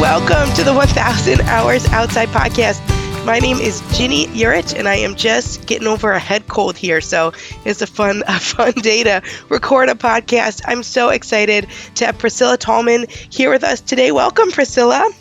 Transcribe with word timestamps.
welcome 0.00 0.50
to 0.54 0.64
the 0.64 0.72
1000 0.72 1.42
Hours 1.42 1.86
Outside 1.88 2.30
podcast. 2.30 2.80
My 3.26 3.38
name 3.38 3.58
is 3.58 3.82
Ginny 3.98 4.28
Yurich, 4.28 4.74
and 4.74 4.88
I 4.88 4.94
am 4.94 5.14
just 5.14 5.66
getting 5.66 5.86
over 5.86 6.10
a 6.10 6.18
head 6.18 6.48
cold 6.48 6.78
here. 6.78 7.02
So 7.02 7.34
it's 7.66 7.82
a 7.82 7.86
fun, 7.86 8.22
a 8.26 8.40
fun 8.40 8.72
day 8.72 9.04
to 9.04 9.22
record 9.50 9.90
a 9.90 9.94
podcast. 9.94 10.62
I'm 10.64 10.82
so 10.82 11.10
excited 11.10 11.66
to 11.96 12.06
have 12.06 12.16
Priscilla 12.16 12.56
Tallman 12.56 13.08
here 13.28 13.50
with 13.50 13.62
us 13.62 13.82
today. 13.82 14.10
Welcome, 14.10 14.50
Priscilla. 14.50 15.12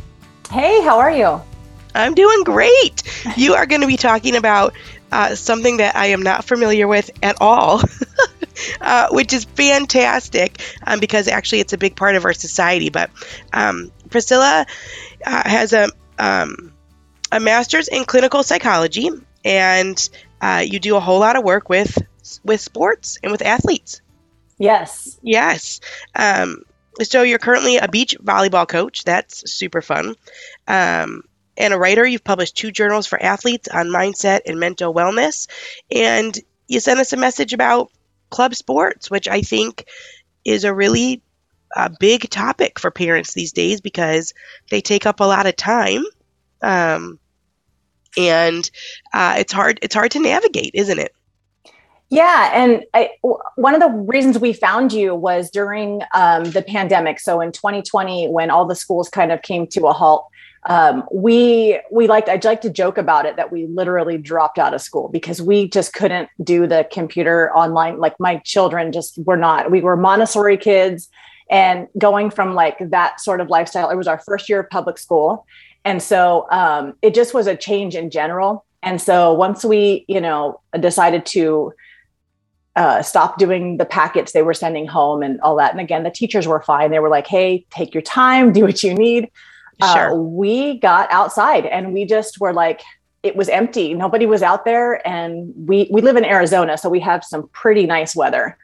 Hey, 0.50 0.82
how 0.82 1.00
are 1.00 1.12
you? 1.12 1.42
I'm 1.94 2.16
doing 2.16 2.46
great. 2.46 3.04
You 3.36 3.56
are 3.56 3.66
going 3.66 3.82
to 3.82 3.88
be 3.88 3.98
talking 3.98 4.38
about 4.38 4.76
uh, 5.12 5.36
something 5.36 5.78
that 5.78 5.98
I 5.98 6.06
am 6.08 6.22
not 6.24 6.46
familiar 6.46 6.88
with 6.88 7.12
at 7.22 7.36
all. 7.42 7.82
Uh, 8.82 9.08
which 9.12 9.32
is 9.32 9.46
fantastic 9.46 10.62
um, 10.86 11.00
because 11.00 11.30
actually 11.30 11.62
it's 11.62 11.72
a 11.72 11.78
big 11.78 11.96
part 11.96 12.18
of 12.18 12.26
our 12.26 12.34
society. 12.34 12.90
But 12.90 13.10
um, 13.54 13.90
Priscilla 14.10 14.66
uh, 15.26 15.50
has 15.50 15.74
a 15.74 15.90
um, 16.18 16.74
a 17.32 17.40
master's 17.40 17.88
in 17.88 18.06
clinical 18.06 18.44
psychology, 18.44 19.10
and 19.46 20.10
uh, 20.42 20.64
you 20.66 20.80
do 20.80 20.96
a 20.96 21.00
whole 21.00 21.20
lot 21.20 21.36
of 21.36 21.44
work 21.44 21.70
with 21.70 21.98
with 22.44 22.62
sports 22.62 23.18
and 23.24 23.32
with 23.32 23.42
athletes. 23.42 24.02
Yes. 24.58 25.18
Yes. 25.22 25.80
Um, 26.16 26.64
so 27.02 27.22
you're 27.24 27.40
currently 27.40 27.78
a 27.78 27.88
beach 27.88 28.16
volleyball 28.22 28.68
coach. 28.68 29.06
That's 29.06 29.50
super 29.52 29.82
fun. 29.82 30.16
Um, 30.68 31.24
and 31.58 31.74
a 31.74 31.78
writer. 31.78 32.06
You've 32.06 32.24
published 32.24 32.56
two 32.56 32.72
journals 32.72 33.08
for 33.08 33.22
athletes 33.22 33.68
on 33.68 33.88
mindset 33.88 34.42
and 34.46 34.60
mental 34.60 34.94
wellness. 34.94 35.48
And 35.92 36.38
you 36.68 36.80
sent 36.80 37.00
us 37.00 37.14
a 37.14 37.18
message 37.18 37.54
about 37.54 37.92
club 38.30 38.56
sports, 38.56 39.10
which 39.10 39.28
I 39.28 39.42
think 39.42 39.86
is 40.46 40.64
a 40.64 40.74
really 40.74 41.22
uh, 41.76 41.90
big 42.00 42.30
topic 42.30 42.80
for 42.80 42.92
parents 42.92 43.34
these 43.34 43.52
days 43.52 43.82
because 43.82 44.34
they 44.70 44.82
take 44.82 45.06
up 45.06 45.20
a 45.20 45.26
lot 45.26 45.46
of 45.46 45.56
time. 45.56 46.04
Um, 46.62 47.20
and 48.18 48.70
uh, 49.14 49.36
it's 49.38 49.54
hard 49.54 49.80
it's 49.82 49.96
hard 49.96 50.12
to 50.12 50.20
navigate 50.20 50.72
isn't 50.74 51.00
it? 51.00 51.14
Yeah 52.10 52.52
and 52.54 52.84
I, 52.94 53.12
one 53.56 53.76
of 53.76 53.82
the 53.82 53.90
reasons 53.90 54.40
we 54.40 54.52
found 54.52 54.92
you 54.92 55.14
was 55.14 55.52
during 55.52 56.02
um, 56.14 56.46
the 56.46 56.64
pandemic. 56.64 57.20
So 57.20 57.40
in 57.40 57.52
2020 57.52 58.30
when 58.30 58.50
all 58.50 58.66
the 58.66 58.76
schools 58.76 59.10
kind 59.10 59.32
of 59.32 59.42
came 59.42 59.68
to 59.68 59.88
a 59.88 59.94
halt 59.94 60.26
um, 60.68 61.06
we 61.10 61.80
we 61.90 62.08
liked 62.08 62.28
i'd 62.28 62.44
like 62.44 62.60
to 62.60 62.70
joke 62.70 62.98
about 62.98 63.26
it 63.26 63.38
that 63.38 63.50
we 63.50 63.66
literally 63.68 64.18
dropped 64.18 64.60
out 64.60 64.74
of 64.74 64.82
school 64.82 65.08
because 65.08 65.42
we 65.42 65.70
just 65.70 65.94
couldn't 65.94 66.28
do 66.44 66.68
the 66.68 66.86
computer 66.92 67.50
online. 67.56 68.00
Like 68.00 68.20
my 68.20 68.40
children 68.40 68.92
just 68.92 69.18
were 69.20 69.38
not 69.38 69.72
we 69.72 69.80
were 69.80 69.96
montessori 69.96 70.58
kids 70.58 71.10
and 71.50 71.88
going 71.98 72.30
from 72.30 72.54
like 72.54 72.78
that 72.92 73.20
sort 73.20 73.42
of 73.42 73.50
lifestyle 73.50 73.90
it 73.90 73.96
was 73.96 74.08
our 74.08 74.20
first 74.20 74.50
year 74.50 74.60
of 74.60 74.70
public 74.70 74.98
school 74.98 75.46
and 75.86 76.02
so 76.02 76.48
um, 76.52 76.94
it 77.02 77.14
just 77.16 77.34
was 77.34 77.48
a 77.48 77.56
change 77.56 77.96
in 77.96 78.10
general. 78.10 78.66
And 78.84 79.02
so 79.02 79.34
once 79.34 79.64
we, 79.64 80.06
you 80.08 80.22
know, 80.22 80.62
decided 80.80 81.26
to 81.28 81.74
uh, 82.76 83.02
stop 83.02 83.38
doing 83.38 83.78
the 83.78 83.86
packets 83.86 84.32
they 84.32 84.42
were 84.42 84.54
sending 84.54 84.88
home 84.88 85.24
and 85.24 85.40
all 85.42 85.56
that, 85.58 85.72
and 85.72 85.82
again, 85.82 86.04
the 86.04 86.12
teachers 86.12 86.48
were 86.48 86.62
fine. 86.62 86.92
They 86.92 87.00
were 87.00 87.10
like, 87.10 87.28
"Hey, 87.28 87.66
take 87.72 87.94
your 87.94 88.04
time, 88.04 88.54
do 88.54 88.62
what 88.62 88.84
you 88.84 88.94
need." 88.94 89.30
Uh, 89.82 89.94
sure. 89.94 90.12
Uh, 90.12 90.16
we 90.16 90.78
got 90.80 91.12
outside 91.12 91.66
and 91.66 91.94
we 91.94 92.06
just 92.06 92.40
were 92.40 92.54
like, 92.54 92.82
it 93.24 93.36
was 93.36 93.50
empty. 93.50 93.94
Nobody 93.94 94.26
was 94.26 94.44
out 94.44 94.66
there, 94.66 95.06
and 95.08 95.54
we 95.56 95.90
we 95.92 96.02
live 96.02 96.16
in 96.16 96.24
Arizona, 96.24 96.78
so 96.78 96.88
we 96.90 97.02
have 97.02 97.24
some 97.24 97.50
pretty 97.50 97.86
nice 97.86 98.16
weather. 98.16 98.58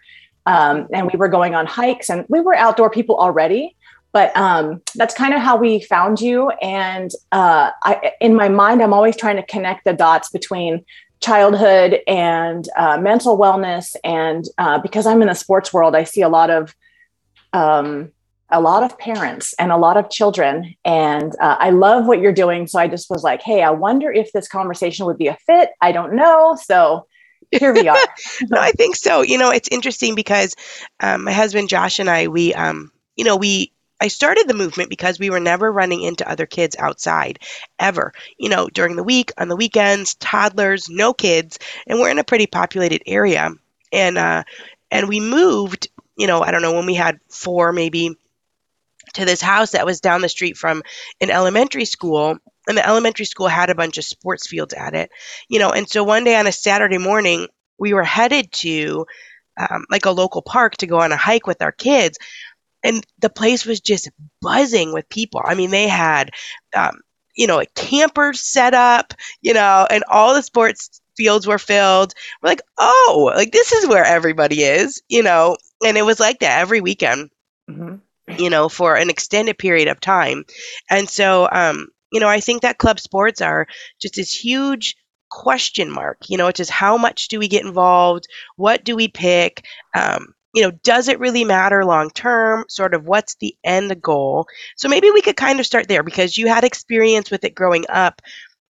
Um, 0.45 0.87
and 0.93 1.09
we 1.11 1.17
were 1.17 1.27
going 1.27 1.55
on 1.55 1.65
hikes, 1.65 2.09
and 2.09 2.25
we 2.29 2.39
were 2.41 2.55
outdoor 2.55 2.89
people 2.89 3.17
already 3.17 3.75
but 4.15 4.31
um, 4.37 4.81
that's 4.95 5.13
kind 5.13 5.33
of 5.33 5.41
how 5.41 5.57
we 5.57 5.81
found 5.81 6.21
you. 6.21 6.49
And 6.61 7.11
uh, 7.33 7.71
I, 7.83 8.13
in 8.21 8.33
my 8.33 8.47
mind, 8.47 8.81
I'm 8.81 8.93
always 8.93 9.17
trying 9.17 9.35
to 9.35 9.43
connect 9.43 9.83
the 9.83 9.91
dots 9.91 10.29
between 10.29 10.85
childhood 11.19 11.99
and 12.07 12.65
uh, 12.77 12.97
mental 12.97 13.37
wellness. 13.37 13.93
And 14.05 14.45
uh, 14.57 14.79
because 14.79 15.05
I'm 15.05 15.21
in 15.21 15.27
the 15.27 15.33
sports 15.33 15.73
world, 15.73 15.97
I 15.97 16.05
see 16.05 16.21
a 16.21 16.29
lot 16.29 16.49
of 16.49 16.73
um, 17.51 18.13
a 18.49 18.61
lot 18.61 18.83
of 18.83 18.97
parents 18.97 19.53
and 19.59 19.69
a 19.69 19.77
lot 19.77 19.97
of 19.97 20.09
children. 20.09 20.75
And 20.85 21.33
uh, 21.41 21.57
I 21.59 21.71
love 21.71 22.05
what 22.05 22.21
you're 22.21 22.31
doing. 22.31 22.67
So 22.67 22.79
I 22.79 22.87
just 22.87 23.09
was 23.09 23.21
like, 23.21 23.41
hey, 23.41 23.63
I 23.63 23.71
wonder 23.71 24.13
if 24.13 24.31
this 24.31 24.47
conversation 24.47 25.05
would 25.07 25.17
be 25.17 25.27
a 25.27 25.37
fit. 25.45 25.71
I 25.81 25.91
don't 25.91 26.13
know. 26.13 26.57
So 26.63 27.05
here 27.59 27.73
we 27.73 27.87
are. 27.87 27.97
no, 28.49 28.59
I 28.59 28.71
think 28.71 28.95
so. 28.95 29.21
You 29.21 29.37
know, 29.37 29.51
it's 29.51 29.69
interesting 29.69 30.15
because 30.15 30.55
um, 30.99 31.23
my 31.25 31.33
husband 31.33 31.69
Josh 31.69 31.99
and 31.99 32.09
I, 32.09 32.27
we, 32.27 32.53
um, 32.53 32.91
you 33.15 33.23
know, 33.25 33.35
we 33.35 33.71
I 34.01 34.09
started 34.09 34.47
the 34.47 34.53
movement 34.53 34.89
because 34.89 35.19
we 35.19 35.29
were 35.29 35.39
never 35.39 35.71
running 35.71 36.01
into 36.01 36.29
other 36.29 36.45
kids 36.45 36.75
outside 36.77 37.39
ever. 37.79 38.13
You 38.37 38.49
know, 38.49 38.67
during 38.67 38.95
the 38.95 39.03
week, 39.03 39.31
on 39.37 39.47
the 39.47 39.55
weekends, 39.55 40.15
toddlers, 40.15 40.89
no 40.89 41.13
kids, 41.13 41.59
and 41.87 41.99
we're 41.99 42.11
in 42.11 42.19
a 42.19 42.23
pretty 42.23 42.47
populated 42.47 43.01
area. 43.07 43.51
And 43.91 44.17
uh, 44.17 44.43
and 44.91 45.07
we 45.07 45.19
moved. 45.19 45.87
You 46.17 46.27
know, 46.27 46.41
I 46.41 46.51
don't 46.51 46.61
know 46.61 46.73
when 46.73 46.85
we 46.85 46.93
had 46.95 47.19
four, 47.29 47.73
maybe 47.73 48.15
to 49.13 49.25
this 49.25 49.41
house 49.41 49.71
that 49.71 49.85
was 49.85 49.99
down 50.01 50.21
the 50.21 50.29
street 50.29 50.57
from 50.57 50.83
an 51.21 51.29
elementary 51.29 51.85
school 51.85 52.37
and 52.67 52.77
the 52.77 52.87
elementary 52.87 53.25
school 53.25 53.47
had 53.47 53.69
a 53.69 53.75
bunch 53.75 53.97
of 53.97 54.05
sports 54.05 54.47
fields 54.47 54.73
at 54.73 54.93
it 54.93 55.09
you 55.49 55.59
know 55.59 55.71
and 55.71 55.89
so 55.89 56.03
one 56.03 56.23
day 56.23 56.35
on 56.35 56.47
a 56.47 56.51
saturday 56.51 56.97
morning 56.97 57.47
we 57.77 57.93
were 57.93 58.03
headed 58.03 58.51
to 58.51 59.05
um, 59.57 59.85
like 59.89 60.05
a 60.05 60.11
local 60.11 60.41
park 60.41 60.75
to 60.77 60.87
go 60.87 60.99
on 60.99 61.11
a 61.11 61.17
hike 61.17 61.47
with 61.47 61.61
our 61.61 61.71
kids 61.71 62.17
and 62.85 63.03
the 63.17 63.29
place 63.29 63.65
was 63.65 63.81
just 63.81 64.09
buzzing 64.41 64.93
with 64.93 65.09
people. 65.09 65.41
I 65.43 65.55
mean, 65.55 65.71
they 65.71 65.87
had, 65.87 66.29
um, 66.75 66.99
you 67.35 67.47
know, 67.47 67.59
a 67.59 67.65
camper 67.65 68.31
set 68.33 68.75
up, 68.75 69.15
you 69.41 69.55
know, 69.55 69.87
and 69.89 70.03
all 70.07 70.35
the 70.35 70.43
sports 70.43 71.01
fields 71.17 71.47
were 71.47 71.57
filled. 71.57 72.13
We're 72.41 72.49
like, 72.49 72.61
oh, 72.77 73.31
like 73.35 73.51
this 73.51 73.71
is 73.71 73.87
where 73.87 74.05
everybody 74.05 74.61
is, 74.61 75.01
you 75.09 75.23
know, 75.23 75.57
and 75.83 75.97
it 75.97 76.05
was 76.05 76.19
like 76.19 76.39
that 76.39 76.59
every 76.61 76.79
weekend, 76.79 77.31
mm-hmm. 77.67 77.95
you 78.39 78.51
know, 78.51 78.69
for 78.69 78.95
an 78.95 79.09
extended 79.09 79.57
period 79.57 79.87
of 79.87 79.99
time. 79.99 80.45
And 80.87 81.09
so, 81.09 81.49
um, 81.51 81.87
you 82.11 82.19
know, 82.19 82.27
I 82.27 82.39
think 82.39 82.61
that 82.61 82.77
club 82.77 82.99
sports 82.99 83.41
are 83.41 83.67
just 84.01 84.15
this 84.15 84.31
huge 84.31 84.95
question 85.29 85.91
mark. 85.91 86.17
You 86.27 86.37
know, 86.37 86.47
it's 86.47 86.57
just 86.57 86.71
how 86.71 86.97
much 86.97 87.27
do 87.27 87.39
we 87.39 87.47
get 87.47 87.65
involved? 87.65 88.25
What 88.55 88.83
do 88.83 88.95
we 88.95 89.07
pick? 89.07 89.65
Um, 89.95 90.33
you 90.53 90.63
know, 90.63 90.71
does 90.83 91.09
it 91.09 91.19
really 91.19 91.43
matter 91.43 91.83
long 91.83 92.09
term? 92.11 92.65
Sort 92.69 92.93
of 92.93 93.05
what's 93.05 93.35
the 93.35 93.55
end 93.63 94.01
goal? 94.01 94.47
So 94.77 94.87
maybe 94.87 95.11
we 95.11 95.21
could 95.21 95.35
kind 95.35 95.59
of 95.59 95.65
start 95.65 95.87
there 95.87 96.03
because 96.03 96.37
you 96.37 96.47
had 96.47 96.63
experience 96.63 97.29
with 97.29 97.43
it 97.43 97.55
growing 97.55 97.83
up, 97.89 98.21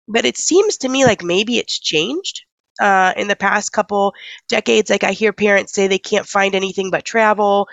but 0.08 0.24
it 0.24 0.38
seems 0.38 0.78
to 0.78 0.88
me 0.88 1.04
like 1.04 1.22
maybe 1.22 1.58
it's 1.58 1.78
changed 1.78 2.42
uh, 2.80 3.12
in 3.16 3.28
the 3.28 3.36
past 3.36 3.72
couple 3.72 4.14
decades. 4.48 4.88
Like 4.90 5.04
I 5.04 5.12
hear 5.12 5.32
parents 5.32 5.72
say 5.74 5.86
they 5.86 5.98
can't 5.98 6.26
find 6.26 6.54
anything 6.54 6.90
but 6.90 7.04
travel. 7.04 7.68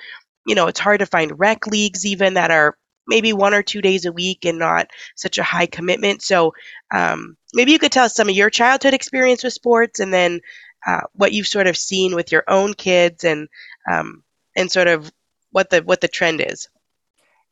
You 0.45 0.55
know, 0.55 0.67
it's 0.67 0.79
hard 0.79 0.99
to 0.99 1.05
find 1.05 1.39
rec 1.39 1.67
leagues 1.67 2.05
even 2.05 2.33
that 2.33 2.51
are 2.51 2.75
maybe 3.07 3.33
one 3.33 3.53
or 3.53 3.63
two 3.63 3.81
days 3.81 4.05
a 4.05 4.11
week 4.11 4.45
and 4.45 4.59
not 4.59 4.89
such 5.15 5.37
a 5.37 5.43
high 5.43 5.65
commitment. 5.65 6.21
So 6.21 6.53
um, 6.93 7.35
maybe 7.53 7.71
you 7.71 7.79
could 7.79 7.91
tell 7.91 8.05
us 8.05 8.15
some 8.15 8.29
of 8.29 8.35
your 8.35 8.49
childhood 8.49 8.93
experience 8.93 9.43
with 9.43 9.53
sports 9.53 9.99
and 9.99 10.13
then 10.13 10.41
uh, 10.87 11.01
what 11.13 11.33
you've 11.33 11.47
sort 11.47 11.67
of 11.67 11.77
seen 11.77 12.15
with 12.15 12.31
your 12.31 12.43
own 12.47 12.73
kids 12.73 13.23
and 13.23 13.47
um, 13.91 14.23
and 14.55 14.71
sort 14.71 14.87
of 14.87 15.11
what 15.51 15.69
the 15.69 15.81
what 15.81 16.01
the 16.01 16.07
trend 16.07 16.41
is. 16.41 16.67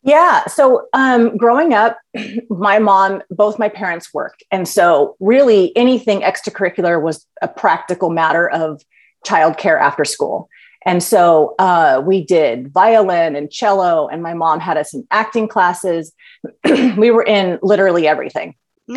Yeah. 0.02 0.46
So 0.48 0.88
um, 0.94 1.36
growing 1.36 1.74
up, 1.74 2.00
my 2.50 2.80
mom, 2.80 3.22
both 3.30 3.60
my 3.60 3.70
parents 3.70 4.14
worked. 4.14 4.44
And 4.52 4.68
so 4.68 5.18
really 5.20 5.76
anything 5.76 6.22
extracurricular 6.22 7.02
was 7.02 7.26
a 7.42 7.48
practical 7.48 8.10
matter 8.10 8.50
of 8.50 8.82
childcare 9.26 9.80
after 9.80 10.06
school. 10.06 10.48
And 10.86 11.04
so 11.04 11.56
uh, 11.60 12.02
we 12.06 12.24
did 12.24 12.72
violin 12.72 13.36
and 13.36 13.52
cello, 13.52 14.08
and 14.08 14.24
my 14.24 14.34
mom 14.34 14.60
had 14.60 14.78
us 14.78 14.94
in 14.94 15.06
acting 15.12 15.48
classes. 15.48 16.14
we 16.64 17.12
were 17.12 17.24
in 17.24 17.60
literally 17.62 18.08
everything. 18.08 18.56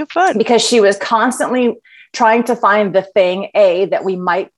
Fun. 0.08 0.38
Because 0.38 0.62
she 0.62 0.80
was 0.80 0.96
constantly 0.96 1.76
trying 2.12 2.44
to 2.44 2.56
find 2.56 2.94
the 2.94 3.02
thing, 3.02 3.50
A, 3.54 3.86
that 3.86 4.04
we 4.04 4.16
might 4.16 4.50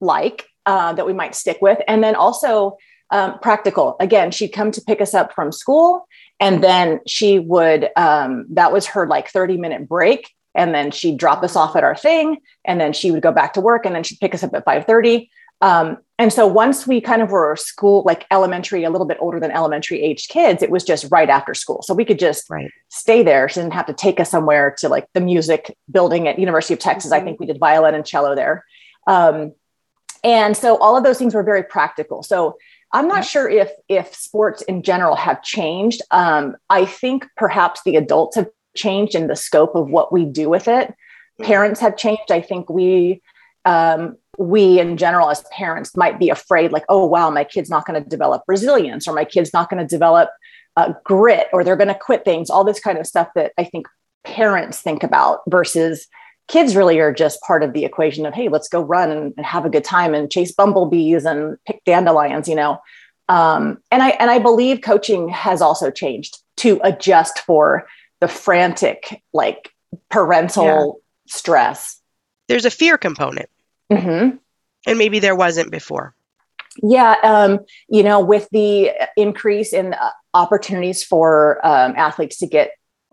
like, 0.00 0.46
uh, 0.66 0.92
that 0.94 1.06
we 1.06 1.12
might 1.12 1.34
stick 1.34 1.58
with. 1.60 1.78
And 1.86 2.02
then 2.02 2.14
also 2.14 2.76
um, 3.10 3.38
practical. 3.40 3.96
Again, 4.00 4.30
she'd 4.30 4.48
come 4.48 4.70
to 4.72 4.80
pick 4.80 5.00
us 5.00 5.14
up 5.14 5.34
from 5.34 5.52
school 5.52 6.08
and 6.40 6.64
then 6.64 7.00
she 7.06 7.38
would, 7.38 7.90
um, 7.96 8.46
that 8.50 8.72
was 8.72 8.86
her 8.86 9.06
like 9.06 9.28
30 9.28 9.58
minute 9.58 9.88
break. 9.88 10.30
And 10.54 10.74
then 10.74 10.90
she'd 10.90 11.16
drop 11.16 11.42
us 11.42 11.56
off 11.56 11.76
at 11.76 11.84
our 11.84 11.96
thing 11.96 12.38
and 12.64 12.80
then 12.80 12.92
she 12.92 13.10
would 13.10 13.22
go 13.22 13.32
back 13.32 13.54
to 13.54 13.60
work 13.60 13.86
and 13.86 13.94
then 13.94 14.02
she'd 14.02 14.20
pick 14.20 14.34
us 14.34 14.42
up 14.42 14.54
at 14.54 14.66
5.30. 14.66 15.28
Um, 15.60 15.98
and 16.22 16.32
so 16.32 16.46
once 16.46 16.86
we 16.86 17.00
kind 17.00 17.20
of 17.20 17.32
were 17.32 17.56
school, 17.56 18.04
like 18.06 18.28
elementary, 18.30 18.84
a 18.84 18.90
little 18.90 19.08
bit 19.08 19.16
older 19.18 19.40
than 19.40 19.50
elementary 19.50 20.00
age 20.00 20.28
kids, 20.28 20.62
it 20.62 20.70
was 20.70 20.84
just 20.84 21.10
right 21.10 21.28
after 21.28 21.52
school. 21.52 21.82
So 21.82 21.94
we 21.94 22.04
could 22.04 22.20
just 22.20 22.48
right. 22.48 22.70
stay 22.90 23.24
there. 23.24 23.48
She 23.48 23.58
didn't 23.58 23.72
have 23.72 23.86
to 23.86 23.92
take 23.92 24.20
us 24.20 24.30
somewhere 24.30 24.72
to 24.78 24.88
like 24.88 25.08
the 25.14 25.20
music 25.20 25.76
building 25.90 26.28
at 26.28 26.38
University 26.38 26.74
of 26.74 26.78
Texas. 26.78 27.10
Mm-hmm. 27.10 27.20
I 27.20 27.24
think 27.24 27.40
we 27.40 27.46
did 27.46 27.58
violin 27.58 27.96
and 27.96 28.06
cello 28.06 28.36
there. 28.36 28.64
Um, 29.08 29.52
and 30.22 30.56
so 30.56 30.76
all 30.76 30.96
of 30.96 31.02
those 31.02 31.18
things 31.18 31.34
were 31.34 31.42
very 31.42 31.64
practical. 31.64 32.22
So 32.22 32.56
I'm 32.92 33.08
not 33.08 33.16
yeah. 33.16 33.22
sure 33.22 33.50
if 33.50 33.72
if 33.88 34.14
sports 34.14 34.62
in 34.62 34.84
general 34.84 35.16
have 35.16 35.42
changed. 35.42 36.02
Um, 36.12 36.54
I 36.70 36.84
think 36.84 37.26
perhaps 37.36 37.82
the 37.82 37.96
adults 37.96 38.36
have 38.36 38.46
changed 38.76 39.16
in 39.16 39.26
the 39.26 39.34
scope 39.34 39.74
of 39.74 39.90
what 39.90 40.12
we 40.12 40.24
do 40.24 40.48
with 40.48 40.68
it. 40.68 40.86
Mm-hmm. 40.86 41.44
Parents 41.46 41.80
have 41.80 41.96
changed. 41.96 42.30
I 42.30 42.42
think 42.42 42.70
we 42.70 43.22
um, 43.64 44.18
we 44.38 44.80
in 44.80 44.96
general 44.96 45.30
as 45.30 45.44
parents 45.52 45.96
might 45.96 46.18
be 46.18 46.30
afraid, 46.30 46.72
like, 46.72 46.84
oh 46.88 47.04
wow, 47.06 47.30
my 47.30 47.44
kid's 47.44 47.70
not 47.70 47.86
going 47.86 48.02
to 48.02 48.08
develop 48.08 48.42
resilience, 48.46 49.06
or 49.06 49.14
my 49.14 49.24
kid's 49.24 49.52
not 49.52 49.70
going 49.70 49.80
to 49.80 49.86
develop 49.86 50.30
uh, 50.76 50.92
grit, 51.04 51.48
or 51.52 51.62
they're 51.64 51.76
going 51.76 51.88
to 51.88 51.94
quit 51.94 52.24
things. 52.24 52.48
All 52.50 52.64
this 52.64 52.80
kind 52.80 52.98
of 52.98 53.06
stuff 53.06 53.28
that 53.34 53.52
I 53.58 53.64
think 53.64 53.86
parents 54.24 54.80
think 54.80 55.02
about 55.02 55.40
versus 55.48 56.06
kids 56.48 56.76
really 56.76 56.98
are 56.98 57.12
just 57.12 57.40
part 57.42 57.62
of 57.62 57.72
the 57.72 57.84
equation 57.84 58.26
of 58.26 58.34
hey 58.34 58.48
let's 58.48 58.68
go 58.68 58.80
run 58.80 59.10
and, 59.10 59.34
and 59.36 59.46
have 59.46 59.64
a 59.64 59.70
good 59.70 59.84
time 59.84 60.14
and 60.14 60.30
chase 60.30 60.52
bumblebees 60.52 61.24
and 61.24 61.56
pick 61.66 61.82
dandelions 61.84 62.48
you 62.48 62.54
know 62.54 62.78
um, 63.28 63.78
and 63.90 64.02
i 64.02 64.10
and 64.10 64.30
i 64.30 64.38
believe 64.38 64.80
coaching 64.82 65.28
has 65.28 65.62
also 65.62 65.90
changed 65.90 66.38
to 66.56 66.80
adjust 66.84 67.40
for 67.40 67.86
the 68.20 68.28
frantic 68.28 69.22
like 69.32 69.72
parental 70.10 71.00
yeah. 71.26 71.34
stress 71.34 72.00
there's 72.48 72.64
a 72.64 72.70
fear 72.70 72.98
component 72.98 73.48
mm-hmm. 73.96 74.36
and 74.86 74.98
maybe 74.98 75.18
there 75.18 75.36
wasn't 75.36 75.70
before. 75.70 76.14
Yeah 76.82 77.16
um, 77.22 77.60
you 77.88 78.02
know 78.02 78.20
with 78.20 78.48
the 78.50 78.92
increase 79.16 79.72
in 79.72 79.94
uh, 79.94 80.10
opportunities 80.34 81.04
for 81.04 81.64
um, 81.66 81.94
athletes 81.96 82.38
to 82.38 82.46
get 82.46 82.72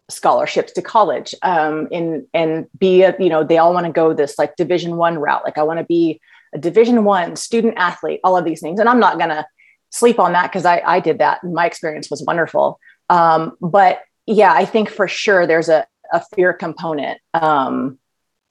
scholarships 0.10 0.72
to 0.74 0.81
college 0.81 1.36
um, 1.44 1.88
and 1.92 2.26
and 2.34 2.68
be 2.78 3.04
a, 3.04 3.16
you 3.20 3.30
know 3.30 3.44
they 3.44 3.58
all 3.58 3.74
want 3.74 3.86
to 3.86 3.92
go 3.92 4.14
this 4.14 4.40
like 4.40 4.56
division 4.56 4.96
one 4.96 5.18
route. 5.18 5.44
Like 5.44 5.58
i 5.58 5.64
want 5.64 5.80
to 5.80 5.86
be 5.86 6.22
a 6.54 6.58
division 6.58 7.04
one 7.04 7.36
student 7.36 7.75
athlete 7.78 8.22
all 8.24 8.38
of 8.38 8.46
these 8.46 8.62
things. 8.62 8.80
And 8.80 8.90
i'm 8.90 9.00
not 9.00 9.18
going 9.18 9.30
to 9.30 9.46
sleep 9.92 10.20
on 10.20 10.34
that 10.34 10.52
because 10.52 10.66
I, 10.66 10.82
I 10.86 11.00
did 11.00 11.18
that. 11.18 11.42
And 11.44 11.54
my 11.54 11.66
experience 11.66 12.10
was 12.12 12.24
wonderful. 12.24 12.80
Um, 13.10 13.58
but 13.60 14.04
yeah 14.30 14.54
i 14.54 14.64
think 14.64 14.90
for 14.90 15.08
sure 15.08 15.48
there's 15.48 15.70
a, 15.70 15.86
a 16.14 16.22
fear 16.36 16.54
component 16.54 17.20
um, 17.34 17.98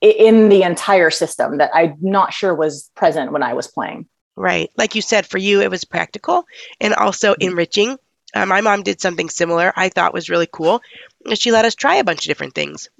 in 0.00 0.48
the 0.48 0.62
entire 0.62 1.10
system 1.10 1.58
that 1.58 1.70
i'm 1.74 1.96
not 2.00 2.32
sure 2.32 2.54
was 2.54 2.90
present 2.94 3.32
when 3.32 3.42
i 3.42 3.54
was 3.54 3.66
playing 3.66 4.06
right 4.36 4.70
like 4.76 4.94
you 4.94 5.02
said 5.02 5.26
for 5.26 5.38
you 5.38 5.60
it 5.60 5.70
was 5.70 5.84
practical 5.84 6.44
and 6.80 6.94
also 6.94 7.32
mm-hmm. 7.32 7.50
enriching 7.50 7.98
uh, 8.34 8.46
my 8.46 8.60
mom 8.60 8.82
did 8.82 9.00
something 9.00 9.30
similar 9.30 9.72
I 9.76 9.88
thought 9.88 10.14
was 10.14 10.28
really 10.28 10.48
cool. 10.50 10.82
She 11.34 11.50
let 11.50 11.64
us 11.64 11.74
try 11.74 11.96
a 11.96 12.04
bunch 12.04 12.24
of 12.24 12.28
different 12.28 12.54
things, 12.54 12.90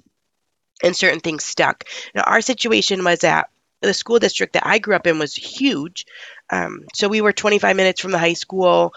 and 0.83 0.95
certain 0.95 1.19
things 1.19 1.45
stuck. 1.45 1.83
Now, 2.15 2.23
our 2.23 2.41
situation 2.41 3.03
was 3.03 3.19
that 3.19 3.49
the 3.81 3.93
school 3.93 4.19
district 4.19 4.53
that 4.53 4.65
I 4.65 4.79
grew 4.79 4.95
up 4.95 5.07
in 5.07 5.19
was 5.19 5.33
huge. 5.33 6.05
Um, 6.49 6.85
so 6.93 7.07
we 7.07 7.21
were 7.21 7.31
25 7.31 7.75
minutes 7.75 8.01
from 8.01 8.11
the 8.11 8.17
high 8.17 8.33
school, 8.33 8.93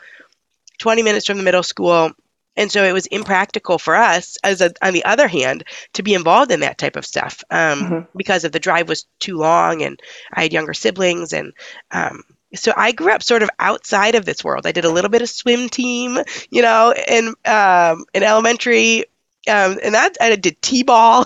20 0.79 1.03
minutes 1.03 1.27
from 1.27 1.39
the 1.39 1.45
middle 1.45 1.63
school. 1.63 2.13
And 2.57 2.71
so 2.71 2.85
it 2.85 2.93
was 2.93 3.07
impractical 3.07 3.79
for 3.79 3.95
us, 3.97 4.37
as 4.45 4.61
a, 4.61 4.73
on 4.83 4.93
the 4.93 5.05
other 5.05 5.29
hand, 5.29 5.65
to 5.95 6.03
be 6.03 6.15
involved 6.15 6.51
in 6.51 6.61
that 6.61 6.79
type 6.79 6.97
of 6.97 7.07
stuff 7.07 7.43
um, 7.51 7.81
mm-hmm. 7.81 8.01
because 8.17 8.45
if 8.45 8.53
the 8.53 8.61
drive 8.61 8.89
was 8.89 9.07
too 9.19 9.37
long 9.37 9.83
and 9.83 9.99
I 10.33 10.43
had 10.43 10.53
younger 10.53 10.75
siblings 10.75 11.33
and 11.33 11.53
um, 11.91 12.23
so 12.55 12.73
I 12.77 12.93
grew 12.93 13.13
up 13.13 13.23
sort 13.23 13.43
of 13.43 13.51
outside 13.59 14.15
of 14.15 14.25
this 14.25 14.45
world. 14.45 14.67
I 14.67 14.73
did 14.73 14.85
a 14.85 14.91
little 14.91 15.11
bit 15.11 15.23
of 15.23 15.29
swim 15.29 15.69
team, 15.69 16.19
you 16.51 16.63
know, 16.63 16.95
in 17.09 17.35
um, 17.47 18.05
in 18.13 18.23
elementary, 18.23 19.05
um, 19.49 19.79
and 19.83 19.95
that 19.95 20.17
I 20.21 20.37
did 20.37 20.61
t-ball 20.61 21.25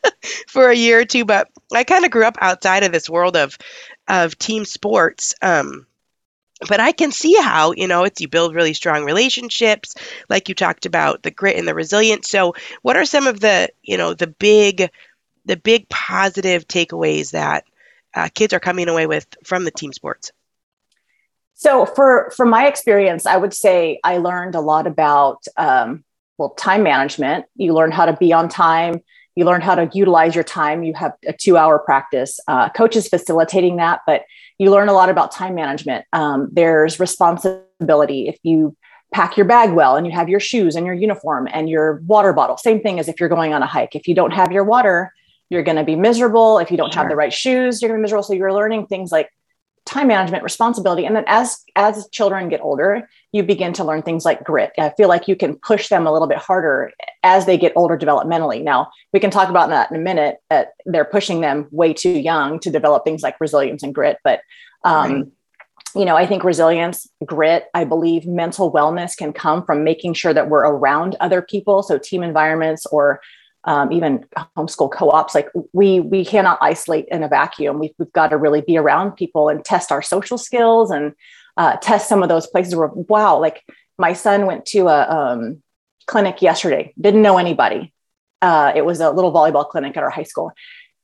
for 0.46 0.70
a 0.70 0.76
year 0.76 1.00
or 1.00 1.04
two. 1.04 1.24
But 1.24 1.48
I 1.74 1.82
kind 1.84 2.04
of 2.04 2.10
grew 2.10 2.24
up 2.24 2.38
outside 2.40 2.84
of 2.84 2.92
this 2.92 3.10
world 3.10 3.36
of 3.36 3.58
of 4.06 4.38
team 4.38 4.64
sports. 4.64 5.34
Um, 5.42 5.87
but 6.66 6.80
I 6.80 6.92
can 6.92 7.12
see 7.12 7.34
how 7.40 7.72
you 7.72 7.86
know 7.86 8.04
it's 8.04 8.20
you 8.20 8.28
build 8.28 8.54
really 8.54 8.74
strong 8.74 9.04
relationships, 9.04 9.94
like 10.28 10.48
you 10.48 10.54
talked 10.54 10.86
about 10.86 11.22
the 11.22 11.30
grit 11.30 11.56
and 11.56 11.68
the 11.68 11.74
resilience. 11.74 12.28
So, 12.28 12.54
what 12.82 12.96
are 12.96 13.04
some 13.04 13.26
of 13.26 13.40
the 13.40 13.68
you 13.82 13.96
know 13.96 14.14
the 14.14 14.26
big 14.26 14.90
the 15.44 15.56
big 15.56 15.88
positive 15.88 16.66
takeaways 16.66 17.30
that 17.30 17.64
uh, 18.14 18.28
kids 18.34 18.52
are 18.52 18.60
coming 18.60 18.88
away 18.88 19.06
with 19.06 19.26
from 19.44 19.64
the 19.64 19.70
team 19.70 19.92
sports? 19.92 20.32
So, 21.54 21.86
for 21.86 22.32
from 22.36 22.50
my 22.50 22.66
experience, 22.66 23.26
I 23.26 23.36
would 23.36 23.54
say 23.54 24.00
I 24.04 24.18
learned 24.18 24.54
a 24.54 24.60
lot 24.60 24.86
about 24.86 25.44
um, 25.56 26.04
well 26.38 26.50
time 26.50 26.82
management. 26.82 27.46
You 27.56 27.74
learn 27.74 27.92
how 27.92 28.06
to 28.06 28.16
be 28.16 28.32
on 28.32 28.48
time. 28.48 29.02
You 29.34 29.44
learn 29.44 29.60
how 29.60 29.76
to 29.76 29.88
utilize 29.92 30.34
your 30.34 30.44
time. 30.44 30.82
You 30.82 30.94
have 30.94 31.12
a 31.26 31.32
two-hour 31.32 31.78
practice. 31.80 32.40
Uh, 32.48 32.68
coaches 32.70 33.06
facilitating 33.08 33.76
that, 33.76 34.00
but 34.04 34.22
you 34.58 34.70
learn 34.70 34.88
a 34.88 34.92
lot 34.92 35.08
about 35.08 35.32
time 35.32 35.54
management. 35.54 36.04
Um, 36.12 36.48
there's 36.52 37.00
responsibility 37.00 38.28
if 38.28 38.38
you 38.42 38.76
pack 39.12 39.36
your 39.36 39.46
bag 39.46 39.72
well 39.72 39.96
and 39.96 40.06
you 40.06 40.12
have 40.12 40.28
your 40.28 40.40
shoes 40.40 40.76
and 40.76 40.84
your 40.84 40.94
uniform 40.94 41.48
and 41.50 41.68
your 41.68 42.02
water 42.06 42.32
bottle. 42.32 42.56
Same 42.58 42.80
thing 42.80 42.98
as 42.98 43.08
if 43.08 43.20
you're 43.20 43.28
going 43.28 43.54
on 43.54 43.62
a 43.62 43.66
hike. 43.66 43.94
If 43.94 44.06
you 44.06 44.14
don't 44.14 44.32
have 44.32 44.52
your 44.52 44.64
water, 44.64 45.12
you're 45.48 45.62
going 45.62 45.78
to 45.78 45.84
be 45.84 45.96
miserable. 45.96 46.58
If 46.58 46.70
you 46.70 46.76
don't 46.76 46.92
sure. 46.92 47.02
have 47.02 47.08
the 47.08 47.16
right 47.16 47.32
shoes, 47.32 47.80
you're 47.80 47.88
going 47.88 47.98
to 47.98 48.02
be 48.02 48.02
miserable. 48.02 48.24
So 48.24 48.34
you're 48.34 48.52
learning 48.52 48.86
things 48.86 49.10
like 49.10 49.30
time 49.88 50.08
management 50.08 50.44
responsibility. 50.44 51.06
And 51.06 51.16
then 51.16 51.24
as 51.26 51.64
as 51.74 52.08
children 52.10 52.48
get 52.48 52.60
older 52.60 53.08
you 53.32 53.42
begin 53.42 53.72
to 53.74 53.84
learn 53.84 54.02
things 54.02 54.24
like 54.24 54.42
grit. 54.42 54.72
I 54.78 54.90
feel 54.90 55.08
like 55.08 55.28
you 55.28 55.36
can 55.36 55.56
push 55.56 55.88
them 55.88 56.06
a 56.06 56.12
little 56.12 56.28
bit 56.28 56.38
harder 56.38 56.92
as 57.22 57.46
they 57.46 57.58
get 57.58 57.72
older 57.76 57.96
developmentally. 57.98 58.62
Now 58.62 58.90
we 59.12 59.20
can 59.20 59.30
talk 59.30 59.50
about 59.50 59.68
that 59.68 59.90
in 59.90 59.96
a 59.96 60.00
minute 60.00 60.38
that 60.48 60.72
they're 60.86 61.04
pushing 61.04 61.40
them 61.40 61.68
way 61.70 61.92
too 61.92 62.10
young 62.10 62.58
to 62.60 62.70
develop 62.70 63.04
things 63.04 63.22
like 63.22 63.36
resilience 63.40 63.82
and 63.82 63.94
grit. 63.94 64.18
But 64.24 64.40
um, 64.84 65.12
right. 65.12 65.24
you 65.96 66.04
know 66.04 66.16
i 66.16 66.24
think 66.24 66.44
resilience 66.44 67.08
grit 67.24 67.64
i 67.74 67.82
believe 67.82 68.26
mental 68.26 68.72
wellness 68.72 69.16
can 69.16 69.32
come 69.32 69.64
from 69.64 69.82
making 69.82 70.14
sure 70.14 70.32
that 70.32 70.48
we're 70.48 70.64
around 70.64 71.16
other 71.20 71.42
people. 71.42 71.82
So 71.82 71.98
team 71.98 72.22
environments 72.22 72.86
or 72.86 73.20
um, 73.64 73.92
even 73.92 74.24
homeschool 74.56 74.90
co-ops 74.90 75.34
like 75.34 75.48
we 75.72 76.00
we 76.00 76.24
cannot 76.24 76.58
isolate 76.60 77.06
in 77.10 77.22
a 77.22 77.28
vacuum. 77.28 77.78
We've, 77.78 77.94
we've 77.98 78.12
got 78.12 78.28
to 78.28 78.36
really 78.36 78.60
be 78.60 78.76
around 78.76 79.12
people 79.12 79.48
and 79.48 79.64
test 79.64 79.92
our 79.92 80.02
social 80.02 80.38
skills 80.38 80.90
and 80.90 81.12
uh, 81.56 81.76
test 81.76 82.08
some 82.08 82.22
of 82.22 82.28
those 82.28 82.46
places 82.46 82.74
where 82.74 82.88
wow 82.88 83.38
like 83.38 83.64
my 83.98 84.12
son 84.12 84.46
went 84.46 84.64
to 84.66 84.88
a 84.88 85.08
um, 85.08 85.62
clinic 86.06 86.40
yesterday 86.40 86.92
didn't 87.00 87.22
know 87.22 87.38
anybody. 87.38 87.92
Uh, 88.40 88.72
it 88.74 88.84
was 88.84 89.00
a 89.00 89.10
little 89.10 89.32
volleyball 89.32 89.68
clinic 89.68 89.96
at 89.96 90.02
our 90.02 90.10
high 90.10 90.22
school. 90.22 90.52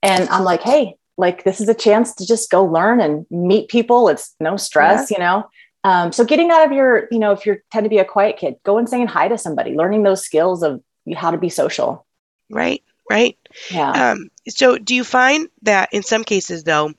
And 0.02 0.28
i'm 0.28 0.44
like 0.44 0.62
hey 0.62 0.94
like 1.16 1.44
this 1.44 1.60
is 1.60 1.68
a 1.68 1.74
chance 1.74 2.14
to 2.16 2.26
just 2.26 2.50
go 2.50 2.64
learn 2.64 3.00
and 3.00 3.26
meet 3.30 3.68
people. 3.68 4.08
It's 4.08 4.34
no 4.40 4.56
stress 4.56 5.10
yeah. 5.10 5.16
you 5.16 5.24
know? 5.24 5.48
Um, 5.84 6.12
so 6.12 6.24
getting 6.24 6.50
out 6.50 6.64
of 6.64 6.72
your 6.72 7.08
you 7.10 7.18
know 7.18 7.32
if 7.32 7.44
you 7.44 7.58
tend 7.70 7.84
to 7.84 7.90
be 7.90 7.98
a 7.98 8.04
quiet 8.04 8.38
kid 8.38 8.54
go 8.64 8.78
and 8.78 8.88
saying 8.88 9.08
hi 9.08 9.28
to 9.28 9.36
somebody 9.36 9.74
learning 9.74 10.02
those 10.02 10.24
skills 10.24 10.62
of 10.62 10.82
how 11.14 11.30
to 11.30 11.36
be 11.36 11.50
social 11.50 12.03
right? 12.50 12.82
Right. 13.08 13.36
Yeah. 13.70 14.12
Um, 14.12 14.30
so, 14.48 14.78
do 14.78 14.94
you 14.94 15.04
find 15.04 15.48
that 15.62 15.90
in 15.92 16.02
some 16.02 16.24
cases, 16.24 16.64
though, 16.64 16.92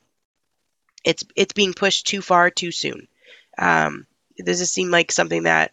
it's 1.04 1.24
it's 1.36 1.54
being 1.54 1.74
pushed 1.74 2.08
too 2.08 2.22
far 2.22 2.50
too 2.50 2.72
soon? 2.72 3.08
Um, 3.58 4.06
does 4.44 4.62
it 4.62 4.68
seem 4.68 4.92
like 4.92 5.12
something 5.12 5.44
that, 5.44 5.72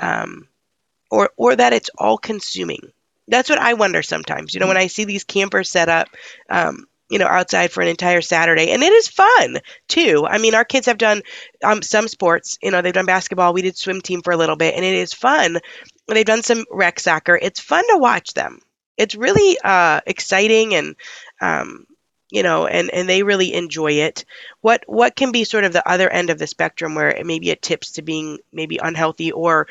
um, 0.00 0.48
or 1.10 1.30
or 1.36 1.56
that 1.56 1.72
it's 1.72 1.90
all 1.98 2.18
consuming? 2.18 2.92
That's 3.28 3.48
what 3.48 3.58
I 3.58 3.74
wonder 3.74 4.02
sometimes. 4.02 4.54
You 4.54 4.60
know, 4.60 4.66
when 4.66 4.76
I 4.76 4.88
see 4.88 5.04
these 5.04 5.24
campers 5.24 5.70
set 5.70 5.88
up, 5.88 6.08
um, 6.50 6.86
you 7.08 7.18
know, 7.18 7.26
outside 7.26 7.72
for 7.72 7.80
an 7.80 7.88
entire 7.88 8.20
Saturday, 8.20 8.70
and 8.72 8.82
it 8.82 8.92
is 8.92 9.08
fun 9.08 9.58
too. 9.88 10.26
I 10.28 10.38
mean, 10.38 10.54
our 10.54 10.64
kids 10.64 10.86
have 10.86 10.98
done 10.98 11.22
um, 11.64 11.80
some 11.82 12.08
sports. 12.08 12.58
You 12.62 12.70
know, 12.70 12.82
they've 12.82 12.92
done 12.92 13.06
basketball. 13.06 13.52
We 13.52 13.62
did 13.62 13.76
swim 13.76 14.00
team 14.00 14.22
for 14.22 14.32
a 14.32 14.36
little 14.36 14.56
bit, 14.56 14.74
and 14.74 14.84
it 14.84 14.94
is 14.94 15.12
fun. 15.12 15.58
They've 16.06 16.24
done 16.24 16.42
some 16.42 16.64
rec 16.70 17.00
soccer. 17.00 17.38
It's 17.40 17.60
fun 17.60 17.84
to 17.90 17.98
watch 17.98 18.34
them 18.34 18.60
it's 19.00 19.14
really 19.14 19.58
uh, 19.64 20.00
exciting 20.06 20.74
and 20.74 20.94
um, 21.40 21.86
you 22.30 22.42
know 22.42 22.66
and 22.66 22.90
and 22.90 23.08
they 23.08 23.22
really 23.22 23.54
enjoy 23.54 23.92
it. 23.92 24.24
What 24.60 24.84
what 24.86 25.16
can 25.16 25.32
be 25.32 25.44
sort 25.44 25.64
of 25.64 25.72
the 25.72 25.88
other 25.88 26.08
end 26.08 26.30
of 26.30 26.38
the 26.38 26.46
spectrum 26.46 26.94
where 26.94 27.08
it 27.08 27.26
maybe 27.26 27.50
it 27.50 27.62
tips 27.62 27.92
to 27.92 28.02
being 28.02 28.38
maybe 28.52 28.78
unhealthy 28.80 29.32
or 29.32 29.66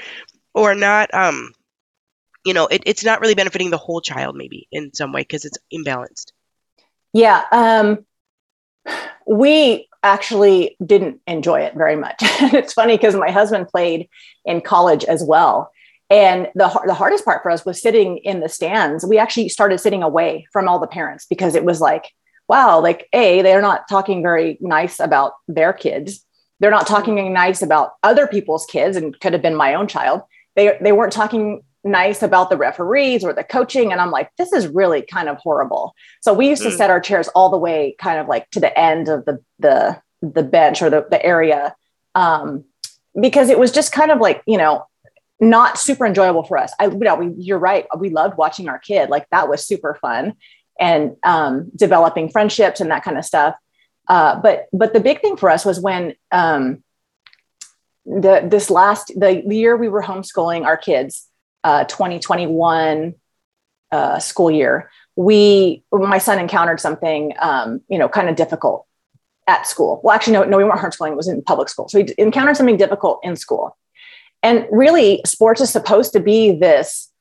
or 0.53 0.73
not 0.73 1.13
um 1.13 1.53
you 2.43 2.53
know 2.53 2.65
it, 2.67 2.81
it's 2.85 3.03
not 3.03 3.21
really 3.21 3.35
benefiting 3.35 3.69
the 3.69 3.77
whole 3.77 4.01
child 4.01 4.35
maybe 4.35 4.67
in 4.71 4.93
some 4.93 5.13
way 5.13 5.21
because 5.21 5.45
it's 5.45 5.59
imbalanced? 5.71 6.31
Yeah 7.13 7.43
um 7.51 8.05
we 9.27 9.87
actually 10.01 10.75
didn't 10.83 11.21
enjoy 11.27 11.61
it 11.61 11.75
very 11.75 11.95
much. 11.95 12.15
It's 12.21 12.73
funny 12.73 12.97
because 12.97 13.15
my 13.15 13.29
husband 13.29 13.67
played 13.67 14.09
in 14.43 14.61
college 14.61 15.05
as 15.05 15.23
well 15.23 15.71
and 16.09 16.47
the, 16.55 16.81
the 16.85 16.93
hardest 16.93 17.23
part 17.23 17.43
for 17.43 17.51
us 17.51 17.65
was 17.65 17.81
sitting 17.81 18.17
in 18.17 18.39
the 18.39 18.49
stands. 18.49 19.05
We 19.05 19.17
actually 19.17 19.49
started 19.49 19.79
sitting 19.79 20.01
away 20.01 20.47
from 20.51 20.67
all 20.67 20.79
the 20.79 20.87
parents 20.87 21.25
because 21.29 21.55
it 21.55 21.63
was 21.63 21.79
like, 21.79 22.11
wow, 22.47 22.81
like, 22.81 23.07
A, 23.13 23.43
they're 23.43 23.61
not 23.61 23.87
talking 23.87 24.23
very 24.23 24.57
nice 24.59 24.99
about 24.99 25.33
their 25.47 25.71
kids. 25.71 26.25
They're 26.59 26.71
not 26.71 26.87
talking 26.87 27.31
nice 27.31 27.61
about 27.61 27.91
other 28.01 28.25
people's 28.25 28.65
kids 28.65 28.97
and 28.97 29.17
could 29.19 29.33
have 29.33 29.41
been 29.41 29.55
my 29.55 29.75
own 29.75 29.87
child. 29.87 30.21
They, 30.55 30.77
they 30.81 30.91
weren't 30.91 31.13
talking 31.13 31.61
nice 31.83 32.23
about 32.23 32.49
the 32.49 32.57
referees 32.57 33.23
or 33.23 33.31
the 33.31 33.43
coaching. 33.43 33.91
And 33.91 34.01
I'm 34.01 34.11
like, 34.11 34.31
this 34.37 34.51
is 34.51 34.67
really 34.67 35.03
kind 35.03 35.29
of 35.29 35.37
horrible. 35.37 35.93
So 36.21 36.33
we 36.33 36.49
used 36.49 36.63
to 36.63 36.69
mm. 36.69 36.75
set 36.75 36.89
our 36.89 36.99
chairs 36.99 37.27
all 37.29 37.49
the 37.49 37.57
way 37.57 37.95
kind 37.99 38.19
of 38.19 38.27
like 38.27 38.49
to 38.51 38.59
the 38.59 38.77
end 38.77 39.07
of 39.07 39.25
the, 39.25 39.39
the, 39.59 40.01
the 40.21 40.43
bench 40.43 40.81
or 40.81 40.89
the, 40.89 41.05
the 41.09 41.23
area 41.23 41.75
um, 42.15 42.65
because 43.19 43.49
it 43.49 43.59
was 43.59 43.71
just 43.71 43.91
kind 43.91 44.11
of 44.11 44.19
like, 44.19 44.41
you 44.45 44.57
know, 44.57 44.85
not 45.39 45.77
super 45.77 46.05
enjoyable 46.05 46.43
for 46.43 46.57
us. 46.57 46.73
I, 46.79 46.87
you 46.87 46.97
know, 46.97 47.15
we, 47.15 47.33
you're 47.37 47.59
right. 47.59 47.85
We 47.97 48.09
loved 48.09 48.37
watching 48.37 48.67
our 48.67 48.79
kid. 48.79 49.09
Like 49.09 49.27
that 49.31 49.47
was 49.47 49.65
super 49.65 49.97
fun 50.01 50.33
and 50.79 51.15
um, 51.23 51.71
developing 51.75 52.29
friendships 52.29 52.81
and 52.81 52.91
that 52.91 53.03
kind 53.03 53.17
of 53.17 53.25
stuff. 53.25 53.55
Uh, 54.07 54.39
but, 54.39 54.67
but 54.73 54.93
the 54.93 54.99
big 54.99 55.21
thing 55.21 55.37
for 55.37 55.49
us 55.49 55.63
was 55.63 55.79
when 55.79 56.15
um, 56.31 56.83
the, 58.05 58.45
this 58.49 58.69
last, 58.69 59.13
the, 59.15 59.43
year 59.47 59.77
we 59.77 59.87
were 59.87 60.01
homeschooling 60.01 60.65
our 60.65 60.77
kids, 60.77 61.27
uh, 61.63 61.83
2021 61.85 63.13
uh, 63.91 64.19
school 64.19 64.49
year, 64.49 64.89
we, 65.15 65.83
my 65.91 66.17
son 66.17 66.39
encountered 66.39 66.79
something, 66.79 67.33
um, 67.39 67.81
you 67.87 67.97
know, 67.97 68.09
kind 68.09 68.29
of 68.29 68.35
difficult 68.35 68.85
at 69.47 69.67
school. 69.67 69.99
Well, 70.03 70.15
actually, 70.15 70.33
no, 70.33 70.43
no, 70.43 70.57
we 70.57 70.63
weren't 70.63 70.79
homeschooling. 70.79 71.11
It 71.11 71.17
was 71.17 71.27
in 71.27 71.41
public 71.41 71.69
school. 71.69 71.89
So 71.89 71.99
he 71.99 72.13
encountered 72.17 72.55
something 72.55 72.77
difficult 72.77 73.19
in 73.23 73.35
school. 73.35 73.77
And 74.41 74.65
really, 74.71 75.21
sports 75.25 75.61
is 75.61 75.69
supposed 75.69 76.13
to 76.13 76.19
be 76.19 76.51
this, 76.51 77.11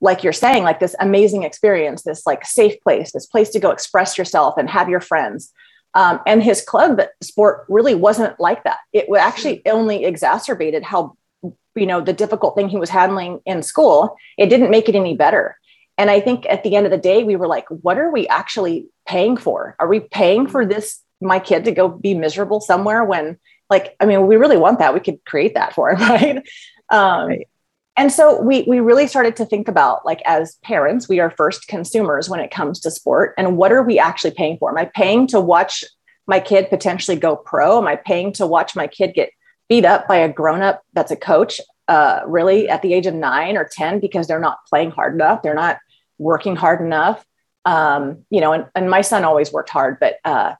like 0.00 0.22
you're 0.22 0.32
saying, 0.32 0.62
like 0.62 0.80
this 0.80 0.96
amazing 1.00 1.42
experience, 1.42 2.02
this 2.02 2.24
like 2.24 2.44
safe 2.44 2.80
place, 2.80 3.12
this 3.12 3.26
place 3.26 3.50
to 3.50 3.60
go 3.60 3.70
express 3.70 4.16
yourself 4.16 4.54
and 4.56 4.70
have 4.70 4.88
your 4.88 5.00
friends. 5.00 5.52
Um, 5.94 6.20
and 6.26 6.42
his 6.42 6.60
club 6.60 7.00
sport 7.22 7.64
really 7.68 7.94
wasn't 7.94 8.38
like 8.38 8.64
that. 8.64 8.78
It 8.92 9.06
actually 9.18 9.62
only 9.66 10.04
exacerbated 10.04 10.84
how, 10.84 11.16
you 11.42 11.86
know, 11.86 12.00
the 12.00 12.12
difficult 12.12 12.54
thing 12.54 12.68
he 12.68 12.76
was 12.76 12.90
handling 12.90 13.40
in 13.44 13.62
school. 13.62 14.16
It 14.36 14.46
didn't 14.46 14.70
make 14.70 14.88
it 14.88 14.94
any 14.94 15.16
better. 15.16 15.56
And 15.96 16.10
I 16.10 16.20
think 16.20 16.46
at 16.48 16.62
the 16.62 16.76
end 16.76 16.86
of 16.86 16.92
the 16.92 16.98
day, 16.98 17.24
we 17.24 17.36
were 17.36 17.48
like, 17.48 17.66
what 17.68 17.98
are 17.98 18.10
we 18.10 18.28
actually 18.28 18.86
paying 19.06 19.36
for? 19.36 19.74
Are 19.80 19.88
we 19.88 20.00
paying 20.00 20.46
for 20.46 20.64
this, 20.64 21.02
my 21.20 21.40
kid 21.40 21.64
to 21.64 21.72
go 21.72 21.88
be 21.88 22.14
miserable 22.14 22.60
somewhere 22.60 23.02
when 23.02 23.38
like 23.70 23.94
i 24.00 24.06
mean 24.06 24.26
we 24.26 24.36
really 24.36 24.56
want 24.56 24.78
that. 24.78 24.94
We 24.94 25.00
could 25.00 25.24
create 25.24 25.54
that 25.54 25.74
for 25.74 25.90
him 25.90 25.98
right? 26.08 26.48
Um, 26.90 27.28
right. 27.28 27.48
and 27.96 28.10
so 28.10 28.40
we 28.40 28.62
we 28.62 28.80
really 28.80 29.06
started 29.06 29.36
to 29.36 29.44
think 29.44 29.68
about 29.68 30.04
like 30.06 30.22
as 30.24 30.56
parents 30.62 31.08
we 31.08 31.20
are 31.20 31.30
first 31.30 31.68
consumers 31.68 32.28
when 32.28 32.40
it 32.40 32.50
comes 32.50 32.80
to 32.80 32.90
sport. 32.90 33.34
And 33.36 33.56
what 33.56 33.72
are 33.72 33.82
we 33.82 33.98
actually 33.98 34.32
paying 34.32 34.58
for? 34.58 34.70
Am 34.70 34.78
i 34.78 34.90
paying 34.94 35.26
to 35.28 35.40
watch 35.40 35.84
my 36.26 36.40
kid 36.40 36.68
potentially 36.70 37.16
go 37.16 37.36
pro? 37.36 37.78
Am 37.78 37.86
i 37.86 37.96
paying 37.96 38.32
to 38.34 38.46
watch 38.46 38.74
my 38.74 38.86
kid 38.86 39.14
get 39.14 39.30
beat 39.68 39.84
up 39.84 40.08
by 40.08 40.16
a 40.16 40.32
grown 40.32 40.62
up 40.62 40.82
that's 40.94 41.10
a 41.10 41.16
coach 41.16 41.60
uh, 41.88 42.20
really 42.26 42.68
at 42.68 42.82
the 42.82 42.92
age 42.92 43.06
of 43.06 43.14
nine 43.14 43.56
or 43.56 43.66
10 43.70 44.00
because 44.00 44.26
they're 44.26 44.40
not 44.40 44.58
playing 44.68 44.90
hard 44.90 45.14
enough 45.14 45.42
they're 45.42 45.54
not 45.54 45.78
working 46.18 46.56
hard 46.56 46.80
enough? 46.80 47.24
Um, 47.64 48.24
you 48.30 48.40
know 48.40 48.52
and, 48.52 48.66
and 48.74 48.88
my 48.88 49.02
son 49.02 49.24
always 49.24 49.52
worked 49.52 49.68
hard 49.68 49.98
but 50.00 50.16
uh, 50.24 50.54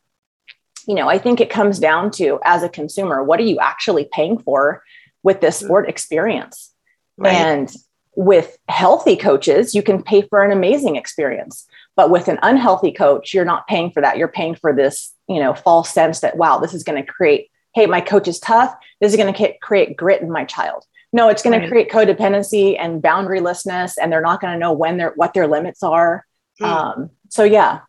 you 0.88 0.94
know, 0.94 1.08
I 1.08 1.18
think 1.18 1.38
it 1.38 1.50
comes 1.50 1.78
down 1.78 2.10
to 2.12 2.40
as 2.44 2.62
a 2.62 2.68
consumer, 2.68 3.22
what 3.22 3.38
are 3.38 3.44
you 3.44 3.58
actually 3.60 4.08
paying 4.10 4.38
for 4.38 4.82
with 5.22 5.42
this 5.42 5.58
sport 5.58 5.86
experience? 5.86 6.72
Right. 7.18 7.34
And 7.34 7.72
with 8.16 8.56
healthy 8.68 9.14
coaches, 9.14 9.74
you 9.74 9.82
can 9.82 10.02
pay 10.02 10.22
for 10.22 10.42
an 10.42 10.50
amazing 10.50 10.96
experience. 10.96 11.66
But 11.94 12.10
with 12.10 12.26
an 12.26 12.38
unhealthy 12.42 12.90
coach, 12.90 13.34
you're 13.34 13.44
not 13.44 13.66
paying 13.66 13.90
for 13.90 14.00
that. 14.00 14.16
You're 14.16 14.28
paying 14.28 14.54
for 14.54 14.72
this, 14.72 15.12
you 15.28 15.38
know, 15.38 15.52
false 15.52 15.90
sense 15.90 16.20
that, 16.20 16.38
wow, 16.38 16.58
this 16.58 16.72
is 16.72 16.84
going 16.84 17.04
to 17.04 17.12
create, 17.12 17.50
hey, 17.74 17.84
my 17.84 18.00
coach 18.00 18.26
is 18.26 18.40
tough. 18.40 18.74
This 19.00 19.12
is 19.12 19.18
going 19.18 19.32
to 19.32 19.54
create 19.60 19.96
grit 19.96 20.22
in 20.22 20.30
my 20.30 20.44
child. 20.46 20.84
No, 21.12 21.28
it's 21.28 21.42
going 21.42 21.58
right. 21.58 21.64
to 21.64 21.70
create 21.70 21.90
codependency 21.90 22.76
and 22.78 23.02
boundarylessness, 23.02 23.94
and 24.00 24.10
they're 24.10 24.22
not 24.22 24.40
going 24.40 24.54
to 24.54 24.58
know 24.58 24.72
when 24.72 24.96
they're 24.96 25.12
what 25.16 25.34
their 25.34 25.46
limits 25.46 25.82
are. 25.82 26.24
Mm. 26.60 26.66
Um, 26.66 27.10
so 27.28 27.44
yeah, 27.44 27.80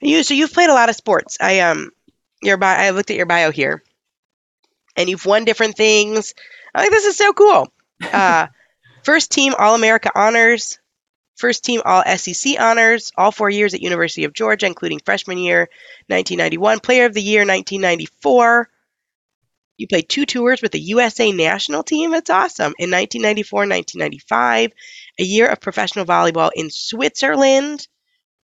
you 0.00 0.22
so 0.22 0.34
you've 0.34 0.52
played 0.52 0.70
a 0.70 0.74
lot 0.74 0.88
of 0.88 0.96
sports. 0.96 1.38
I 1.40 1.60
um 1.60 1.90
your 2.42 2.56
bio 2.56 2.76
I 2.76 2.90
looked 2.90 3.10
at 3.10 3.16
your 3.16 3.26
bio 3.26 3.50
here. 3.50 3.82
And 4.96 5.08
you've 5.08 5.26
won 5.26 5.44
different 5.44 5.76
things. 5.76 6.34
I 6.74 6.82
think 6.82 6.92
this 6.92 7.06
is 7.06 7.16
so 7.16 7.32
cool. 7.32 7.72
Uh 8.12 8.46
first 9.02 9.30
team 9.30 9.54
All 9.58 9.74
America 9.74 10.10
honors, 10.14 10.78
first 11.36 11.64
team 11.64 11.82
All 11.84 12.02
SEC 12.16 12.58
honors, 12.58 13.12
all 13.16 13.30
four 13.30 13.50
years 13.50 13.74
at 13.74 13.82
University 13.82 14.24
of 14.24 14.32
Georgia, 14.32 14.66
including 14.66 15.00
freshman 15.04 15.38
year 15.38 15.68
1991, 16.06 16.80
Player 16.80 17.06
of 17.06 17.14
the 17.14 17.22
Year 17.22 17.40
1994. 17.40 18.70
You 19.80 19.86
played 19.86 20.10
two 20.10 20.26
tours 20.26 20.60
with 20.60 20.72
the 20.72 20.80
USA 20.80 21.32
national 21.32 21.82
team. 21.82 22.10
That's 22.10 22.28
awesome. 22.28 22.74
In 22.78 22.90
1994 22.90 23.60
1995, 23.60 24.72
a 25.18 25.22
year 25.22 25.48
of 25.48 25.60
professional 25.60 26.04
volleyball 26.04 26.50
in 26.54 26.68
Switzerland. 26.68 27.88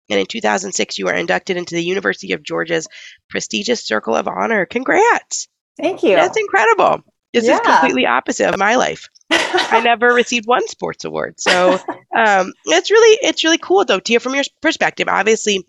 And 0.09 0.21
in 0.21 0.27
2006, 0.27 0.99
you 0.99 1.07
were 1.07 1.15
inducted 1.15 1.57
into 1.57 1.75
the 1.75 1.83
University 1.83 2.33
of 2.33 2.43
Georgia's 2.43 2.89
prestigious 3.29 3.85
Circle 3.85 4.15
of 4.15 4.29
Honor. 4.29 4.67
Congrats. 4.67 5.49
Thank 5.79 6.03
you. 6.03 6.17
That's 6.17 6.39
incredible. 6.39 7.03
This 7.33 7.47
yeah. 7.47 7.55
is 7.55 7.61
completely 7.61 8.07
opposite 8.07 8.49
of 8.49 8.59
my 8.59 8.77
life. 8.77 9.09
I 9.31 9.81
never 9.85 10.15
received 10.15 10.47
one 10.47 10.67
sports 10.69 11.05
award. 11.05 11.39
So 11.39 11.79
um, 12.17 12.53
it's 12.65 12.91
really 12.91 13.19
it's 13.23 13.45
really 13.45 13.59
cool 13.59 13.85
though 13.85 14.01
to 14.01 14.13
hear 14.13 14.21
from 14.21 14.35
your 14.35 14.45
perspective. 14.63 15.09
Obviously, 15.09 15.67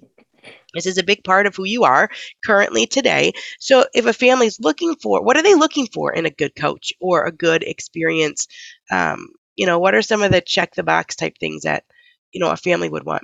this 0.74 0.86
is 0.86 0.98
a 0.98 1.04
big 1.04 1.24
part 1.24 1.46
of 1.46 1.56
who 1.56 1.66
you 1.66 1.84
are 1.84 2.10
currently 2.46 2.86
today. 2.86 3.34
So 3.60 3.86
if 3.94 4.06
a 4.06 4.14
family's 4.14 4.60
looking 4.60 4.96
for 4.96 5.24
what 5.24 5.36
are 5.38 5.44
they 5.44 5.56
looking 5.56 5.88
for 5.88 6.14
in 6.14 6.26
a 6.26 6.32
good 6.32 6.56
coach 6.56 6.94
or 7.02 7.26
a 7.26 7.32
good 7.32 7.64
experience? 7.64 8.48
Um, 8.92 9.28
you 9.56 9.66
know, 9.66 9.80
what 9.80 9.96
are 9.96 10.02
some 10.02 10.22
of 10.22 10.32
the 10.32 10.42
check 10.42 10.76
the 10.76 10.84
box 10.84 11.16
type 11.16 11.38
things 11.40 11.64
that 11.64 11.84
you 12.32 12.40
know 12.40 12.52
a 12.52 12.58
family 12.58 12.90
would 12.90 13.04
want? 13.04 13.24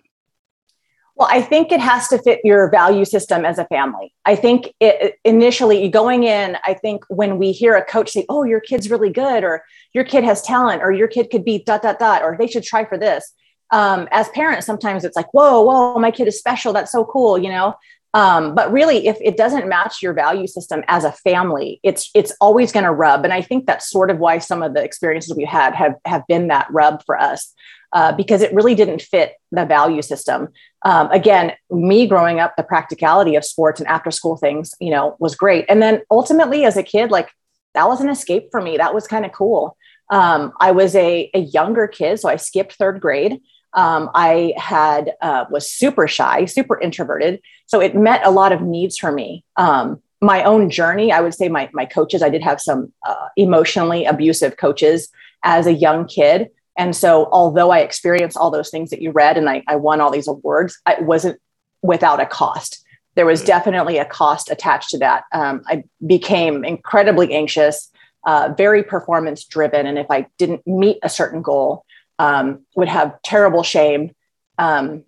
Well, 1.15 1.27
I 1.32 1.41
think 1.41 1.72
it 1.72 1.79
has 1.79 2.08
to 2.08 2.17
fit 2.17 2.39
your 2.43 2.72
value 2.72 3.05
system 3.05 3.46
as 3.46 3.60
a 3.60 3.65
family. 3.65 4.13
I 4.25 4.36
think 4.36 4.74
it, 4.79 5.20
initially 5.24 5.88
going 5.88 6.24
in, 6.24 6.58
I 6.63 6.74
think 6.74 7.03
when 7.08 7.38
we 7.38 7.51
hear 7.51 7.75
a 7.75 7.86
coach 7.86 8.12
say, 8.12 8.25
"Oh, 8.29 8.43
your 8.43 8.60
kid's 8.60 8.89
really 8.89 9.12
good," 9.12 9.43
or 9.43 9.63
"Your 9.93 10.05
kid 10.05 10.24
has 10.24 10.41
talent," 10.41 10.82
or 10.82 10.91
"Your 10.91 11.08
kid 11.08 11.29
could 11.29 11.46
be 11.46 11.60
dot 11.60 11.84
dot 11.84 12.00
dot," 12.00 12.24
or 12.24 12.36
"They 12.38 12.48
should 12.48 12.63
try 12.63 12.86
for 12.86 12.98
this," 12.98 13.32
um, 13.72 14.08
as 14.12 14.27
parents, 14.29 14.65
sometimes 14.65 15.05
it's 15.05 15.15
like, 15.15 15.32
"Whoa, 15.34 15.62
whoa, 15.62 16.00
my 16.00 16.10
kid 16.10 16.27
is 16.27 16.39
special. 16.39 16.74
That's 16.74 16.91
so 16.91 17.05
cool," 17.05 17.38
you 17.38 17.50
know. 17.50 17.75
Um, 18.15 18.53
but 18.53 18.72
really, 18.72 19.08
if 19.08 19.17
it 19.22 19.38
doesn't 19.38 19.67
match 19.67 20.01
your 20.01 20.13
value 20.13 20.48
system 20.48 20.84
as 20.88 21.03
a 21.03 21.12
family, 21.12 21.79
it's 21.84 22.10
it's 22.15 22.32
always 22.41 22.72
going 22.72 22.86
to 22.86 22.91
rub. 22.91 23.24
And 23.24 23.34
I 23.34 23.41
think 23.41 23.65
that's 23.67 23.89
sort 23.89 24.10
of 24.12 24.20
why 24.20 24.39
some 24.39 24.63
of 24.63 24.74
the 24.74 24.84
experiences 24.84 25.36
we 25.36 25.46
had 25.46 25.75
have 25.75 25.96
have 26.05 26.24
been 26.27 26.48
that 26.48 26.67
rub 26.72 27.03
for 27.05 27.20
us 27.20 27.53
uh, 27.94 28.12
because 28.12 28.42
it 28.42 28.54
really 28.54 28.76
didn't 28.76 29.02
fit 29.02 29.36
the 29.52 29.66
value 29.66 30.02
system. 30.02 30.50
Um, 30.84 31.10
again, 31.12 31.54
me 31.72 32.08
growing 32.08 32.40
up, 32.40 32.56
the 32.58 32.64
practicality 32.64 33.36
of 33.36 33.46
sports 33.46 33.80
and 33.80 33.88
after 33.88 34.12
school 34.12 34.36
things, 34.36 34.74
you 34.80 34.90
know, 34.90 35.16
was 35.20 35.36
great. 35.36 35.66
And 35.70 35.82
then 35.82 36.02
ultimately, 36.10 36.66
as 36.66 36.76
a 36.76 36.84
kid, 36.84 37.12
like 37.12 37.30
that 37.76 37.88
was 37.88 38.02
an 38.02 38.10
escape 38.10 38.50
for 38.52 38.62
me. 38.62 38.78
That 38.78 38.94
was 38.94 39.08
kind 39.08 39.26
of 39.26 39.32
cool. 39.32 39.78
Um, 40.10 40.54
I 40.60 40.72
was 40.72 40.96
a, 40.96 41.30
a 41.34 41.40
younger 41.40 41.88
kid, 41.88 42.20
so 42.20 42.30
I 42.30 42.36
skipped 42.36 42.74
third 42.74 43.00
grade. 43.00 43.40
Um, 43.74 44.10
I 44.14 44.54
had 44.58 45.14
uh, 45.22 45.46
was 45.50 45.72
super 45.72 46.08
shy, 46.08 46.46
super 46.46 46.80
introverted, 46.80 47.42
so 47.66 47.80
it 47.80 47.96
met 47.96 48.26
a 48.26 48.30
lot 48.30 48.52
of 48.52 48.62
needs 48.62 48.98
for 48.98 49.12
me. 49.12 49.44
Um, 49.56 50.02
my 50.22 50.44
own 50.44 50.70
journey, 50.70 51.12
I 51.12 51.22
would 51.22 51.34
say, 51.34 51.50
my 51.50 51.70
my 51.74 51.86
coaches. 51.86 52.22
I 52.22 52.30
did 52.30 52.44
have 52.44 52.62
some 52.62 52.94
uh, 53.06 53.28
emotionally 53.36 54.06
abusive 54.06 54.58
coaches 54.58 55.10
as 55.44 55.66
a 55.66 55.74
young 55.74 56.06
kid 56.06 56.50
and 56.77 56.96
so, 56.96 57.30
although 57.32 57.72
I 57.72 57.80
experienced 57.80 58.38
all 58.38 58.50
those 58.50 58.70
things 58.70 58.89
that 58.89 59.01
you 59.01 59.12
read 59.12 59.38
and 59.38 59.50
I, 59.50 59.63
I 59.68 59.75
won 59.75 60.01
all 60.01 60.12
these 60.12 60.27
awards, 60.27 60.80
it 60.88 61.03
wasn't 61.03 61.39
without 61.82 62.20
a 62.20 62.25
cost. 62.25 62.84
There 63.15 63.27
was 63.27 63.44
definitely 63.44 64.00
a 64.00 64.06
cost 64.06 64.50
attached 64.50 64.89
to 64.92 64.98
that. 65.00 65.25
Um, 65.32 65.62
I 65.68 65.84
became 66.06 66.65
incredibly 66.65 67.32
anxious, 67.34 67.92
uh, 68.25 68.53
very 68.58 68.82
performance 68.82 69.44
driven, 69.44 69.86
and 69.86 70.00
if 70.00 70.08
I 70.10 70.25
didn't 70.39 70.65
meet 70.65 70.98
a 71.03 71.10
certain 71.10 71.44
goal, 71.44 71.86
um, 72.18 72.65
would 72.75 72.88
have 72.88 73.22
terrible 73.22 73.62
shame. 73.62 74.15
Um, 74.58 75.03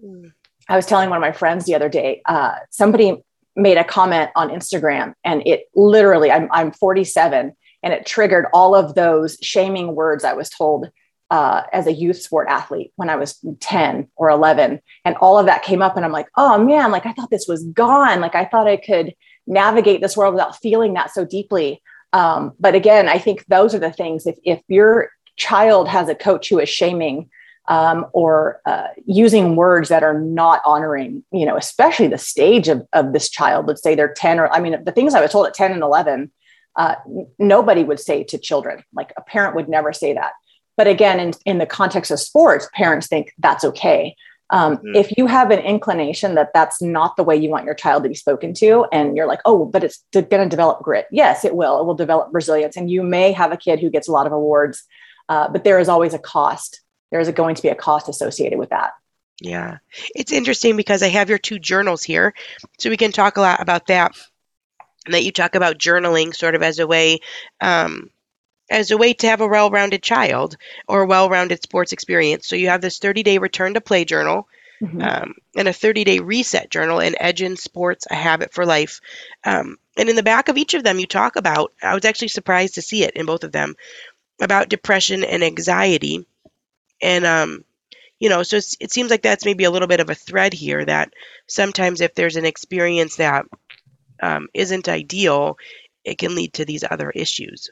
I 0.70 0.76
was 0.76 0.86
telling 0.86 1.10
one 1.10 1.18
of 1.18 1.22
my 1.22 1.32
friends 1.32 1.66
the 1.66 1.76
other 1.76 1.90
day, 1.90 2.22
uh, 2.26 2.56
somebody 2.70 3.24
made 3.56 3.78
a 3.78 3.84
comment 3.84 4.30
on 4.36 4.50
Instagram, 4.50 5.16
and 5.24 5.42
it 5.48 5.66
literally, 5.74 6.30
I'm, 6.30 6.48
I'm 6.52 6.72
47, 6.72 7.56
and 7.82 7.94
it 7.94 8.06
triggered 8.06 8.46
all 8.54 8.76
of 8.76 8.94
those 8.94 9.38
shaming 9.42 9.96
words 9.96 10.24
I 10.24 10.34
was 10.34 10.50
told 10.50 10.92
uh, 11.32 11.64
as 11.74 11.88
a 11.88 11.94
youth 11.94 12.22
sport 12.22 12.48
athlete 12.50 12.92
when 12.96 13.10
I 13.10 13.16
was 13.16 13.44
10 13.60 14.08
or 14.16 14.30
11. 14.30 14.80
And 15.04 15.16
all 15.18 15.40
of 15.40 15.48
that 15.48 15.64
came 15.64 15.82
up, 15.82 15.96
and 15.96 16.06
I'm 16.06 16.12
like, 16.12 16.28
oh 16.36 16.64
man, 16.64 16.92
like 16.92 17.06
I 17.06 17.14
thought 17.14 17.32
this 17.32 17.48
was 17.48 17.64
gone. 17.66 18.22
Like 18.22 18.36
I 18.36 18.46
thought 18.46 18.68
I 18.68 18.78
could 18.78 19.14
navigate 19.48 20.02
this 20.02 20.18
world 20.18 20.34
without 20.34 20.58
feeling 20.58 20.94
that 20.94 21.12
so 21.12 21.26
deeply. 21.26 21.82
Um, 22.14 22.54
but 22.60 22.76
again, 22.76 23.10
I 23.10 23.18
think 23.18 23.46
those 23.48 23.76
are 23.76 23.80
the 23.80 23.92
things. 23.92 24.26
If, 24.26 24.38
if 24.44 24.62
your 24.68 25.10
child 25.36 25.88
has 25.88 26.10
a 26.10 26.16
coach 26.16 26.50
who 26.50 26.60
is 26.60 26.70
shaming 26.70 27.30
um, 27.68 28.06
or 28.14 28.62
uh, 28.66 28.88
using 29.06 29.56
words 29.56 29.90
that 29.90 30.04
are 30.04 30.20
not 30.20 30.62
honoring, 30.66 31.24
you 31.32 31.46
know, 31.46 31.58
especially 31.58 32.08
the 32.08 32.18
stage 32.18 32.68
of, 32.68 32.86
of 32.94 33.12
this 33.12 33.30
child, 33.30 33.68
let's 33.68 33.82
say 33.82 33.96
they're 33.96 34.14
10 34.14 34.40
or, 34.40 34.50
I 34.50 34.60
mean, 34.60 34.84
the 34.84 34.92
things 34.92 35.14
I 35.14 35.22
was 35.22 35.32
told 35.32 35.48
at 35.48 35.54
10 35.54 35.72
and 35.72 35.82
11, 35.82 36.32
uh, 36.76 36.96
nobody 37.40 37.84
would 37.84 38.00
say 38.00 38.24
to 38.26 38.38
children, 38.38 38.84
like 38.94 39.12
a 39.18 39.22
parent 39.22 39.56
would 39.56 39.68
never 39.68 39.92
say 39.92 40.14
that. 40.14 40.34
But 40.78 40.88
again, 40.88 41.20
in, 41.20 41.34
in 41.46 41.58
the 41.58 41.66
context 41.66 42.12
of 42.12 42.20
sports, 42.20 42.68
parents 42.74 43.08
think 43.08 43.34
that's 43.38 43.64
okay. 43.64 44.16
Um, 44.52 44.78
mm-hmm. 44.78 44.96
If 44.96 45.18
you 45.18 45.26
have 45.28 45.52
an 45.52 45.60
inclination 45.60 46.36
that 46.36 46.52
that's 46.54 46.82
not 46.82 47.18
the 47.18 47.24
way 47.24 47.36
you 47.36 47.50
want 47.50 47.66
your 47.66 47.74
child 47.74 48.04
to 48.04 48.10
be 48.10 48.16
spoken 48.16 48.54
to, 48.56 48.86
and 48.92 49.18
you're 49.18 49.28
like, 49.28 49.40
oh, 49.46 49.66
but 49.66 49.84
it's 49.84 50.04
going 50.14 50.30
to 50.30 50.50
develop 50.50 50.84
grit. 50.84 51.08
Yes, 51.12 51.46
it 51.46 51.56
will. 51.56 51.80
It 51.82 51.86
will 51.86 51.96
develop 51.96 52.30
resilience. 52.32 52.78
And 52.78 52.90
you 52.90 53.02
may 53.02 53.32
have 53.32 53.52
a 53.52 53.58
kid 53.58 53.80
who 53.80 53.90
gets 53.90 54.08
a 54.08 54.12
lot 54.12 54.28
of 54.28 54.34
awards, 54.34 54.84
uh, 55.30 55.50
but 55.50 55.64
there 55.64 55.80
is 55.80 55.90
always 55.90 56.14
a 56.14 56.20
cost. 56.20 56.82
There 57.12 57.20
is 57.20 57.30
going 57.32 57.56
to 57.56 57.62
be 57.62 57.70
a 57.70 57.76
cost 57.76 58.08
associated 58.10 58.60
with 58.60 58.70
that. 58.70 58.92
Yeah. 59.42 59.78
It's 60.16 60.32
interesting 60.32 60.78
because 60.78 61.02
I 61.04 61.10
have 61.10 61.30
your 61.30 61.38
two 61.40 61.60
journals 61.60 62.04
here. 62.04 62.34
So 62.80 62.90
we 62.90 62.98
can 62.98 63.12
talk 63.12 63.38
a 63.38 63.42
lot 63.42 63.62
about 63.62 63.88
that. 63.88 64.14
That 65.08 65.24
you 65.24 65.32
talk 65.32 65.54
about 65.54 65.78
journaling 65.78 66.36
sort 66.36 66.56
of 66.56 66.64
as 66.64 66.80
a 66.80 66.88
way 66.88 67.20
um, 67.62 68.10
as 68.70 68.92
a 68.92 68.98
way 68.98 69.14
to 69.14 69.28
have 69.28 69.42
a 69.42 69.48
well-rounded 69.48 70.02
child 70.02 70.58
or 70.88 71.02
a 71.02 71.08
well-rounded 71.08 71.62
sports 71.62 71.92
experience. 71.92 72.48
So 72.48 72.56
you 72.56 72.70
have 72.70 72.82
this 72.82 73.00
30-day 73.00 73.38
return 73.38 73.76
to 73.76 73.82
play 73.82 74.06
journal 74.06 74.48
mm-hmm. 74.82 75.02
um, 75.02 75.36
and 75.56 75.68
a 75.68 75.72
30-day 75.72 76.20
reset 76.20 76.70
journal 76.70 77.00
and 77.00 77.16
Edge 77.20 77.42
in 77.42 77.58
Sports, 77.58 78.08
a 78.10 78.16
habit 78.16 78.54
for 78.54 78.66
life. 78.66 79.02
Um, 79.44 79.78
and 79.98 80.10
in 80.10 80.16
the 80.16 80.24
back 80.24 80.50
of 80.50 80.58
each 80.58 80.74
of 80.74 80.84
them, 80.84 81.00
you 81.00 81.08
talk 81.08 81.36
about. 81.36 81.74
I 81.82 81.94
was 81.94 82.06
actually 82.06 82.30
surprised 82.30 82.76
to 82.76 82.82
see 82.82 83.04
it 83.04 83.16
in 83.16 83.26
both 83.26 83.44
of 83.44 83.52
them 83.52 83.76
about 84.42 84.70
depression 84.70 85.24
and 85.24 85.44
anxiety, 85.44 86.26
and 87.02 87.26
um, 87.26 87.64
you 88.20 88.30
know, 88.30 88.44
so 88.44 88.58
it 88.58 88.92
seems 88.92 89.10
like 89.10 89.22
that's 89.22 89.46
maybe 89.46 89.64
a 89.64 89.72
little 89.72 89.88
bit 89.88 90.00
of 90.00 90.10
a 90.10 90.16
thread 90.16 90.54
here 90.54 90.84
that 90.84 91.14
sometimes 91.48 92.02
if 92.02 92.14
there's 92.16 92.36
an 92.36 92.46
experience 92.46 93.18
that 93.18 93.46
um, 94.22 94.48
not 94.54 94.88
ideal, 94.90 95.58
it 96.04 96.18
can 96.18 96.36
lead 96.36 96.54
to 96.54 96.66
these 96.66 96.84
other 96.90 97.10
issues. 97.10 97.70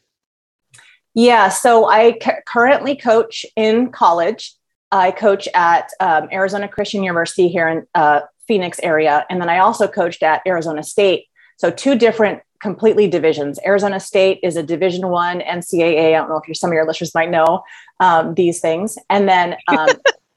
Yeah, 1.13 1.49
so 1.49 1.85
I 1.85 2.17
c- 2.23 2.31
currently 2.47 2.95
coach 2.95 3.45
in 3.55 3.91
college. 3.91 4.53
I 4.91 5.11
coach 5.11 5.47
at 5.53 5.89
um, 5.99 6.27
Arizona 6.31 6.67
Christian 6.67 7.03
University 7.03 7.47
here 7.49 7.67
in 7.67 7.87
uh, 7.95 8.21
Phoenix 8.47 8.79
area, 8.81 9.25
and 9.29 9.41
then 9.41 9.49
I 9.49 9.59
also 9.59 9.87
coached 9.87 10.23
at 10.23 10.41
Arizona 10.45 10.83
State. 10.83 11.25
So 11.57 11.69
two 11.69 11.95
different, 11.95 12.41
completely 12.61 13.07
divisions. 13.07 13.59
Arizona 13.65 13.99
State 13.99 14.39
is 14.41 14.55
a 14.55 14.63
Division 14.63 15.09
One 15.09 15.41
NCAA. 15.41 16.09
I 16.09 16.11
don't 16.11 16.29
know 16.29 16.41
if 16.45 16.57
some 16.57 16.71
of 16.71 16.73
your 16.73 16.87
listeners 16.87 17.13
might 17.13 17.29
know 17.29 17.63
um, 17.99 18.33
these 18.33 18.59
things, 18.59 18.97
and 19.09 19.29
then 19.29 19.55
um, 19.67 19.89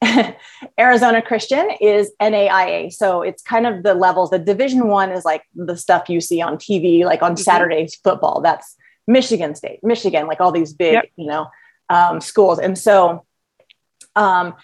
Arizona 0.78 1.23
Christian 1.23 1.71
is 1.80 2.12
NAIA. 2.21 2.92
So 2.92 3.23
it's 3.23 3.42
kind 3.42 3.66
of 3.66 3.83
the 3.83 3.95
levels. 3.95 4.30
The 4.30 4.38
Division 4.38 4.88
One 4.88 5.11
is 5.11 5.25
like 5.25 5.42
the 5.54 5.76
stuff 5.76 6.09
you 6.09 6.21
see 6.21 6.42
on 6.42 6.56
TV, 6.56 7.04
like 7.04 7.23
on 7.23 7.33
mm-hmm. 7.33 7.42
Saturdays 7.42 7.95
football. 7.97 8.40
That's 8.42 8.76
Michigan 9.06 9.54
State, 9.54 9.80
Michigan, 9.82 10.26
like 10.26 10.40
all 10.40 10.52
these 10.52 10.72
big, 10.72 10.94
yep. 10.94 11.04
you 11.16 11.26
know, 11.26 11.48
um, 11.88 12.20
schools. 12.20 12.58
And 12.58 12.76
so, 12.78 13.25
um, 14.14 14.54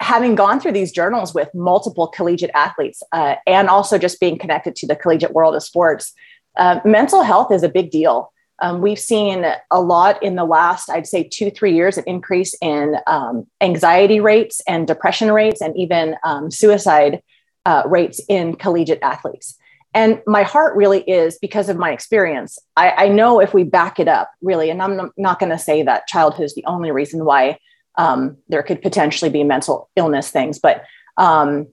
having 0.00 0.34
gone 0.34 0.60
through 0.60 0.72
these 0.72 0.92
journals 0.92 1.34
with 1.34 1.48
multiple 1.54 2.08
collegiate 2.08 2.50
athletes 2.54 3.02
uh, 3.12 3.36
and 3.46 3.68
also 3.68 3.96
just 3.96 4.20
being 4.20 4.38
connected 4.38 4.76
to 4.76 4.86
the 4.86 4.94
collegiate 4.94 5.32
world 5.32 5.54
of 5.54 5.62
sports, 5.62 6.12
uh, 6.56 6.80
mental 6.84 7.22
health 7.22 7.50
is 7.50 7.62
a 7.62 7.68
big 7.68 7.90
deal. 7.90 8.32
Um, 8.62 8.80
we've 8.80 8.98
seen 8.98 9.44
a 9.70 9.80
lot 9.80 10.22
in 10.22 10.34
the 10.34 10.44
last, 10.44 10.88
I'd 10.88 11.06
say, 11.06 11.24
two, 11.24 11.50
three 11.50 11.74
years, 11.74 11.98
an 11.98 12.04
increase 12.06 12.54
in 12.62 12.96
um, 13.06 13.46
anxiety 13.60 14.20
rates 14.20 14.62
and 14.66 14.86
depression 14.86 15.30
rates, 15.30 15.60
and 15.60 15.76
even 15.76 16.16
um, 16.24 16.50
suicide 16.50 17.22
uh, 17.66 17.82
rates 17.84 18.20
in 18.28 18.56
collegiate 18.56 19.00
athletes. 19.02 19.58
And 19.96 20.20
my 20.26 20.42
heart 20.42 20.76
really 20.76 21.00
is 21.00 21.38
because 21.38 21.70
of 21.70 21.78
my 21.78 21.90
experience. 21.90 22.58
I, 22.76 22.90
I 22.90 23.08
know 23.08 23.40
if 23.40 23.54
we 23.54 23.64
back 23.64 23.98
it 23.98 24.08
up, 24.08 24.30
really, 24.42 24.68
and 24.68 24.82
I'm 24.82 25.10
not 25.16 25.38
going 25.38 25.48
to 25.48 25.58
say 25.58 25.82
that 25.84 26.06
childhood 26.06 26.44
is 26.44 26.54
the 26.54 26.66
only 26.66 26.90
reason 26.90 27.24
why 27.24 27.58
um, 27.96 28.36
there 28.50 28.62
could 28.62 28.82
potentially 28.82 29.30
be 29.30 29.42
mental 29.42 29.88
illness 29.96 30.30
things, 30.30 30.58
but 30.58 30.84
um, 31.16 31.68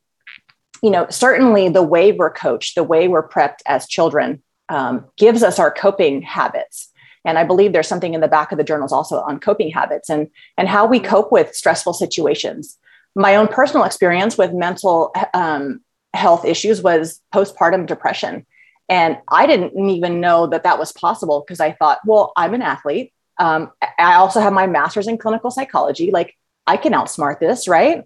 you 0.81 0.89
know, 0.89 1.05
certainly 1.09 1.67
the 1.67 1.83
way 1.83 2.13
we're 2.13 2.31
coached, 2.31 2.75
the 2.75 2.83
way 2.83 3.09
we're 3.09 3.27
prepped 3.27 3.59
as 3.65 3.89
children, 3.89 4.41
um, 4.69 5.05
gives 5.17 5.43
us 5.43 5.59
our 5.59 5.69
coping 5.69 6.21
habits. 6.21 6.93
And 7.25 7.37
I 7.37 7.43
believe 7.43 7.73
there's 7.73 7.89
something 7.89 8.13
in 8.13 8.21
the 8.21 8.29
back 8.29 8.53
of 8.53 8.57
the 8.57 8.63
journals 8.63 8.93
also 8.93 9.17
on 9.17 9.41
coping 9.41 9.69
habits 9.69 10.09
and, 10.09 10.29
and 10.57 10.69
how 10.69 10.85
we 10.85 11.01
cope 11.01 11.29
with 11.29 11.53
stressful 11.53 11.91
situations. 11.91 12.77
My 13.15 13.35
own 13.35 13.49
personal 13.49 13.83
experience 13.83 14.37
with 14.37 14.53
mental 14.53 15.13
um, 15.33 15.81
health 16.13 16.45
issues 16.45 16.81
was 16.81 17.21
postpartum 17.33 17.85
depression. 17.85 18.45
And 18.89 19.17
I 19.29 19.47
didn't 19.47 19.89
even 19.89 20.19
know 20.19 20.47
that 20.47 20.63
that 20.63 20.77
was 20.77 20.91
possible 20.91 21.43
because 21.45 21.59
I 21.59 21.71
thought, 21.71 21.99
well, 22.05 22.33
I'm 22.35 22.53
an 22.53 22.61
athlete. 22.61 23.13
Um, 23.39 23.71
I 23.97 24.15
also 24.15 24.39
have 24.39 24.53
my 24.53 24.67
master's 24.67 25.07
in 25.07 25.17
clinical 25.17 25.51
psychology. 25.51 26.11
Like, 26.11 26.35
I 26.67 26.77
can 26.77 26.93
outsmart 26.93 27.39
this, 27.39 27.67
right? 27.67 28.03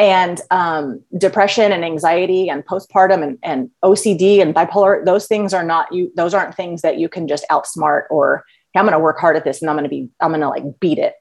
and 0.00 0.40
um, 0.50 1.04
depression 1.18 1.72
and 1.72 1.84
anxiety 1.84 2.48
and 2.48 2.64
postpartum 2.64 3.22
and, 3.22 3.38
and 3.42 3.70
ocd 3.84 4.40
and 4.40 4.54
bipolar 4.54 5.04
those 5.04 5.26
things 5.26 5.52
are 5.52 5.62
not 5.62 5.92
you 5.92 6.10
those 6.16 6.32
aren't 6.32 6.54
things 6.54 6.80
that 6.80 6.98
you 6.98 7.08
can 7.08 7.28
just 7.28 7.44
outsmart 7.50 8.04
or 8.10 8.42
hey, 8.72 8.80
i'm 8.80 8.86
going 8.86 8.96
to 8.96 8.98
work 8.98 9.18
hard 9.18 9.36
at 9.36 9.44
this 9.44 9.60
and 9.60 9.68
i'm 9.68 9.76
going 9.76 9.84
to 9.84 9.90
be 9.90 10.08
i'm 10.20 10.30
going 10.30 10.40
to 10.40 10.48
like 10.48 10.64
beat 10.80 10.98
it 10.98 11.14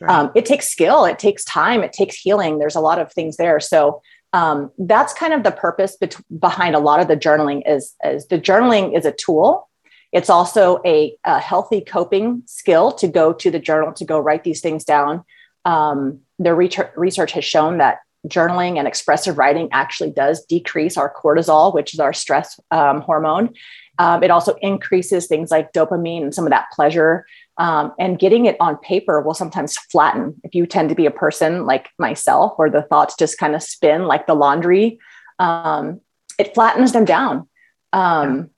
right. 0.00 0.10
um, 0.10 0.30
it 0.36 0.46
takes 0.46 0.68
skill 0.68 1.04
it 1.04 1.18
takes 1.18 1.44
time 1.44 1.82
it 1.82 1.92
takes 1.92 2.14
healing 2.14 2.58
there's 2.58 2.76
a 2.76 2.80
lot 2.80 3.00
of 3.00 3.12
things 3.12 3.36
there 3.36 3.58
so 3.58 4.00
um, 4.34 4.70
that's 4.78 5.14
kind 5.14 5.32
of 5.32 5.44
the 5.44 5.52
purpose 5.52 5.96
behind 6.38 6.74
a 6.74 6.80
lot 6.80 7.00
of 7.00 7.08
the 7.08 7.16
journaling 7.16 7.62
is, 7.66 7.94
is 8.04 8.26
the 8.26 8.38
journaling 8.38 8.96
is 8.96 9.06
a 9.06 9.12
tool 9.12 9.68
it's 10.12 10.30
also 10.30 10.80
a, 10.84 11.16
a 11.24 11.40
healthy 11.40 11.80
coping 11.80 12.42
skill 12.46 12.92
to 12.92 13.08
go 13.08 13.32
to 13.32 13.50
the 13.50 13.58
journal 13.58 13.92
to 13.94 14.04
go 14.04 14.18
write 14.18 14.44
these 14.44 14.60
things 14.60 14.84
down 14.84 15.24
um, 15.64 16.20
the 16.38 16.54
research 16.54 17.32
has 17.32 17.44
shown 17.44 17.78
that 17.78 18.00
journaling 18.28 18.78
and 18.78 18.88
expressive 18.88 19.38
writing 19.38 19.68
actually 19.72 20.10
does 20.10 20.44
decrease 20.46 20.96
our 20.96 21.12
cortisol, 21.12 21.74
which 21.74 21.94
is 21.94 22.00
our 22.00 22.12
stress 22.12 22.58
um, 22.70 23.00
hormone. 23.00 23.50
Um, 23.98 24.22
it 24.22 24.30
also 24.30 24.54
increases 24.60 25.26
things 25.26 25.50
like 25.50 25.72
dopamine 25.72 26.22
and 26.22 26.34
some 26.34 26.44
of 26.44 26.50
that 26.50 26.66
pleasure. 26.72 27.26
Um, 27.56 27.92
and 28.00 28.18
getting 28.18 28.46
it 28.46 28.56
on 28.58 28.78
paper 28.78 29.20
will 29.20 29.34
sometimes 29.34 29.76
flatten. 29.76 30.40
If 30.42 30.54
you 30.54 30.66
tend 30.66 30.88
to 30.88 30.94
be 30.96 31.06
a 31.06 31.10
person 31.10 31.66
like 31.66 31.88
myself, 31.98 32.54
where 32.56 32.70
the 32.70 32.82
thoughts 32.82 33.14
just 33.16 33.38
kind 33.38 33.54
of 33.54 33.62
spin 33.62 34.06
like 34.06 34.26
the 34.26 34.34
laundry, 34.34 34.98
um, 35.38 36.00
it 36.38 36.54
flattens 36.54 36.92
them 36.92 37.04
down. 37.04 37.48
Um, 37.92 38.50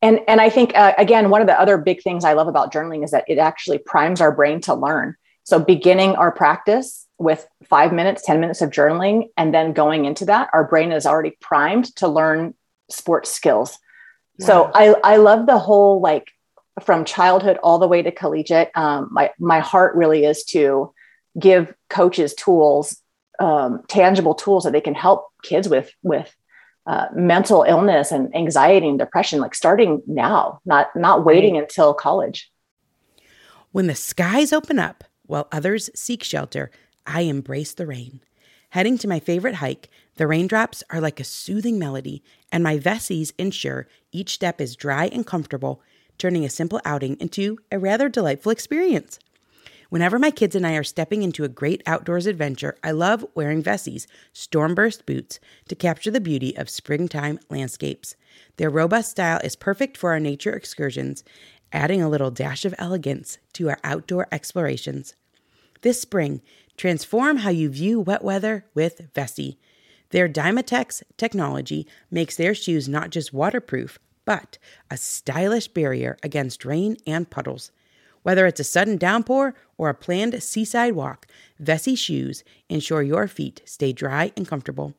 and 0.00 0.20
and 0.26 0.40
I 0.40 0.50
think 0.50 0.76
uh, 0.76 0.94
again, 0.98 1.30
one 1.30 1.40
of 1.40 1.46
the 1.46 1.58
other 1.58 1.78
big 1.78 2.02
things 2.02 2.24
I 2.24 2.32
love 2.32 2.48
about 2.48 2.72
journaling 2.72 3.04
is 3.04 3.12
that 3.12 3.24
it 3.28 3.38
actually 3.38 3.78
primes 3.78 4.20
our 4.20 4.32
brain 4.32 4.60
to 4.62 4.74
learn. 4.74 5.14
So 5.44 5.58
beginning 5.60 6.16
our 6.16 6.32
practice 6.32 7.06
with 7.18 7.46
five 7.64 7.92
minutes, 7.92 8.22
10 8.24 8.40
minutes 8.40 8.62
of 8.62 8.70
journaling, 8.70 9.28
and 9.36 9.54
then 9.54 9.72
going 9.72 10.04
into 10.04 10.24
that, 10.26 10.50
our 10.52 10.64
brain 10.64 10.92
is 10.92 11.06
already 11.06 11.36
primed 11.40 11.94
to 11.96 12.08
learn 12.08 12.54
sports 12.90 13.30
skills. 13.30 13.78
So 14.40 14.70
I, 14.74 14.94
I 15.04 15.16
love 15.16 15.46
the 15.46 15.58
whole 15.58 16.00
like 16.00 16.32
from 16.80 17.04
childhood 17.04 17.58
all 17.62 17.78
the 17.78 17.88
way 17.88 18.02
to 18.02 18.10
collegiate. 18.10 18.70
Um, 18.74 19.08
my, 19.10 19.30
my 19.38 19.60
heart 19.60 19.94
really 19.94 20.24
is 20.24 20.44
to 20.46 20.92
give 21.38 21.74
coaches 21.90 22.34
tools, 22.34 23.00
um, 23.40 23.82
tangible 23.88 24.34
tools 24.34 24.64
that 24.64 24.72
they 24.72 24.80
can 24.80 24.94
help 24.94 25.26
kids 25.42 25.68
with, 25.68 25.92
with 26.02 26.34
uh, 26.86 27.06
mental 27.14 27.62
illness 27.62 28.10
and 28.10 28.34
anxiety 28.34 28.88
and 28.88 28.98
depression, 28.98 29.40
like 29.40 29.54
starting 29.54 30.02
now, 30.06 30.60
not, 30.64 30.88
not 30.96 31.24
waiting 31.24 31.56
until 31.56 31.94
college. 31.94 32.50
When 33.70 33.86
the 33.86 33.94
skies 33.94 34.52
open 34.52 34.78
up, 34.78 35.04
while 35.24 35.48
others 35.52 35.88
seek 35.94 36.22
shelter, 36.24 36.70
I 37.06 37.22
embrace 37.22 37.72
the 37.74 37.86
rain. 37.86 38.20
Heading 38.70 38.96
to 38.98 39.08
my 39.08 39.20
favorite 39.20 39.56
hike, 39.56 39.90
the 40.16 40.26
raindrops 40.26 40.82
are 40.90 41.00
like 41.00 41.20
a 41.20 41.24
soothing 41.24 41.78
melody, 41.78 42.22
and 42.50 42.62
my 42.64 42.78
Vessies 42.78 43.32
ensure 43.38 43.86
each 44.12 44.34
step 44.34 44.60
is 44.60 44.76
dry 44.76 45.06
and 45.06 45.26
comfortable, 45.26 45.82
turning 46.18 46.44
a 46.44 46.50
simple 46.50 46.80
outing 46.84 47.16
into 47.20 47.58
a 47.70 47.78
rather 47.78 48.08
delightful 48.08 48.52
experience. 48.52 49.18
Whenever 49.92 50.18
my 50.18 50.30
kids 50.30 50.54
and 50.54 50.66
I 50.66 50.74
are 50.76 50.82
stepping 50.82 51.22
into 51.22 51.44
a 51.44 51.48
great 51.48 51.82
outdoors 51.84 52.26
adventure, 52.26 52.76
I 52.82 52.92
love 52.92 53.26
wearing 53.34 53.62
Vessies 53.62 54.06
Stormburst 54.32 55.04
boots 55.04 55.38
to 55.68 55.74
capture 55.74 56.10
the 56.10 56.18
beauty 56.18 56.56
of 56.56 56.70
springtime 56.70 57.38
landscapes. 57.50 58.16
Their 58.56 58.70
robust 58.70 59.10
style 59.10 59.38
is 59.44 59.54
perfect 59.54 59.98
for 59.98 60.12
our 60.12 60.18
nature 60.18 60.54
excursions, 60.54 61.24
adding 61.74 62.00
a 62.00 62.08
little 62.08 62.30
dash 62.30 62.64
of 62.64 62.74
elegance 62.78 63.36
to 63.52 63.68
our 63.68 63.78
outdoor 63.84 64.28
explorations. 64.32 65.14
This 65.82 66.00
spring, 66.00 66.40
transform 66.78 67.38
how 67.38 67.50
you 67.50 67.68
view 67.68 68.00
wet 68.00 68.24
weather 68.24 68.64
with 68.74 69.12
Vessi. 69.12 69.58
Their 70.08 70.28
Dymatex 70.28 71.02
technology 71.18 71.86
makes 72.10 72.36
their 72.36 72.54
shoes 72.54 72.88
not 72.88 73.10
just 73.10 73.34
waterproof, 73.34 73.98
but 74.24 74.58
a 74.90 74.96
stylish 74.96 75.68
barrier 75.68 76.16
against 76.22 76.64
rain 76.64 76.96
and 77.06 77.28
puddles. 77.30 77.70
Whether 78.22 78.46
it's 78.46 78.60
a 78.60 78.64
sudden 78.64 78.96
downpour 78.96 79.54
or 79.76 79.88
a 79.88 79.94
planned 79.94 80.40
seaside 80.42 80.94
walk, 80.94 81.26
Vessi 81.60 81.98
shoes 81.98 82.44
ensure 82.68 83.02
your 83.02 83.26
feet 83.26 83.62
stay 83.64 83.92
dry 83.92 84.32
and 84.36 84.46
comfortable. 84.46 84.94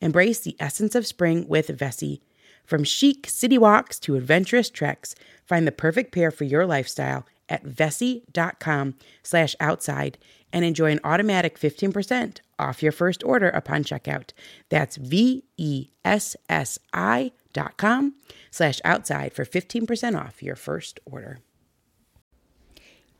Embrace 0.00 0.40
the 0.40 0.56
essence 0.58 0.94
of 0.94 1.06
spring 1.06 1.46
with 1.48 1.68
Vessi. 1.68 2.20
From 2.64 2.84
chic 2.84 3.28
city 3.28 3.58
walks 3.58 3.98
to 4.00 4.16
adventurous 4.16 4.70
treks, 4.70 5.14
find 5.44 5.66
the 5.66 5.72
perfect 5.72 6.12
pair 6.12 6.30
for 6.30 6.44
your 6.44 6.66
lifestyle 6.66 7.24
at 7.48 7.64
vessi.com 7.64 8.94
slash 9.22 9.56
outside 9.58 10.18
and 10.52 10.64
enjoy 10.64 10.90
an 10.90 11.00
automatic 11.04 11.58
15% 11.58 12.38
off 12.58 12.82
your 12.82 12.92
first 12.92 13.22
order 13.24 13.48
upon 13.48 13.84
checkout. 13.84 14.30
That's 14.68 14.96
V 14.96 15.44
E 15.56 15.88
S 16.04 16.36
S 16.48 16.78
I 16.92 17.32
dot 17.52 17.76
com 17.76 18.14
slash 18.50 18.80
outside 18.84 19.32
for 19.32 19.44
15% 19.44 20.18
off 20.18 20.42
your 20.42 20.56
first 20.56 21.00
order. 21.04 21.38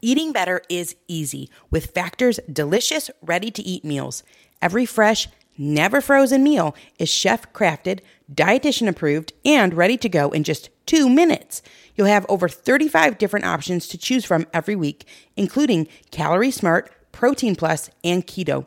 Eating 0.01 0.31
better 0.33 0.63
is 0.69 0.95
easy 1.09 1.51
with 1.71 1.91
Factor's 1.91 2.39
delicious, 2.51 3.11
ready 3.21 3.51
to 3.51 3.63
eat 3.63 3.85
meals. 3.85 4.23
Every 4.63 4.87
fresh, 4.87 5.27
never 5.57 6.01
frozen 6.01 6.45
meal 6.45 6.77
is 7.01 7.09
chef 7.09 7.53
crafted, 7.53 8.01
dietitian 8.33 8.89
approved, 8.89 9.33
and 9.45 9.75
ready 9.75 9.97
to 9.97 10.09
go 10.09 10.31
in 10.31 10.45
just 10.45 10.71
two 10.87 11.09
minutes. 11.09 11.63
You'll 11.97 12.07
have 12.07 12.27
over 12.29 12.49
35 12.49 13.19
different 13.19 13.45
options 13.45 13.89
to 13.89 13.99
choose 13.99 14.25
from 14.25 14.47
every 14.55 14.77
week, 14.77 15.05
including 15.37 15.89
Calorie 16.13 16.53
Smart, 16.53 16.93
Protein 17.11 17.57
Plus, 17.57 17.91
and 18.05 18.25
Keto. 18.25 18.67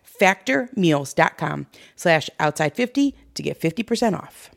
factormeals.com 0.21 1.67
slash 1.95 2.29
outside50 2.39 3.13
to 3.33 3.43
get 3.43 3.59
50% 3.59 4.13
off. 4.13 4.51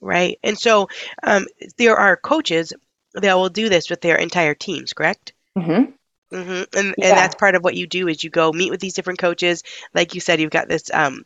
Right. 0.00 0.38
And 0.42 0.58
so 0.58 0.88
um, 1.22 1.46
there 1.76 1.96
are 1.96 2.16
coaches 2.16 2.72
that 3.14 3.34
will 3.36 3.48
do 3.48 3.68
this 3.68 3.88
with 3.88 4.00
their 4.00 4.16
entire 4.16 4.54
teams, 4.54 4.92
correct? 4.92 5.32
Mm-hmm. 5.56 5.92
Mm-hmm. 6.36 6.78
And, 6.78 6.94
yeah. 6.98 7.08
and 7.08 7.16
that's 7.16 7.34
part 7.34 7.54
of 7.54 7.64
what 7.64 7.74
you 7.74 7.86
do 7.86 8.08
is 8.08 8.22
you 8.22 8.30
go 8.30 8.52
meet 8.52 8.70
with 8.70 8.80
these 8.80 8.94
different 8.94 9.18
coaches. 9.18 9.62
Like 9.94 10.14
you 10.14 10.20
said, 10.20 10.40
you've 10.40 10.50
got 10.50 10.68
this, 10.68 10.90
um, 10.92 11.24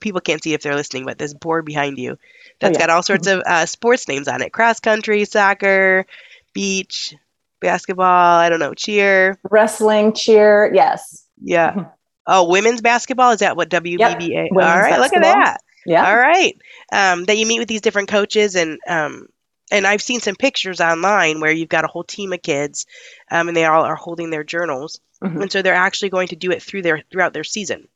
people 0.00 0.20
can't 0.20 0.42
see 0.42 0.54
if 0.54 0.62
they're 0.62 0.76
listening, 0.76 1.04
but 1.04 1.18
this 1.18 1.34
board 1.34 1.64
behind 1.64 1.98
you 1.98 2.16
that's 2.60 2.76
oh, 2.76 2.80
yeah. 2.80 2.86
got 2.86 2.94
all 2.94 3.02
sorts 3.02 3.26
mm-hmm. 3.26 3.40
of 3.40 3.44
uh, 3.46 3.66
sports 3.66 4.06
names 4.06 4.28
on 4.28 4.42
it 4.42 4.52
cross 4.52 4.80
country, 4.80 5.24
soccer, 5.24 6.06
beach, 6.52 7.14
basketball, 7.60 8.38
I 8.38 8.48
don't 8.48 8.60
know, 8.60 8.74
cheer, 8.74 9.38
wrestling, 9.50 10.12
cheer. 10.12 10.70
Yes. 10.72 11.26
Yeah. 11.42 11.86
Oh, 12.26 12.48
women's 12.48 12.80
basketball 12.80 13.32
is 13.32 13.40
that 13.40 13.56
what 13.56 13.70
WBBA? 13.70 13.98
Yep. 13.98 14.50
All 14.52 14.58
right, 14.58 14.90
basketball. 14.90 15.00
look 15.00 15.14
at 15.14 15.22
that. 15.22 15.58
Yeah. 15.86 16.08
All 16.08 16.16
right. 16.16 16.56
Um, 16.92 17.24
that 17.24 17.38
you 17.38 17.46
meet 17.46 17.58
with 17.58 17.68
these 17.68 17.80
different 17.80 18.08
coaches 18.08 18.54
and 18.54 18.78
um, 18.86 19.26
and 19.70 19.86
I've 19.86 20.02
seen 20.02 20.20
some 20.20 20.34
pictures 20.34 20.80
online 20.80 21.40
where 21.40 21.52
you've 21.52 21.68
got 21.68 21.84
a 21.84 21.88
whole 21.88 22.04
team 22.04 22.32
of 22.32 22.42
kids, 22.42 22.86
um, 23.30 23.48
and 23.48 23.56
they 23.56 23.64
all 23.64 23.84
are 23.84 23.96
holding 23.96 24.30
their 24.30 24.44
journals, 24.44 25.00
mm-hmm. 25.22 25.42
and 25.42 25.52
so 25.52 25.62
they're 25.62 25.74
actually 25.74 26.10
going 26.10 26.28
to 26.28 26.36
do 26.36 26.50
it 26.50 26.62
through 26.62 26.82
their 26.82 27.02
throughout 27.10 27.32
their 27.32 27.44
season. 27.44 27.86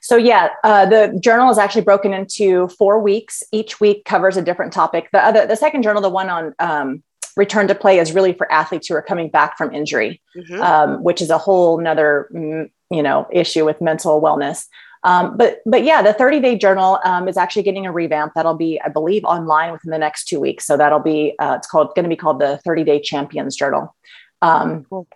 So 0.00 0.16
yeah, 0.16 0.50
uh, 0.62 0.86
the 0.86 1.18
journal 1.20 1.50
is 1.50 1.58
actually 1.58 1.82
broken 1.82 2.14
into 2.14 2.68
four 2.68 3.00
weeks. 3.00 3.42
Each 3.50 3.80
week 3.80 4.04
covers 4.04 4.36
a 4.36 4.42
different 4.42 4.72
topic. 4.72 5.08
The 5.12 5.24
other, 5.24 5.46
the 5.46 5.56
second 5.56 5.82
journal, 5.82 6.00
the 6.00 6.10
one 6.10 6.30
on 6.30 6.54
um, 6.60 7.02
return 7.36 7.66
to 7.68 7.74
play, 7.74 7.98
is 7.98 8.12
really 8.12 8.32
for 8.32 8.50
athletes 8.52 8.86
who 8.86 8.94
are 8.94 9.02
coming 9.02 9.30
back 9.30 9.58
from 9.58 9.74
injury, 9.74 10.22
mm-hmm. 10.36 10.62
um, 10.62 11.02
which 11.02 11.20
is 11.20 11.30
a 11.30 11.38
whole 11.38 11.80
another 11.80 12.28
mm, 12.32 12.70
you 12.90 13.02
know 13.02 13.26
issue 13.32 13.64
with 13.64 13.80
mental 13.80 14.20
wellness. 14.20 14.66
Um, 15.04 15.36
but 15.36 15.58
but 15.66 15.84
yeah, 15.84 16.00
the 16.00 16.14
30 16.14 16.40
day 16.40 16.56
journal 16.56 16.98
um, 17.04 17.28
is 17.28 17.36
actually 17.36 17.62
getting 17.62 17.86
a 17.86 17.92
revamp. 17.92 18.32
That'll 18.34 18.54
be, 18.54 18.80
I 18.82 18.88
believe, 18.88 19.24
online 19.24 19.72
within 19.72 19.90
the 19.90 19.98
next 19.98 20.24
two 20.24 20.40
weeks. 20.40 20.64
So 20.64 20.76
that'll 20.76 21.00
be 21.00 21.34
uh, 21.38 21.56
it's 21.58 21.66
called 21.66 21.94
going 21.94 22.04
to 22.04 22.08
be 22.08 22.16
called 22.16 22.40
the 22.40 22.58
30 22.64 22.84
day 22.84 23.00
champions 23.00 23.54
journal. 23.54 23.94
Um, 24.40 24.86
cool. 24.88 25.06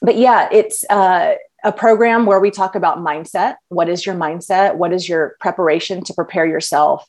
But 0.00 0.16
yeah, 0.16 0.48
it's 0.50 0.84
uh, 0.90 1.34
a 1.62 1.72
program 1.72 2.26
where 2.26 2.40
we 2.40 2.50
talk 2.50 2.74
about 2.74 2.98
mindset. 2.98 3.56
What 3.68 3.88
is 3.88 4.04
your 4.04 4.14
mindset? 4.14 4.76
What 4.76 4.92
is 4.92 5.08
your 5.08 5.36
preparation 5.40 6.02
to 6.04 6.14
prepare 6.14 6.46
yourself 6.46 7.06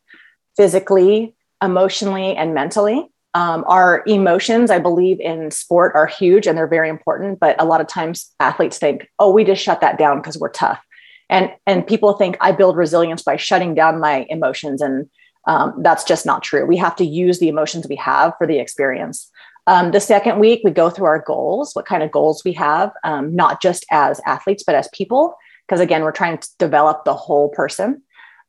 physically, 0.57 1.35
emotionally, 1.61 2.35
and 2.35 2.53
mentally? 2.53 3.09
Um, 3.35 3.65
our 3.67 4.01
emotions, 4.07 4.71
I 4.71 4.79
believe, 4.79 5.19
in 5.19 5.51
sport 5.51 5.91
are 5.93 6.07
huge 6.07 6.47
and 6.47 6.57
they're 6.57 6.67
very 6.67 6.89
important. 6.89 7.39
But 7.39 7.61
a 7.61 7.65
lot 7.65 7.81
of 7.81 7.87
times 7.87 8.31
athletes 8.39 8.79
think, 8.79 9.09
oh, 9.19 9.31
we 9.31 9.43
just 9.43 9.61
shut 9.61 9.81
that 9.81 9.97
down 9.97 10.17
because 10.17 10.39
we're 10.39 10.49
tough. 10.49 10.81
And, 11.29 11.51
and 11.67 11.85
people 11.85 12.13
think 12.13 12.37
I 12.39 12.53
build 12.53 12.77
resilience 12.77 13.23
by 13.23 13.35
shutting 13.35 13.75
down 13.75 13.99
my 13.99 14.25
emotions. 14.29 14.81
And 14.81 15.09
um, 15.47 15.75
that's 15.81 16.05
just 16.05 16.25
not 16.25 16.43
true. 16.43 16.65
We 16.65 16.77
have 16.77 16.95
to 16.95 17.05
use 17.05 17.39
the 17.39 17.49
emotions 17.49 17.87
we 17.89 17.97
have 17.97 18.33
for 18.37 18.47
the 18.47 18.57
experience. 18.57 19.29
Um, 19.67 19.91
the 19.91 19.99
second 19.99 20.39
week, 20.39 20.61
we 20.63 20.71
go 20.71 20.89
through 20.89 21.07
our 21.07 21.23
goals, 21.25 21.73
what 21.73 21.85
kind 21.85 22.03
of 22.03 22.11
goals 22.11 22.43
we 22.45 22.53
have, 22.53 22.91
um, 23.03 23.35
not 23.35 23.61
just 23.61 23.85
as 23.91 24.21
athletes, 24.25 24.63
but 24.65 24.75
as 24.75 24.87
people. 24.93 25.35
Because 25.67 25.81
again, 25.81 26.03
we're 26.03 26.11
trying 26.11 26.37
to 26.37 26.47
develop 26.57 27.03
the 27.03 27.15
whole 27.15 27.49
person. 27.49 28.01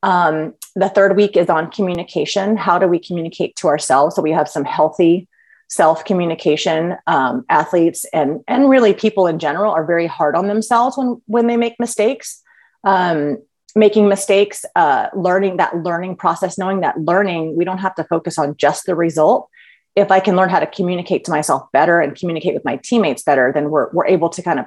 Um, 0.03 0.55
the 0.75 0.89
third 0.89 1.17
week 1.17 1.37
is 1.37 1.49
on 1.49 1.71
communication. 1.71 2.57
How 2.57 2.79
do 2.79 2.87
we 2.87 2.99
communicate 2.99 3.57
to 3.57 3.69
ourselves 3.69 4.15
so 4.15 4.23
we 4.23 4.33
have 4.33 4.49
some 4.49 4.65
healthy 4.65 5.29
self 5.69 6.05
communication? 6.05 6.97
Um, 7.07 7.45
athletes 7.49 8.05
and 8.13 8.43
and 8.47 8.69
really 8.69 8.95
people 8.95 9.27
in 9.27 9.39
general 9.39 9.73
are 9.73 9.85
very 9.85 10.07
hard 10.07 10.37
on 10.37 10.49
themselves 10.49 10.97
when 10.97 11.21
when 11.27 11.47
they 11.47 11.57
make 11.57 11.81
mistakes. 11.81 12.43
Um, 12.85 13.39
making 13.77 14.09
mistakes, 14.09 14.65
uh, 14.75 15.09
learning 15.15 15.59
that 15.59 15.77
learning 15.77 16.17
process, 16.17 16.57
knowing 16.57 16.81
that 16.81 16.99
learning, 16.99 17.55
we 17.57 17.65
don't 17.65 17.79
have 17.79 17.95
to 17.95 18.05
focus 18.05 18.39
on 18.39 18.57
just 18.57 18.87
the 18.87 18.95
result. 18.95 19.51
If 19.95 20.11
I 20.11 20.19
can 20.19 20.35
learn 20.35 20.49
how 20.49 20.61
to 20.61 20.67
communicate 20.67 21.25
to 21.25 21.31
myself 21.31 21.71
better 21.73 22.01
and 22.01 22.17
communicate 22.17 22.55
with 22.55 22.65
my 22.65 22.77
teammates 22.83 23.23
better, 23.23 23.53
then 23.53 23.71
we're, 23.71 23.91
we're 23.93 24.07
able 24.07 24.31
to 24.31 24.43
kind 24.43 24.59
of 24.59 24.65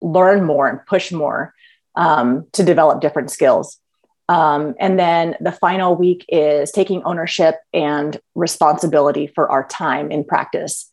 learn 0.00 0.44
more 0.44 0.68
and 0.68 0.78
push 0.86 1.10
more 1.10 1.52
um, 1.96 2.46
to 2.52 2.62
develop 2.62 3.00
different 3.00 3.32
skills. 3.32 3.78
Um, 4.28 4.74
and 4.78 4.98
then 4.98 5.36
the 5.40 5.52
final 5.52 5.94
week 5.96 6.24
is 6.28 6.70
taking 6.70 7.02
ownership 7.04 7.56
and 7.74 8.20
responsibility 8.34 9.26
for 9.26 9.50
our 9.50 9.66
time 9.68 10.10
in 10.10 10.24
practice. 10.24 10.88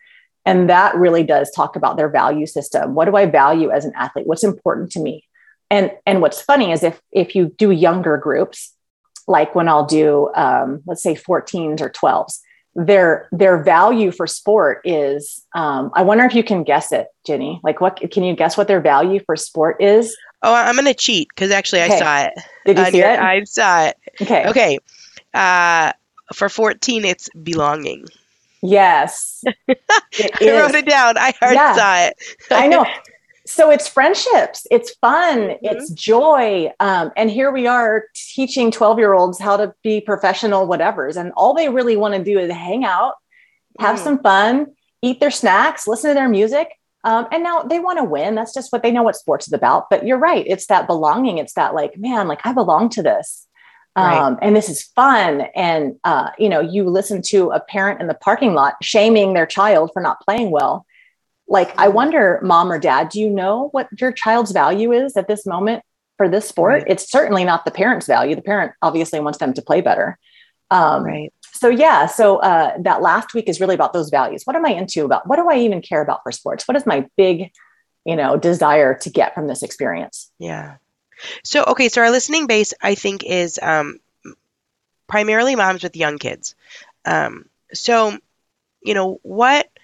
And 0.46 0.70
that 0.70 0.96
really 0.96 1.24
does 1.24 1.52
talk 1.56 1.76
about 1.76 1.96
their 1.96 2.10
value 2.10 2.46
system. 2.46 2.96
What 2.96 3.06
do 3.06 3.16
I 3.16 3.26
value 3.28 3.70
as 3.70 3.86
an 3.86 3.94
athlete? 3.96 4.28
What's 4.28 4.44
important 4.44 4.92
to 4.94 5.00
me? 5.00 5.26
And, 5.70 5.92
and 6.06 6.22
what's 6.22 6.42
funny 6.42 6.72
is 6.72 6.84
if, 6.84 7.00
if 7.12 7.36
you 7.36 7.54
do 7.58 7.72
younger 7.72 8.18
groups, 8.18 8.74
like 9.28 9.54
when 9.54 9.70
I'll 9.70 9.86
do, 9.86 10.32
um, 10.36 10.82
let's 10.88 11.04
say 11.04 11.14
14s 11.14 11.82
or 11.82 11.90
12s, 11.90 12.40
their 12.76 13.28
their 13.32 13.62
value 13.64 14.12
for 14.12 14.28
sport 14.28 14.80
is 14.86 15.46
um, 15.56 15.92
i 15.96 16.04
wonder 16.04 16.24
if 16.24 16.36
you 16.36 16.44
can 16.44 16.64
guess 16.64 16.92
it 16.92 17.08
Ginny 17.26 17.60
like 17.64 17.82
what 17.82 18.00
can 18.12 18.24
you 18.24 18.36
guess 18.36 18.58
what 18.58 18.68
their 18.68 18.80
value 18.80 19.20
for 19.26 19.36
sport 19.36 19.82
is 19.82 20.16
Oh, 20.42 20.54
I'm 20.54 20.76
going 20.76 20.86
to 20.86 20.94
cheat 20.94 21.30
because 21.30 21.52
actually 21.52 21.82
okay. 21.84 21.96
I 21.96 22.00
saw 22.00 22.22
it. 22.28 22.34
Did 22.66 22.78
you 22.78 22.86
see 22.86 23.00
it? 23.00 23.20
I 23.20 23.44
saw 23.44 23.86
it. 23.86 23.98
Okay. 24.22 24.48
Okay. 24.48 24.80
Uh, 25.34 25.92
for 26.34 26.50
14, 26.50 27.06
it's 27.06 27.30
belonging. 27.44 28.06
Yes. 28.62 29.44
I 29.70 29.74
wrote 30.42 30.76
it 30.76 30.86
down. 30.86 31.18
I 31.18 31.34
heard 31.40 31.54
yeah. 31.54 31.76
saw 31.76 32.08
it. 32.08 32.14
I 32.52 32.68
know. 32.68 32.86
So 33.50 33.72
it's 33.72 33.88
friendships, 33.88 34.68
it's 34.70 34.94
fun, 35.02 35.40
mm-hmm. 35.40 35.66
it's 35.66 35.90
joy. 35.90 36.72
Um, 36.80 37.12
and 37.18 37.32
here 37.32 37.52
we 37.52 37.66
are 37.66 38.04
teaching 38.14 38.70
12 38.70 39.00
year 39.00 39.16
olds 39.16 39.40
how 39.40 39.58
to 39.58 39.74
be 39.82 40.02
professional 40.02 40.68
whatevers. 40.68 41.18
And 41.20 41.32
all 41.36 41.56
they 41.56 41.68
really 41.68 41.98
want 41.98 42.14
to 42.14 42.24
do 42.24 42.38
is 42.38 42.52
hang 42.52 42.86
out, 42.86 43.16
have 43.80 43.98
mm. 43.98 44.04
some 44.04 44.22
fun, 44.22 44.68
eat 45.02 45.20
their 45.20 45.32
snacks, 45.32 45.88
listen 45.88 46.12
to 46.12 46.14
their 46.14 46.30
music, 46.30 46.70
um, 47.04 47.28
and 47.32 47.44
now 47.44 47.62
they 47.62 47.80
want 47.80 47.98
to 47.98 48.04
win. 48.04 48.36
That's 48.36 48.54
just 48.54 48.72
what 48.72 48.84
they 48.84 48.92
know 48.92 49.04
what 49.04 49.16
sports 49.16 49.48
is 49.48 49.54
about. 49.54 49.90
But 49.90 50.06
you're 50.06 50.18
right. 50.18 50.46
It's 50.48 50.68
that 50.68 50.88
belonging. 50.88 51.38
It's 51.38 51.54
that 51.54 51.74
like, 51.74 51.98
man, 51.98 52.28
like 52.28 52.46
I 52.46 52.54
belong 52.54 52.90
to 52.90 53.04
this. 53.04 53.48
Um, 53.96 54.36
right. 54.36 54.40
and 54.42 54.56
this 54.56 54.70
is 54.70 54.84
fun. 54.84 55.42
And, 55.56 55.96
uh, 56.04 56.30
you 56.38 56.48
know, 56.48 56.60
you 56.60 56.84
listen 56.84 57.22
to 57.24 57.52
a 57.52 57.60
parent 57.60 58.02
in 58.02 58.08
the 58.08 58.14
parking 58.14 58.54
lot 58.54 58.76
shaming 58.82 59.34
their 59.34 59.48
child 59.48 59.92
for 59.94 60.02
not 60.02 60.22
playing 60.22 60.52
well. 60.52 60.86
Like, 61.48 61.78
I 61.78 61.88
mm-hmm. 61.88 61.96
wonder, 61.96 62.40
mom 62.44 62.72
or 62.72 62.80
dad, 62.80 63.10
do 63.10 63.20
you 63.20 63.30
know 63.30 63.70
what 63.72 63.88
your 64.00 64.12
child's 64.12 64.52
value 64.52 64.92
is 64.92 65.18
at 65.18 65.28
this 65.28 65.46
moment 65.46 65.84
for 66.18 66.30
this 66.30 66.48
sport? 66.48 66.74
Right. 66.74 66.84
It's 66.88 67.10
certainly 67.10 67.44
not 67.44 67.66
the 67.66 67.72
parent's 67.72 68.06
value. 68.08 68.36
The 68.36 68.42
parent 68.42 68.74
obviously 68.82 69.20
wants 69.20 69.40
them 69.40 69.54
to 69.54 69.62
play 69.62 69.82
better. 69.82 70.20
Um, 70.70 71.04
right. 71.04 71.34
So 71.60 71.68
yeah, 71.68 72.06
so 72.06 72.38
uh, 72.38 72.78
that 72.80 73.02
last 73.02 73.34
week 73.34 73.50
is 73.50 73.60
really 73.60 73.76
about 73.76 73.92
those 73.92 74.10
values. 74.10 74.44
What 74.46 74.56
am 74.56 74.66
I 74.66 74.70
into 74.70 75.04
about? 75.04 75.28
What 75.28 75.36
do 75.36 75.50
I 75.50 75.58
even 75.58 75.82
care 75.82 76.02
about 76.02 76.24
for 76.24 76.32
sports? 76.32 76.66
What 76.66 76.78
is 76.78 76.86
my 76.86 77.06
big, 77.18 77.52
you 78.06 78.16
know, 78.16 78.38
desire 78.38 78.98
to 79.00 79.10
get 79.10 79.34
from 79.34 79.48
this 79.48 79.62
experience? 79.62 80.32
Yeah. 80.40 80.78
So 81.44 81.66
okay, 81.66 81.90
so 81.90 82.00
our 82.02 82.12
listening 82.12 82.48
base, 82.48 82.74
I 82.82 82.96
think, 82.96 83.26
is 83.26 83.60
um, 83.62 84.00
primarily 85.10 85.58
moms 85.58 85.84
with 85.84 85.98
young 85.98 86.18
kids. 86.18 86.56
Um, 87.04 87.50
so, 87.74 88.18
you 88.82 88.94
know, 88.94 89.20
what? 89.24 89.68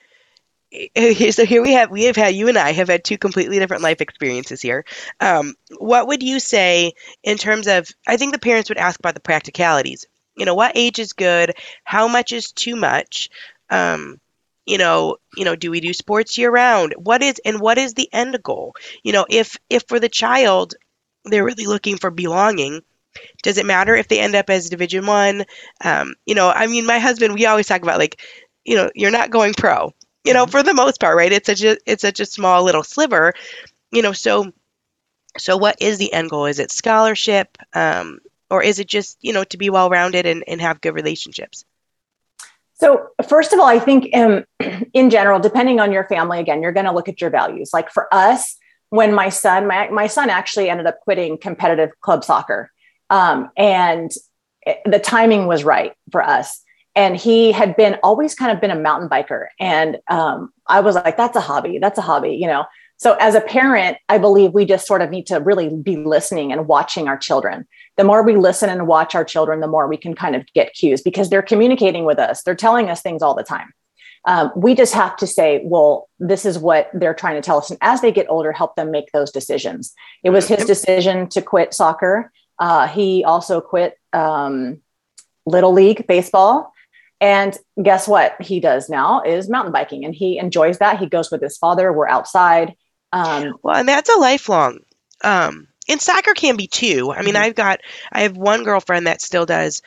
So 1.31 1.45
here 1.45 1.61
we 1.61 1.73
have 1.73 1.91
we 1.91 2.03
have 2.05 2.15
had 2.15 2.35
you 2.35 2.47
and 2.47 2.57
I 2.57 2.71
have 2.71 2.87
had 2.89 3.03
two 3.03 3.17
completely 3.17 3.59
different 3.59 3.83
life 3.83 3.99
experiences 3.99 4.61
here. 4.61 4.85
Um, 5.19 5.55
what 5.77 6.07
would 6.07 6.23
you 6.23 6.39
say 6.39 6.93
in 7.21 7.37
terms 7.37 7.67
of? 7.67 7.89
I 8.07 8.15
think 8.15 8.33
the 8.33 8.39
parents 8.39 8.69
would 8.69 8.77
ask 8.77 8.99
about 8.99 9.13
the 9.13 9.21
practicalities. 9.21 10.05
You 10.35 10.45
know, 10.45 10.55
what 10.55 10.73
age 10.75 10.99
is 10.99 11.13
good? 11.13 11.53
How 11.83 12.07
much 12.07 12.31
is 12.31 12.51
too 12.51 12.75
much? 12.75 13.29
Um, 13.69 14.19
you 14.65 14.77
know, 14.77 15.17
you 15.35 15.45
know, 15.45 15.55
do 15.55 15.71
we 15.71 15.79
do 15.79 15.93
sports 15.93 16.37
year 16.37 16.51
round? 16.51 16.93
What 16.97 17.21
is 17.21 17.39
and 17.45 17.59
what 17.59 17.77
is 17.77 17.93
the 17.93 18.09
end 18.11 18.41
goal? 18.43 18.75
You 19.03 19.13
know, 19.13 19.25
if 19.29 19.57
if 19.69 19.83
for 19.87 19.99
the 19.99 20.09
child 20.09 20.75
they're 21.23 21.45
really 21.45 21.65
looking 21.65 21.97
for 21.97 22.11
belonging, 22.11 22.81
does 23.43 23.57
it 23.57 23.65
matter 23.65 23.95
if 23.95 24.07
they 24.07 24.19
end 24.19 24.35
up 24.35 24.49
as 24.49 24.69
Division 24.69 25.05
One? 25.05 25.45
Um, 25.83 26.15
you 26.25 26.35
know, 26.35 26.49
I 26.49 26.67
mean, 26.67 26.85
my 26.85 26.99
husband, 26.99 27.33
we 27.33 27.45
always 27.45 27.67
talk 27.67 27.81
about 27.81 27.99
like, 27.99 28.21
you 28.63 28.75
know, 28.75 28.89
you're 28.95 29.11
not 29.11 29.31
going 29.31 29.53
pro. 29.53 29.93
You 30.23 30.33
know, 30.33 30.43
mm-hmm. 30.43 30.51
for 30.51 30.63
the 30.63 30.73
most 30.73 30.99
part, 30.99 31.15
right? 31.15 31.31
It's 31.31 31.47
such 31.47 31.63
a 31.63 31.77
it's 31.85 32.01
such 32.01 32.19
a 32.19 32.25
small 32.25 32.63
little 32.63 32.83
sliver. 32.83 33.33
You 33.91 34.01
know, 34.01 34.13
so 34.13 34.51
so 35.37 35.57
what 35.57 35.81
is 35.81 35.97
the 35.97 36.11
end 36.11 36.29
goal? 36.29 36.45
Is 36.45 36.59
it 36.59 36.71
scholarship? 36.71 37.57
Um, 37.73 38.19
or 38.55 38.63
is 38.63 38.79
it 38.79 38.87
just, 38.87 39.17
you 39.21 39.33
know, 39.33 39.43
to 39.43 39.57
be 39.57 39.69
well 39.69 39.89
rounded 39.89 40.25
and, 40.25 40.43
and 40.47 40.61
have 40.61 40.79
good 40.79 40.93
relationships? 40.93 41.65
So, 42.75 43.07
first 43.27 43.51
of 43.51 43.59
all, 43.59 43.67
I 43.67 43.79
think 43.79 44.15
um, 44.15 44.45
in 44.93 45.09
general, 45.09 45.39
depending 45.39 45.81
on 45.81 45.91
your 45.91 46.05
family, 46.05 46.39
again, 46.39 46.61
you're 46.61 46.71
going 46.71 46.85
to 46.85 46.93
look 46.93 47.09
at 47.09 47.19
your 47.19 47.29
values. 47.29 47.71
Like 47.73 47.91
for 47.91 48.07
us, 48.13 48.57
when 48.89 49.13
my 49.13 49.27
son, 49.27 49.67
my, 49.67 49.89
my 49.89 50.07
son 50.07 50.29
actually 50.29 50.69
ended 50.69 50.85
up 50.85 51.01
quitting 51.01 51.37
competitive 51.37 51.91
club 51.99 52.23
soccer. 52.23 52.71
Um, 53.09 53.49
and 53.57 54.09
it, 54.65 54.79
the 54.85 54.99
timing 54.99 55.47
was 55.47 55.65
right 55.65 55.93
for 56.11 56.23
us. 56.23 56.61
And 56.95 57.17
he 57.17 57.51
had 57.51 57.75
been 57.75 57.97
always 58.03 58.35
kind 58.35 58.53
of 58.53 58.61
been 58.61 58.71
a 58.71 58.79
mountain 58.79 59.09
biker. 59.09 59.47
And 59.59 59.97
um, 60.09 60.53
I 60.65 60.79
was 60.79 60.95
like, 60.95 61.17
that's 61.17 61.35
a 61.35 61.41
hobby. 61.41 61.77
That's 61.79 61.97
a 61.97 62.01
hobby, 62.01 62.35
you 62.35 62.47
know. 62.47 62.63
So, 62.97 63.15
as 63.19 63.35
a 63.35 63.41
parent, 63.41 63.97
I 64.07 64.17
believe 64.17 64.53
we 64.53 64.65
just 64.65 64.87
sort 64.87 65.01
of 65.01 65.09
need 65.09 65.27
to 65.27 65.39
really 65.39 65.69
be 65.69 65.97
listening 65.97 66.51
and 66.51 66.67
watching 66.67 67.07
our 67.07 67.17
children. 67.17 67.67
The 67.97 68.03
more 68.03 68.23
we 68.23 68.35
listen 68.35 68.69
and 68.69 68.87
watch 68.87 69.15
our 69.15 69.25
children, 69.25 69.59
the 69.59 69.67
more 69.67 69.87
we 69.87 69.97
can 69.97 70.15
kind 70.15 70.35
of 70.35 70.45
get 70.53 70.73
cues 70.73 71.01
because 71.01 71.29
they're 71.29 71.41
communicating 71.41 72.05
with 72.05 72.19
us. 72.19 72.43
They're 72.43 72.55
telling 72.55 72.89
us 72.89 73.01
things 73.01 73.21
all 73.21 73.35
the 73.35 73.43
time. 73.43 73.73
Um, 74.27 74.51
we 74.55 74.73
just 74.73 74.93
have 74.93 75.15
to 75.17 75.27
say, 75.27 75.61
well, 75.65 76.09
this 76.19 76.45
is 76.45 76.57
what 76.57 76.89
they're 76.93 77.13
trying 77.13 77.35
to 77.35 77.41
tell 77.41 77.59
us. 77.59 77.69
And 77.69 77.77
as 77.81 78.01
they 78.01 78.11
get 78.11 78.25
older, 78.27 78.51
help 78.51 78.75
them 78.75 78.91
make 78.91 79.11
those 79.11 79.31
decisions. 79.31 79.93
It 80.23 80.31
was 80.31 80.47
his 80.47 80.65
decision 80.65 81.27
to 81.29 81.41
quit 81.41 81.73
soccer. 81.73 82.31
Uh, 82.57 82.87
he 82.87 83.23
also 83.23 83.61
quit 83.61 83.99
um, 84.13 84.81
Little 85.45 85.73
League 85.73 86.07
baseball. 86.07 86.73
And 87.21 87.57
guess 87.81 88.07
what 88.07 88.41
he 88.41 88.59
does 88.59 88.89
now 88.89 89.21
is 89.21 89.49
mountain 89.49 89.71
biking 89.71 90.03
and 90.03 90.13
he 90.13 90.37
enjoys 90.37 90.79
that. 90.79 90.99
He 90.99 91.05
goes 91.05 91.31
with 91.31 91.41
his 91.41 91.57
father. 91.57 91.93
We're 91.93 92.07
outside. 92.07 92.75
Um, 93.15 93.57
well, 93.63 93.75
and 93.75 93.87
that's 93.87 94.09
a 94.09 94.19
lifelong. 94.19 94.79
Um, 95.23 95.67
and 95.87 96.01
soccer 96.01 96.33
can 96.33 96.57
be 96.57 96.67
too. 96.67 97.11
I 97.11 97.21
mean, 97.21 97.35
mm-hmm. 97.35 97.43
I've 97.43 97.55
got, 97.55 97.79
I 98.11 98.21
have 98.21 98.35
one 98.35 98.63
girlfriend 98.63 99.07
that 99.07 99.21
still 99.21 99.45
does 99.45 99.81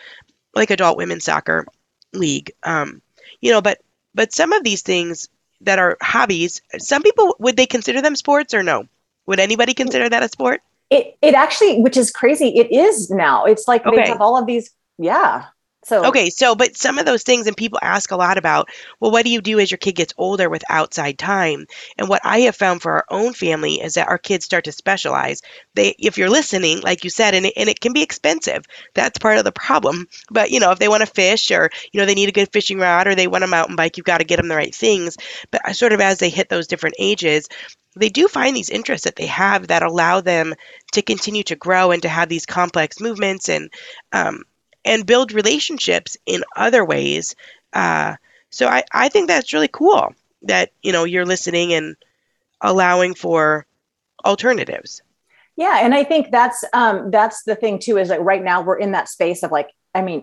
like 0.54 0.70
adult 0.70 0.96
women's 0.96 1.24
soccer 1.24 1.66
league. 2.12 2.52
Um, 2.62 3.02
you 3.40 3.50
know, 3.50 3.60
but 3.60 3.78
but 4.14 4.32
some 4.32 4.52
of 4.52 4.64
these 4.64 4.82
things 4.82 5.28
that 5.60 5.78
are 5.78 5.96
hobbies, 6.00 6.62
some 6.78 7.02
people 7.02 7.36
would 7.38 7.56
they 7.56 7.66
consider 7.66 8.00
them 8.00 8.16
sports 8.16 8.54
or 8.54 8.62
no? 8.62 8.86
Would 9.26 9.40
anybody 9.40 9.74
consider 9.74 10.08
that 10.08 10.22
a 10.22 10.28
sport? 10.28 10.62
It 10.90 11.16
it 11.20 11.34
actually, 11.34 11.82
which 11.82 11.96
is 11.96 12.10
crazy, 12.10 12.48
it 12.56 12.72
is 12.72 13.10
now. 13.10 13.44
It's 13.44 13.68
like 13.68 13.84
okay. 13.84 13.96
they 13.96 14.08
have 14.08 14.22
all 14.22 14.38
of 14.38 14.46
these. 14.46 14.70
Yeah, 14.96 15.44
so 15.88 16.05
okay, 16.05 16.29
so 16.29 16.55
but 16.55 16.77
some 16.77 16.98
of 16.98 17.07
those 17.07 17.22
things, 17.22 17.46
and 17.46 17.57
people 17.57 17.79
ask 17.81 18.11
a 18.11 18.16
lot 18.16 18.37
about, 18.37 18.68
well, 19.01 19.11
what 19.11 19.24
do 19.24 19.31
you 19.31 19.40
do 19.40 19.59
as 19.59 19.70
your 19.70 19.79
kid 19.79 19.94
gets 19.94 20.12
older 20.18 20.51
with 20.51 20.62
outside 20.68 21.18
time? 21.18 21.66
And 21.96 22.09
what 22.09 22.20
I 22.24 22.40
have 22.40 22.57
found 22.57 22.83
for 22.83 22.92
our 22.92 23.07
own 23.09 23.33
family 23.33 23.77
is 23.77 23.94
that 23.94 24.09
our 24.09 24.18
kids 24.18 24.44
start 24.44 24.64
to 24.64 24.72
specialize. 24.72 25.40
They, 25.74 25.94
if 25.98 26.18
you're 26.18 26.29
listening, 26.29 26.83
like 26.83 27.05
you 27.05 27.11
said, 27.11 27.35
and 27.35 27.46
it, 27.46 27.55
and 27.57 27.70
it 27.70 27.81
can 27.81 27.94
be 27.94 28.03
expensive. 28.03 28.66
That's 28.92 29.18
part 29.18 29.38
of 29.38 29.44
the 29.44 29.53
problem. 29.53 30.09
But 30.31 30.51
you 30.51 30.61
know, 30.61 30.72
if 30.72 30.79
they 30.79 30.88
want 30.88 31.01
to 31.01 31.07
fish, 31.07 31.51
or 31.51 31.70
you 31.90 31.98
know, 31.98 32.07
they 32.07 32.14
need 32.14 32.29
a 32.29 32.33
good 32.33 32.53
fishing 32.53 32.79
rod, 32.79 33.07
or 33.07 33.14
they 33.14 33.27
want 33.27 33.44
a 33.44 33.48
mountain 33.48 33.77
bike, 33.77 33.96
you've 33.96 34.05
got 34.05 34.18
to 34.18 34.24
get 34.24 34.37
them 34.37 34.48
the 34.48 34.57
right 34.57 34.74
things. 34.74 35.16
But 35.51 35.74
sort 35.74 35.94
of 35.94 36.03
as 36.03 36.18
they 36.18 36.29
hit 36.29 36.51
those 36.51 36.66
different 36.66 36.96
ages, 36.98 37.48
they 37.96 38.11
do 38.11 38.29
find 38.29 38.55
these 38.55 38.70
interests 38.70 39.05
that 39.05 39.16
they 39.16 39.27
have 39.27 39.68
that 39.68 39.83
allow 39.83 40.20
them 40.20 40.55
to 40.92 41.01
continue 41.01 41.44
to 41.44 41.57
grow 41.57 41.92
and 41.92 42.03
to 42.03 42.09
have 42.09 42.29
these 42.29 42.44
complex 42.44 43.01
movements 43.01 43.48
and 43.48 43.72
um, 44.12 44.44
and 44.88 45.05
build 45.05 45.33
relationships 45.33 46.16
in 46.24 46.42
other 46.57 46.85
ways. 46.85 47.37
Uh, 47.74 48.16
so 48.51 48.66
I, 48.66 48.83
I 48.92 49.11
think 49.11 49.29
that's 49.29 49.53
really 49.53 49.68
cool 49.68 50.14
that 50.42 50.72
you 50.83 50.90
know 50.90 51.05
you're 51.05 51.27
listening 51.27 51.72
and 51.74 51.94
allowing 52.62 53.14
for 53.14 53.66
alternatives. 54.24 55.03
Yeah, 55.57 55.81
and 55.83 55.94
I 55.94 56.05
think 56.05 56.31
that's 56.33 56.64
um, 56.72 57.11
that's 57.11 57.44
the 57.44 57.55
thing 57.55 57.79
too 57.79 57.98
is 57.98 58.09
that 58.09 58.22
right 58.22 58.42
now 58.42 58.62
we're 58.62 58.79
in 58.79 58.92
that 58.92 59.09
space 59.09 59.42
of 59.42 59.53
like, 59.53 59.68
I 59.94 60.01
mean, 60.01 60.22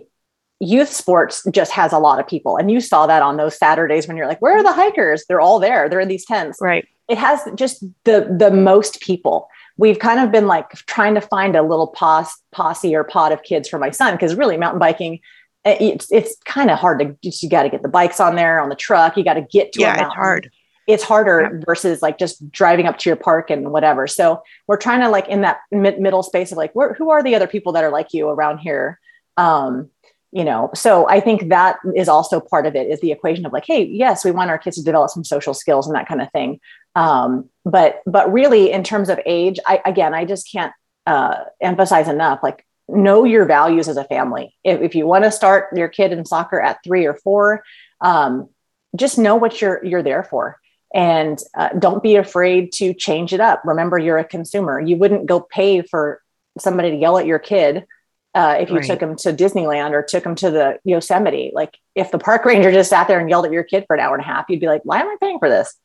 youth 0.59 0.91
sports 0.91 1.45
just 1.51 1.71
has 1.71 1.93
a 1.93 1.99
lot 1.99 2.19
of 2.19 2.27
people, 2.27 2.57
and 2.57 2.71
you 2.71 2.81
saw 2.81 3.05
that 3.05 3.21
on 3.21 3.37
those 3.37 3.57
Saturdays 3.57 4.07
when 4.07 4.17
you're 4.17 4.27
like, 4.27 4.41
where 4.41 4.57
are 4.57 4.63
the 4.63 4.73
hikers? 4.73 5.25
They're 5.27 5.41
all 5.41 5.59
there. 5.59 5.87
They're 5.87 5.99
in 5.99 6.07
these 6.07 6.25
tents. 6.25 6.57
Right. 6.59 6.87
It 7.07 7.19
has 7.19 7.41
just 7.53 7.83
the 8.03 8.35
the 8.35 8.49
most 8.49 8.99
people 8.99 9.47
we've 9.77 9.99
kind 9.99 10.19
of 10.19 10.31
been 10.31 10.47
like 10.47 10.69
trying 10.87 11.15
to 11.15 11.21
find 11.21 11.55
a 11.55 11.61
little 11.61 11.87
posse, 11.87 12.33
posse 12.51 12.95
or 12.95 13.03
pod 13.03 13.31
of 13.31 13.43
kids 13.43 13.67
for 13.67 13.77
my 13.77 13.91
son 13.91 14.13
because 14.13 14.35
really 14.35 14.57
mountain 14.57 14.79
biking 14.79 15.19
eh, 15.65 15.77
it's 15.79 16.11
it's 16.11 16.37
kind 16.45 16.69
of 16.69 16.79
hard 16.79 16.99
to 16.99 17.29
you 17.29 17.49
got 17.49 17.63
to 17.63 17.69
get 17.69 17.81
the 17.81 17.89
bikes 17.89 18.19
on 18.19 18.35
there 18.35 18.59
on 18.59 18.69
the 18.69 18.75
truck 18.75 19.17
you 19.17 19.23
got 19.23 19.33
to 19.33 19.41
get 19.41 19.71
to 19.73 19.81
yeah 19.81 20.05
it's 20.05 20.13
hard. 20.13 20.51
It's 20.87 21.03
harder 21.03 21.49
yeah. 21.51 21.63
versus 21.65 22.03
like 22.03 22.19
just 22.19 22.51
driving 22.51 22.85
up 22.85 22.99
to 22.99 23.09
your 23.09 23.15
park 23.15 23.49
and 23.49 23.71
whatever. 23.71 24.05
So 24.05 24.43
we're 24.67 24.77
trying 24.77 24.99
to 24.99 25.09
like 25.09 25.27
in 25.27 25.41
that 25.41 25.61
mid- 25.71 25.99
middle 25.99 26.21
space 26.21 26.51
of 26.51 26.59
like 26.59 26.73
where, 26.73 26.93
who 26.93 27.09
are 27.09 27.23
the 27.23 27.33
other 27.33 27.47
people 27.47 27.71
that 27.71 27.83
are 27.83 27.89
like 27.89 28.13
you 28.13 28.29
around 28.29 28.59
here? 28.59 28.99
Um 29.35 29.89
you 30.35 30.43
know 30.43 30.69
so 30.75 31.07
i 31.07 31.19
think 31.19 31.49
that 31.49 31.77
is 31.95 32.09
also 32.09 32.39
part 32.41 32.65
of 32.65 32.75
it 32.75 32.87
is 32.87 32.99
the 32.99 33.11
equation 33.11 33.45
of 33.45 33.53
like 33.53 33.63
hey 33.65 33.83
yes 33.83 34.25
we 34.25 34.31
want 34.31 34.49
our 34.49 34.57
kids 34.57 34.75
to 34.75 34.83
develop 34.83 35.09
some 35.09 35.23
social 35.23 35.53
skills 35.53 35.87
and 35.87 35.95
that 35.95 36.07
kind 36.07 36.21
of 36.21 36.29
thing 36.31 36.59
um, 36.95 37.49
but 37.63 38.01
but 38.05 38.31
really, 38.31 38.71
in 38.71 38.83
terms 38.83 39.09
of 39.09 39.19
age, 39.25 39.59
I 39.65 39.81
again, 39.85 40.13
I 40.13 40.25
just 40.25 40.51
can't 40.51 40.73
uh, 41.05 41.43
emphasize 41.61 42.07
enough. 42.07 42.39
Like, 42.41 42.65
know 42.87 43.23
your 43.23 43.45
values 43.45 43.87
as 43.87 43.97
a 43.97 44.03
family. 44.05 44.55
If, 44.63 44.81
if 44.81 44.95
you 44.95 45.05
want 45.05 45.23
to 45.23 45.31
start 45.31 45.75
your 45.75 45.87
kid 45.87 46.11
in 46.11 46.25
soccer 46.25 46.59
at 46.59 46.79
three 46.83 47.05
or 47.05 47.15
four, 47.15 47.63
um, 48.01 48.49
just 48.95 49.17
know 49.17 49.35
what 49.35 49.61
you're 49.61 49.83
you're 49.83 50.03
there 50.03 50.23
for 50.23 50.59
and 50.93 51.39
uh, 51.57 51.69
don't 51.77 52.01
be 52.01 52.15
afraid 52.15 52.71
to 52.71 52.93
change 52.93 53.33
it 53.33 53.39
up 53.39 53.61
remember 53.65 53.97
you're 53.97 54.17
a 54.17 54.23
consumer 54.23 54.79
you 54.79 54.95
wouldn't 54.95 55.25
go 55.25 55.39
pay 55.39 55.81
for 55.81 56.21
somebody 56.57 56.91
to 56.91 56.97
yell 56.97 57.17
at 57.17 57.25
your 57.25 57.39
kid 57.39 57.85
uh, 58.33 58.57
if 58.59 58.69
you 58.69 58.77
right. 58.77 58.85
took 58.85 58.99
them 58.99 59.15
to 59.15 59.33
disneyland 59.33 59.91
or 59.91 60.01
took 60.01 60.23
them 60.23 60.35
to 60.35 60.49
the 60.49 60.79
yosemite 60.83 61.51
like 61.53 61.77
if 61.95 62.11
the 62.11 62.19
park 62.19 62.45
ranger 62.45 62.71
just 62.71 62.89
sat 62.89 63.07
there 63.07 63.19
and 63.19 63.29
yelled 63.29 63.45
at 63.45 63.51
your 63.51 63.63
kid 63.63 63.83
for 63.87 63.95
an 63.95 63.99
hour 63.99 64.15
and 64.15 64.23
a 64.23 64.27
half 64.27 64.45
you'd 64.49 64.59
be 64.59 64.67
like 64.67 64.81
why 64.83 64.99
am 64.99 65.07
i 65.07 65.17
paying 65.19 65.39
for 65.39 65.49
this 65.49 65.75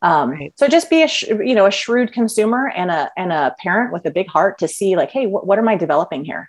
um, 0.00 0.30
right. 0.30 0.52
So 0.56 0.68
just 0.68 0.90
be 0.90 1.02
a 1.02 1.08
sh- 1.08 1.28
you 1.28 1.54
know 1.54 1.66
a 1.66 1.70
shrewd 1.70 2.12
consumer 2.12 2.68
and 2.68 2.90
a 2.90 3.10
and 3.16 3.32
a 3.32 3.54
parent 3.58 3.92
with 3.92 4.06
a 4.06 4.10
big 4.10 4.28
heart 4.28 4.58
to 4.58 4.68
see 4.68 4.96
like, 4.96 5.10
hey, 5.10 5.26
wh- 5.26 5.44
what 5.44 5.58
am 5.58 5.68
I 5.68 5.76
developing 5.76 6.24
here? 6.24 6.48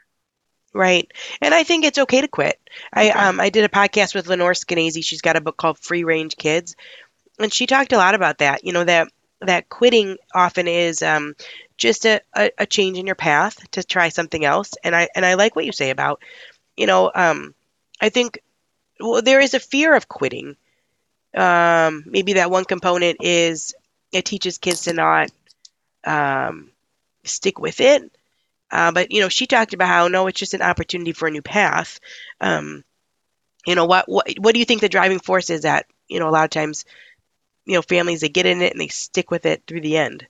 Right, 0.73 1.11
and 1.41 1.53
I 1.53 1.63
think 1.63 1.83
it's 1.83 1.97
okay 1.97 2.21
to 2.21 2.27
quit. 2.27 2.59
I 2.93 3.09
um 3.09 3.39
I 3.39 3.49
did 3.49 3.65
a 3.65 3.69
podcast 3.69 4.13
with 4.13 4.27
Lenore 4.27 4.53
Skenazy. 4.53 5.03
She's 5.03 5.21
got 5.21 5.35
a 5.35 5.41
book 5.41 5.57
called 5.57 5.79
Free 5.79 6.03
Range 6.03 6.35
Kids, 6.37 6.75
and 7.39 7.51
she 7.51 7.65
talked 7.65 7.91
a 7.91 7.97
lot 7.97 8.13
about 8.13 8.37
that. 8.37 8.63
You 8.63 8.73
know 8.73 8.83
that 8.83 9.07
that 9.41 9.69
quitting 9.69 10.17
often 10.35 10.67
is 10.67 11.01
um 11.01 11.33
just 11.75 12.05
a, 12.05 12.21
a, 12.35 12.51
a 12.59 12.65
change 12.67 12.99
in 12.99 13.07
your 13.07 13.15
path 13.15 13.57
to 13.71 13.83
try 13.83 14.09
something 14.09 14.45
else. 14.45 14.73
And 14.83 14.95
I 14.95 15.07
and 15.15 15.25
I 15.25 15.33
like 15.35 15.55
what 15.55 15.65
you 15.65 15.71
say 15.71 15.89
about, 15.89 16.21
you 16.77 16.85
know, 16.85 17.11
um, 17.15 17.55
I 17.99 18.09
think 18.09 18.43
well 18.99 19.23
there 19.23 19.39
is 19.39 19.55
a 19.55 19.59
fear 19.59 19.95
of 19.95 20.07
quitting 20.07 20.55
um, 21.35 22.03
maybe 22.05 22.33
that 22.33 22.51
one 22.51 22.65
component 22.65 23.17
is 23.21 23.73
it 24.11 24.25
teaches 24.25 24.57
kids 24.57 24.83
to 24.83 24.93
not 24.93 25.29
um, 26.03 26.71
stick 27.23 27.59
with 27.59 27.79
it. 27.81 28.03
Uh, 28.71 28.91
but 28.91 29.11
you 29.11 29.21
know, 29.21 29.29
she 29.29 29.47
talked 29.47 29.73
about 29.73 29.87
how 29.87 30.07
no, 30.07 30.27
it's 30.27 30.39
just 30.39 30.53
an 30.53 30.61
opportunity 30.61 31.11
for 31.11 31.27
a 31.27 31.31
new 31.31 31.41
path. 31.41 31.99
Um, 32.39 32.83
you 33.65 33.75
know, 33.75 33.85
what 33.85 34.07
what 34.07 34.27
what 34.39 34.53
do 34.53 34.59
you 34.59 34.65
think 34.65 34.81
the 34.81 34.89
driving 34.89 35.19
force 35.19 35.49
is? 35.49 35.61
That 35.61 35.85
you 36.07 36.19
know, 36.19 36.29
a 36.29 36.31
lot 36.31 36.43
of 36.43 36.51
times, 36.51 36.85
you 37.65 37.73
know, 37.73 37.81
families 37.81 38.21
they 38.21 38.29
get 38.29 38.45
in 38.45 38.61
it 38.61 38.71
and 38.71 38.81
they 38.81 38.87
stick 38.87 39.31
with 39.31 39.45
it 39.45 39.63
through 39.65 39.81
the 39.81 39.97
end. 39.97 40.27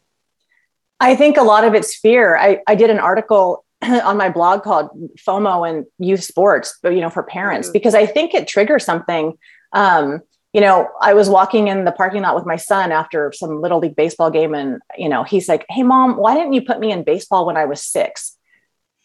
I 0.99 1.15
think 1.15 1.37
a 1.37 1.43
lot 1.43 1.63
of 1.63 1.73
it's 1.73 1.95
fear. 1.95 2.37
I, 2.37 2.59
I 2.67 2.75
did 2.75 2.89
an 2.89 2.99
article 2.99 3.65
on 3.81 4.17
my 4.17 4.29
blog 4.29 4.63
called 4.63 4.89
FOMO 5.17 5.69
and 5.69 5.85
youth 5.97 6.23
sports, 6.23 6.77
but 6.81 6.93
you 6.93 7.01
know, 7.01 7.09
for 7.09 7.23
parents, 7.23 7.67
mm-hmm. 7.67 7.73
because 7.73 7.95
I 7.95 8.05
think 8.05 8.33
it 8.33 8.47
triggers 8.47 8.85
something. 8.85 9.37
Um, 9.73 10.21
you 10.53 10.61
know, 10.61 10.89
I 10.99 11.13
was 11.13 11.29
walking 11.29 11.67
in 11.67 11.85
the 11.85 11.91
parking 11.91 12.23
lot 12.23 12.35
with 12.35 12.45
my 12.45 12.55
son 12.55 12.91
after 12.91 13.31
some 13.31 13.61
little 13.61 13.79
league 13.79 13.95
baseball 13.95 14.31
game, 14.31 14.55
and 14.55 14.81
you 14.97 15.07
know, 15.07 15.23
he's 15.23 15.47
like, 15.47 15.65
"Hey, 15.69 15.83
mom, 15.83 16.17
why 16.17 16.35
didn't 16.35 16.53
you 16.53 16.61
put 16.63 16.79
me 16.79 16.91
in 16.91 17.03
baseball 17.03 17.45
when 17.45 17.57
I 17.57 17.65
was 17.65 17.83
six? 17.83 18.35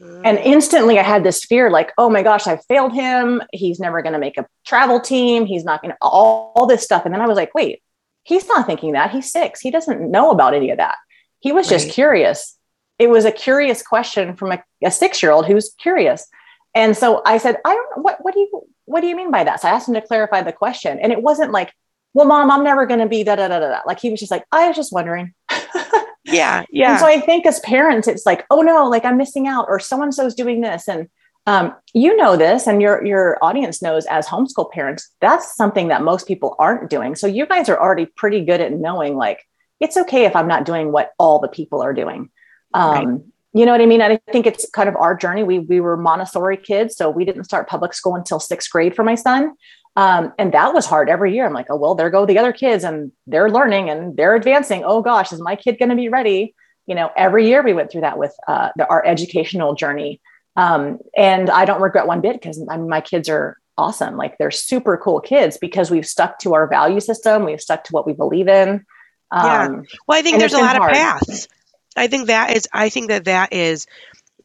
And 0.00 0.38
mm. 0.38 0.44
instantly, 0.44 0.98
I 0.98 1.02
had 1.02 1.22
this 1.22 1.44
fear, 1.44 1.70
like, 1.70 1.92
"Oh 1.98 2.08
my 2.08 2.22
gosh, 2.22 2.46
I 2.46 2.56
failed 2.56 2.92
him. 2.92 3.42
He's 3.52 3.78
never 3.78 4.02
going 4.02 4.14
to 4.14 4.18
make 4.18 4.38
a 4.38 4.46
travel 4.66 5.00
team. 5.00 5.46
He's 5.46 5.64
not 5.64 5.82
going 5.82 5.92
to 5.92 5.98
all, 6.00 6.52
all 6.56 6.66
this 6.66 6.82
stuff." 6.82 7.04
And 7.04 7.14
then 7.14 7.20
I 7.20 7.26
was 7.26 7.36
like, 7.36 7.54
"Wait, 7.54 7.82
he's 8.22 8.48
not 8.48 8.66
thinking 8.66 8.92
that. 8.92 9.10
He's 9.10 9.30
six. 9.30 9.60
He 9.60 9.70
doesn't 9.70 10.10
know 10.10 10.30
about 10.30 10.54
any 10.54 10.70
of 10.70 10.78
that. 10.78 10.96
He 11.40 11.52
was 11.52 11.68
just 11.68 11.90
curious. 11.90 12.56
It 12.98 13.10
was 13.10 13.26
a 13.26 13.32
curious 13.32 13.82
question 13.82 14.34
from 14.34 14.52
a, 14.52 14.64
a 14.82 14.90
six 14.90 15.22
year 15.22 15.30
old 15.30 15.46
who's 15.46 15.74
curious." 15.78 16.26
And 16.74 16.96
so 16.96 17.20
I 17.24 17.36
said, 17.36 17.58
"I 17.64 17.74
don't. 17.74 18.02
What? 18.02 18.18
What 18.24 18.32
do 18.32 18.40
you?" 18.40 18.66
What 18.86 19.00
do 19.00 19.06
you 19.06 19.16
mean 19.16 19.30
by 19.30 19.44
that? 19.44 19.60
So 19.60 19.68
I 19.68 19.72
asked 19.72 19.88
him 19.88 19.94
to 19.94 20.00
clarify 20.00 20.42
the 20.42 20.52
question. 20.52 20.98
And 20.98 21.12
it 21.12 21.22
wasn't 21.22 21.52
like, 21.52 21.72
well, 22.12 22.26
mom, 22.26 22.50
I'm 22.50 22.64
never 22.64 22.86
going 22.86 23.00
to 23.00 23.08
be 23.08 23.24
da 23.24 23.36
da 23.36 23.48
da 23.48 23.58
da. 23.58 23.80
Like 23.86 24.00
he 24.00 24.10
was 24.10 24.20
just 24.20 24.30
like, 24.30 24.44
I 24.52 24.68
was 24.68 24.76
just 24.76 24.92
wondering. 24.92 25.34
yeah. 26.24 26.64
Yeah. 26.70 26.92
And 26.92 27.00
so 27.00 27.06
I 27.06 27.20
think 27.20 27.46
as 27.46 27.60
parents, 27.60 28.06
it's 28.06 28.26
like, 28.26 28.44
oh 28.50 28.62
no, 28.62 28.88
like 28.88 29.04
I'm 29.04 29.16
missing 29.16 29.46
out 29.46 29.66
or 29.68 29.80
so 29.80 30.00
and 30.02 30.14
so's 30.14 30.34
doing 30.34 30.60
this. 30.60 30.88
And 30.88 31.08
um, 31.46 31.74
you 31.92 32.16
know 32.16 32.36
this 32.36 32.66
and 32.66 32.80
your 32.80 33.04
your 33.04 33.38
audience 33.42 33.82
knows 33.82 34.06
as 34.06 34.26
homeschool 34.26 34.70
parents, 34.72 35.10
that's 35.20 35.54
something 35.54 35.88
that 35.88 36.02
most 36.02 36.26
people 36.26 36.56
aren't 36.58 36.88
doing. 36.88 37.14
So 37.14 37.26
you 37.26 37.46
guys 37.46 37.68
are 37.68 37.78
already 37.78 38.06
pretty 38.06 38.44
good 38.44 38.62
at 38.62 38.72
knowing 38.72 39.16
like 39.16 39.44
it's 39.80 39.96
okay 39.96 40.24
if 40.24 40.34
I'm 40.36 40.48
not 40.48 40.64
doing 40.64 40.90
what 40.90 41.12
all 41.18 41.40
the 41.40 41.48
people 41.48 41.82
are 41.82 41.92
doing. 41.92 42.30
Um, 42.72 43.06
right 43.06 43.20
you 43.54 43.64
know 43.64 43.72
what 43.72 43.80
I 43.80 43.86
mean? 43.86 44.02
I 44.02 44.18
think 44.32 44.46
it's 44.46 44.68
kind 44.70 44.88
of 44.88 44.96
our 44.96 45.16
journey. 45.16 45.44
We 45.44 45.60
we 45.60 45.80
were 45.80 45.96
Montessori 45.96 46.56
kids, 46.56 46.96
so 46.96 47.08
we 47.08 47.24
didn't 47.24 47.44
start 47.44 47.68
public 47.68 47.94
school 47.94 48.16
until 48.16 48.40
sixth 48.40 48.68
grade 48.70 48.96
for 48.96 49.04
my 49.04 49.14
son, 49.14 49.54
um, 49.94 50.32
and 50.38 50.52
that 50.52 50.74
was 50.74 50.86
hard 50.86 51.08
every 51.08 51.32
year. 51.34 51.46
I'm 51.46 51.52
like, 51.52 51.68
oh 51.70 51.76
well, 51.76 51.94
there 51.94 52.10
go 52.10 52.26
the 52.26 52.38
other 52.38 52.52
kids, 52.52 52.82
and 52.82 53.12
they're 53.28 53.48
learning 53.48 53.90
and 53.90 54.16
they're 54.16 54.34
advancing. 54.34 54.82
Oh 54.84 55.02
gosh, 55.02 55.32
is 55.32 55.40
my 55.40 55.54
kid 55.54 55.78
going 55.78 55.90
to 55.90 55.94
be 55.94 56.08
ready? 56.08 56.54
You 56.86 56.96
know, 56.96 57.10
every 57.16 57.46
year 57.46 57.62
we 57.62 57.72
went 57.72 57.92
through 57.92 58.02
that 58.02 58.18
with 58.18 58.34
uh, 58.48 58.70
the, 58.76 58.88
our 58.88 59.06
educational 59.06 59.76
journey, 59.76 60.20
um, 60.56 60.98
and 61.16 61.48
I 61.48 61.64
don't 61.64 61.80
regret 61.80 62.08
one 62.08 62.20
bit 62.20 62.40
because 62.40 62.60
I 62.68 62.76
mean, 62.76 62.88
my 62.88 63.00
kids 63.00 63.28
are 63.28 63.56
awesome. 63.78 64.16
Like 64.16 64.36
they're 64.38 64.50
super 64.50 64.96
cool 64.96 65.20
kids 65.20 65.58
because 65.58 65.92
we've 65.92 66.06
stuck 66.06 66.40
to 66.40 66.54
our 66.54 66.66
value 66.66 66.98
system. 66.98 67.44
We've 67.44 67.60
stuck 67.60 67.84
to 67.84 67.92
what 67.92 68.04
we 68.04 68.14
believe 68.14 68.48
in. 68.48 68.84
Um, 69.30 69.44
yeah. 69.44 69.68
Well, 70.08 70.18
I 70.18 70.22
think 70.22 70.38
there's 70.38 70.54
a 70.54 70.58
lot 70.58 70.76
hard. 70.76 70.90
of 70.90 70.96
paths. 70.96 71.48
I 71.96 72.08
think 72.08 72.26
that 72.26 72.56
is 72.56 72.68
I 72.72 72.88
think 72.88 73.08
that 73.08 73.24
that 73.24 73.52
is 73.52 73.86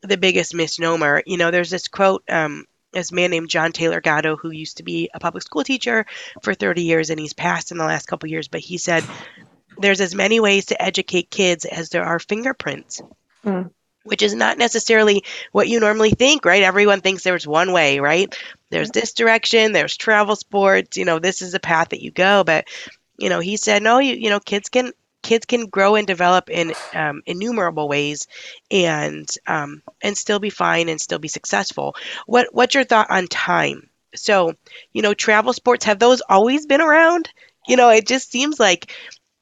the 0.02 0.18
biggest 0.18 0.54
misnomer. 0.54 1.24
You 1.26 1.38
know, 1.38 1.52
there's 1.52 1.70
this 1.70 1.88
quote 1.88 2.24
um 2.30 2.66
this 2.92 3.12
man 3.12 3.30
named 3.30 3.50
John 3.50 3.72
Taylor 3.72 4.02
Gatto 4.02 4.36
who 4.36 4.52
used 4.52 4.78
to 4.78 4.84
be 4.84 5.10
a 5.14 5.20
public 5.20 5.44
school 5.44 5.64
teacher 5.64 6.06
for 6.42 6.54
30 6.54 6.84
years 6.84 7.10
and 7.10 7.20
he's 7.20 7.34
passed 7.34 7.72
in 7.72 7.78
the 7.78 7.86
last 7.86 8.08
couple 8.08 8.30
years, 8.30 8.48
but 8.48 8.62
he 8.62 8.78
said 8.78 9.04
there's 9.78 10.02
as 10.02 10.16
many 10.16 10.40
ways 10.40 10.68
to 10.68 10.82
educate 10.82 11.30
kids 11.30 11.66
as 11.66 11.90
there 11.90 12.04
are 12.04 12.20
fingerprints. 12.20 13.02
Mm. 13.46 13.72
Which 14.04 14.22
is 14.24 14.34
not 14.34 14.58
necessarily 14.58 15.24
what 15.52 15.68
you 15.68 15.80
normally 15.80 16.12
think, 16.12 16.46
right? 16.46 16.64
Everyone 16.64 17.02
thinks 17.02 17.24
there's 17.24 17.46
one 17.46 17.74
way, 17.74 18.00
right? 18.00 18.34
There's 18.70 18.90
this 18.90 19.14
direction, 19.14 19.72
there's 19.72 19.98
travel 19.98 20.36
sports, 20.36 20.98
you 20.98 21.06
know, 21.06 21.20
this 21.20 21.42
is 21.42 21.54
a 21.54 21.60
path 21.60 21.90
that 21.90 22.02
you 22.02 22.10
go. 22.10 22.44
But, 22.44 22.68
you 23.18 23.30
know, 23.30 23.40
he 23.40 23.58
said, 23.58 23.84
no, 23.84 24.00
you, 24.00 24.16
you 24.16 24.30
know, 24.30 24.40
kids 24.40 24.70
can 24.70 24.94
kids 25.22 25.46
can 25.46 25.68
grow 25.68 25.96
and 25.96 26.08
develop 26.08 26.50
in 26.50 26.74
um, 26.94 27.22
innumerable 27.26 27.88
ways 27.88 28.28
and 28.72 29.30
um, 29.48 29.82
and 30.02 30.18
still 30.18 30.40
be 30.40 30.50
fine 30.50 30.90
and 30.90 31.00
still 31.00 31.20
be 31.20 31.28
successful. 31.28 31.96
What 32.26 32.48
what's 32.52 32.76
your 32.76 32.84
thought 32.84 33.12
on 33.12 33.28
time? 33.28 33.90
So 34.16 34.54
you 34.94 35.02
know 35.02 35.14
travel 35.14 35.54
sports 35.54 35.86
have 35.86 36.00
those 36.00 36.22
always 36.30 36.66
been 36.66 36.82
around? 36.82 37.30
You 37.68 37.76
know 37.76 37.90
it 37.90 38.08
just 38.08 38.32
seems 38.32 38.60
like 38.60 38.92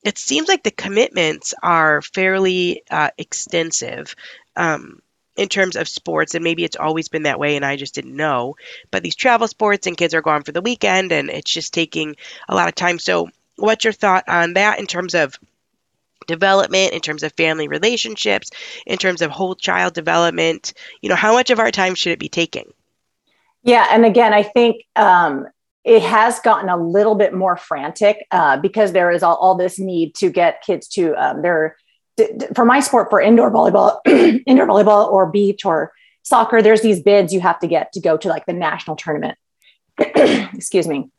it 0.03 0.17
seems 0.17 0.47
like 0.47 0.63
the 0.63 0.71
commitments 0.71 1.53
are 1.61 2.01
fairly 2.01 2.83
uh, 2.89 3.09
extensive 3.17 4.15
um, 4.55 5.01
in 5.35 5.49
terms 5.49 5.75
of 5.75 5.87
sports 5.87 6.33
and 6.33 6.43
maybe 6.43 6.63
it's 6.63 6.77
always 6.77 7.09
been 7.09 7.23
that 7.23 7.39
way 7.39 7.55
and 7.55 7.65
i 7.65 7.75
just 7.75 7.95
didn't 7.95 8.15
know. 8.15 8.55
But 8.91 9.03
these 9.03 9.15
travel 9.15 9.47
sports 9.47 9.87
and 9.87 9.97
kids 9.97 10.13
are 10.13 10.21
gone 10.21 10.43
for 10.43 10.51
the 10.51 10.61
weekend 10.61 11.11
and 11.11 11.29
it's 11.29 11.51
just 11.51 11.73
taking 11.73 12.15
a 12.49 12.55
lot 12.55 12.67
of 12.67 12.75
time. 12.75 12.99
So 12.99 13.29
what's 13.57 13.83
your 13.83 13.93
thought 13.93 14.23
on 14.27 14.53
that 14.53 14.79
in 14.79 14.87
terms 14.87 15.13
of 15.13 15.37
development, 16.27 16.93
in 16.93 17.01
terms 17.01 17.23
of 17.23 17.33
family 17.33 17.67
relationships, 17.67 18.49
in 18.85 18.97
terms 18.97 19.21
of 19.21 19.31
whole 19.31 19.55
child 19.55 19.93
development? 19.93 20.73
You 21.01 21.09
know, 21.09 21.15
how 21.15 21.33
much 21.33 21.49
of 21.49 21.59
our 21.59 21.71
time 21.71 21.95
should 21.95 22.11
it 22.11 22.19
be 22.19 22.29
taking? 22.29 22.71
Yeah. 23.63 23.87
And 23.91 24.05
again, 24.05 24.33
I 24.33 24.43
think 24.43 24.83
um, 24.95 25.47
it 25.83 26.01
has 26.01 26.39
gotten 26.39 26.69
a 26.69 26.77
little 26.77 27.15
bit 27.15 27.33
more 27.33 27.57
frantic 27.57 28.25
uh, 28.31 28.57
because 28.57 28.91
there 28.91 29.11
is 29.11 29.23
all, 29.23 29.35
all, 29.35 29.55
this 29.55 29.79
need 29.79 30.15
to 30.15 30.29
get 30.29 30.61
kids 30.61 30.87
to 30.89 31.13
um, 31.15 31.41
their, 31.41 31.75
for 32.55 32.65
my 32.65 32.79
sport, 32.79 33.09
for 33.09 33.19
indoor 33.19 33.51
volleyball, 33.51 33.99
indoor 34.45 34.67
volleyball 34.67 35.11
or 35.11 35.25
beach 35.29 35.65
or 35.65 35.91
soccer, 36.23 36.61
there's 36.61 36.81
these 36.81 37.01
bids 37.01 37.33
you 37.33 37.39
have 37.39 37.59
to 37.59 37.67
get 37.67 37.93
to 37.93 38.01
go 38.01 38.17
to 38.17 38.27
like 38.27 38.45
the 38.45 38.53
national 38.53 38.95
tournament. 38.95 39.37
Excuse 39.97 40.87
me. 40.87 41.09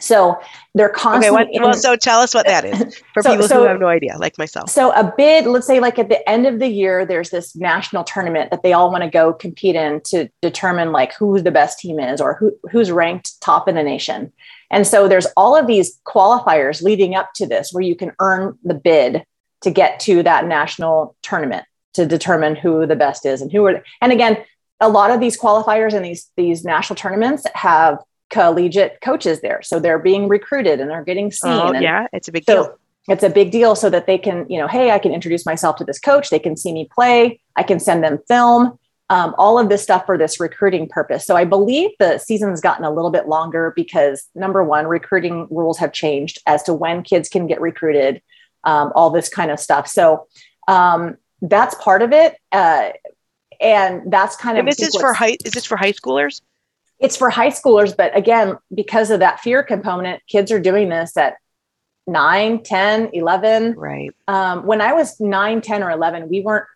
So 0.00 0.40
they're 0.74 0.88
constantly. 0.88 1.42
Okay, 1.42 1.60
well, 1.60 1.74
so 1.74 1.96
tell 1.96 2.20
us 2.20 2.32
what 2.32 2.46
that 2.46 2.64
is 2.64 2.96
for 3.14 3.22
so, 3.22 3.30
people 3.30 3.46
so, 3.46 3.60
who 3.60 3.68
have 3.68 3.78
no 3.78 3.88
idea, 3.88 4.16
like 4.16 4.38
myself. 4.38 4.70
So 4.70 4.90
a 4.92 5.12
bid, 5.16 5.46
let's 5.46 5.66
say, 5.66 5.80
like 5.80 5.98
at 5.98 6.08
the 6.08 6.26
end 6.28 6.46
of 6.46 6.60
the 6.60 6.66
year, 6.66 7.04
there's 7.04 7.28
this 7.28 7.54
national 7.54 8.04
tournament 8.04 8.50
that 8.50 8.62
they 8.62 8.72
all 8.72 8.90
want 8.90 9.04
to 9.04 9.10
go 9.10 9.34
compete 9.34 9.76
in 9.76 10.00
to 10.06 10.30
determine 10.40 10.92
like 10.92 11.14
who 11.14 11.40
the 11.40 11.50
best 11.50 11.78
team 11.78 12.00
is 12.00 12.20
or 12.22 12.34
who 12.34 12.56
who's 12.70 12.90
ranked 12.90 13.38
top 13.42 13.68
in 13.68 13.74
the 13.74 13.82
nation. 13.82 14.32
And 14.70 14.86
so 14.86 15.08
there's 15.08 15.26
all 15.36 15.54
of 15.54 15.66
these 15.66 16.00
qualifiers 16.06 16.82
leading 16.82 17.14
up 17.14 17.30
to 17.34 17.46
this, 17.46 17.70
where 17.72 17.84
you 17.84 17.94
can 17.94 18.12
earn 18.18 18.58
the 18.64 18.74
bid 18.74 19.24
to 19.60 19.70
get 19.70 20.00
to 20.00 20.22
that 20.22 20.46
national 20.46 21.14
tournament 21.20 21.66
to 21.94 22.06
determine 22.06 22.56
who 22.56 22.86
the 22.86 22.96
best 22.96 23.26
is 23.26 23.42
and 23.42 23.52
who 23.52 23.66
are. 23.66 23.84
And 24.00 24.10
again, 24.10 24.38
a 24.80 24.88
lot 24.88 25.10
of 25.10 25.20
these 25.20 25.38
qualifiers 25.38 25.92
and 25.92 26.02
these 26.02 26.30
these 26.36 26.64
national 26.64 26.96
tournaments 26.96 27.46
have 27.54 27.98
collegiate 28.32 28.98
coaches 29.02 29.40
there. 29.42 29.62
So 29.62 29.78
they're 29.78 29.98
being 29.98 30.26
recruited 30.26 30.80
and 30.80 30.90
they're 30.90 31.04
getting 31.04 31.30
seen. 31.30 31.52
Oh, 31.52 31.68
and 31.68 31.82
yeah, 31.82 32.06
it's 32.12 32.26
a 32.26 32.32
big 32.32 32.44
so 32.44 32.64
deal. 32.64 32.78
It's 33.08 33.22
a 33.22 33.30
big 33.30 33.50
deal 33.50 33.74
so 33.74 33.90
that 33.90 34.06
they 34.06 34.16
can, 34.16 34.46
you 34.48 34.58
know, 34.58 34.66
hey, 34.66 34.90
I 34.90 34.98
can 34.98 35.12
introduce 35.12 35.44
myself 35.44 35.76
to 35.76 35.84
this 35.84 35.98
coach. 35.98 36.30
They 36.30 36.38
can 36.38 36.56
see 36.56 36.72
me 36.72 36.88
play. 36.92 37.40
I 37.56 37.62
can 37.62 37.78
send 37.78 38.02
them 38.02 38.18
film. 38.26 38.78
Um, 39.10 39.34
all 39.36 39.58
of 39.58 39.68
this 39.68 39.82
stuff 39.82 40.06
for 40.06 40.16
this 40.16 40.40
recruiting 40.40 40.88
purpose. 40.88 41.26
So 41.26 41.36
I 41.36 41.44
believe 41.44 41.90
the 41.98 42.16
season's 42.16 42.62
gotten 42.62 42.84
a 42.84 42.90
little 42.90 43.10
bit 43.10 43.28
longer 43.28 43.72
because 43.76 44.26
number 44.34 44.64
one, 44.64 44.86
recruiting 44.86 45.48
rules 45.50 45.78
have 45.78 45.92
changed 45.92 46.38
as 46.46 46.62
to 46.62 46.72
when 46.72 47.02
kids 47.02 47.28
can 47.28 47.46
get 47.46 47.60
recruited, 47.60 48.22
um, 48.64 48.90
all 48.94 49.10
this 49.10 49.28
kind 49.28 49.50
of 49.50 49.60
stuff. 49.60 49.86
So 49.86 50.28
um, 50.66 51.18
that's 51.42 51.74
part 51.74 52.00
of 52.00 52.12
it, 52.12 52.36
uh, 52.52 52.90
and 53.60 54.10
that's 54.10 54.36
kind 54.36 54.56
and 54.56 54.66
of. 54.66 54.74
This 54.74 54.88
is 54.88 54.96
for 54.98 55.12
high. 55.12 55.36
Is 55.44 55.52
this 55.52 55.66
for 55.66 55.76
high 55.76 55.92
schoolers? 55.92 56.40
It's 57.02 57.16
for 57.16 57.30
high 57.30 57.50
schoolers 57.50 57.96
but 57.96 58.16
again 58.16 58.56
because 58.74 59.10
of 59.10 59.20
that 59.20 59.40
fear 59.40 59.62
component 59.62 60.22
kids 60.26 60.50
are 60.52 60.60
doing 60.60 60.88
this 60.88 61.16
at 61.16 61.36
9 62.06 62.62
10 62.62 63.10
11 63.12 63.74
right. 63.76 64.10
Um, 64.28 64.66
when 64.66 64.80
i 64.80 64.92
was 64.92 65.20
9 65.20 65.60
10 65.60 65.82
or 65.82 65.90
11 65.90 66.28
we 66.28 66.40
weren't 66.40 66.66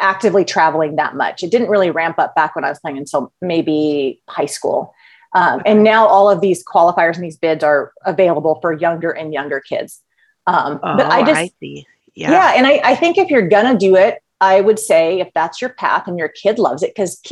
actively 0.00 0.44
traveling 0.44 0.96
that 0.96 1.14
much. 1.14 1.42
It 1.42 1.50
didn't 1.50 1.68
really 1.68 1.90
ramp 1.90 2.18
up 2.18 2.34
back 2.34 2.56
when 2.56 2.64
i 2.64 2.68
was 2.68 2.80
playing 2.80 2.98
until 2.98 3.32
maybe 3.40 4.22
high 4.28 4.46
school. 4.46 4.94
Um, 5.32 5.62
and 5.64 5.84
now 5.84 6.06
all 6.06 6.28
of 6.28 6.40
these 6.40 6.64
qualifiers 6.64 7.14
and 7.14 7.22
these 7.22 7.36
bids 7.36 7.62
are 7.62 7.92
available 8.04 8.58
for 8.60 8.72
younger 8.72 9.10
and 9.10 9.32
younger 9.32 9.60
kids. 9.60 10.00
Um, 10.46 10.80
oh, 10.82 10.96
but 10.96 11.06
i 11.06 11.22
just 11.22 11.38
I 11.38 11.50
see. 11.60 11.86
Yeah. 12.14 12.32
yeah 12.32 12.52
and 12.56 12.66
I, 12.66 12.80
I 12.82 12.94
think 12.96 13.18
if 13.18 13.30
you're 13.30 13.48
gonna 13.48 13.78
do 13.78 13.94
it 13.94 14.20
I 14.40 14.60
would 14.60 14.78
say 14.78 15.20
if 15.20 15.28
that's 15.34 15.60
your 15.60 15.70
path 15.70 16.06
and 16.06 16.18
your 16.18 16.28
kid 16.28 16.58
loves 16.58 16.82
it, 16.82 16.94
because 16.94 17.22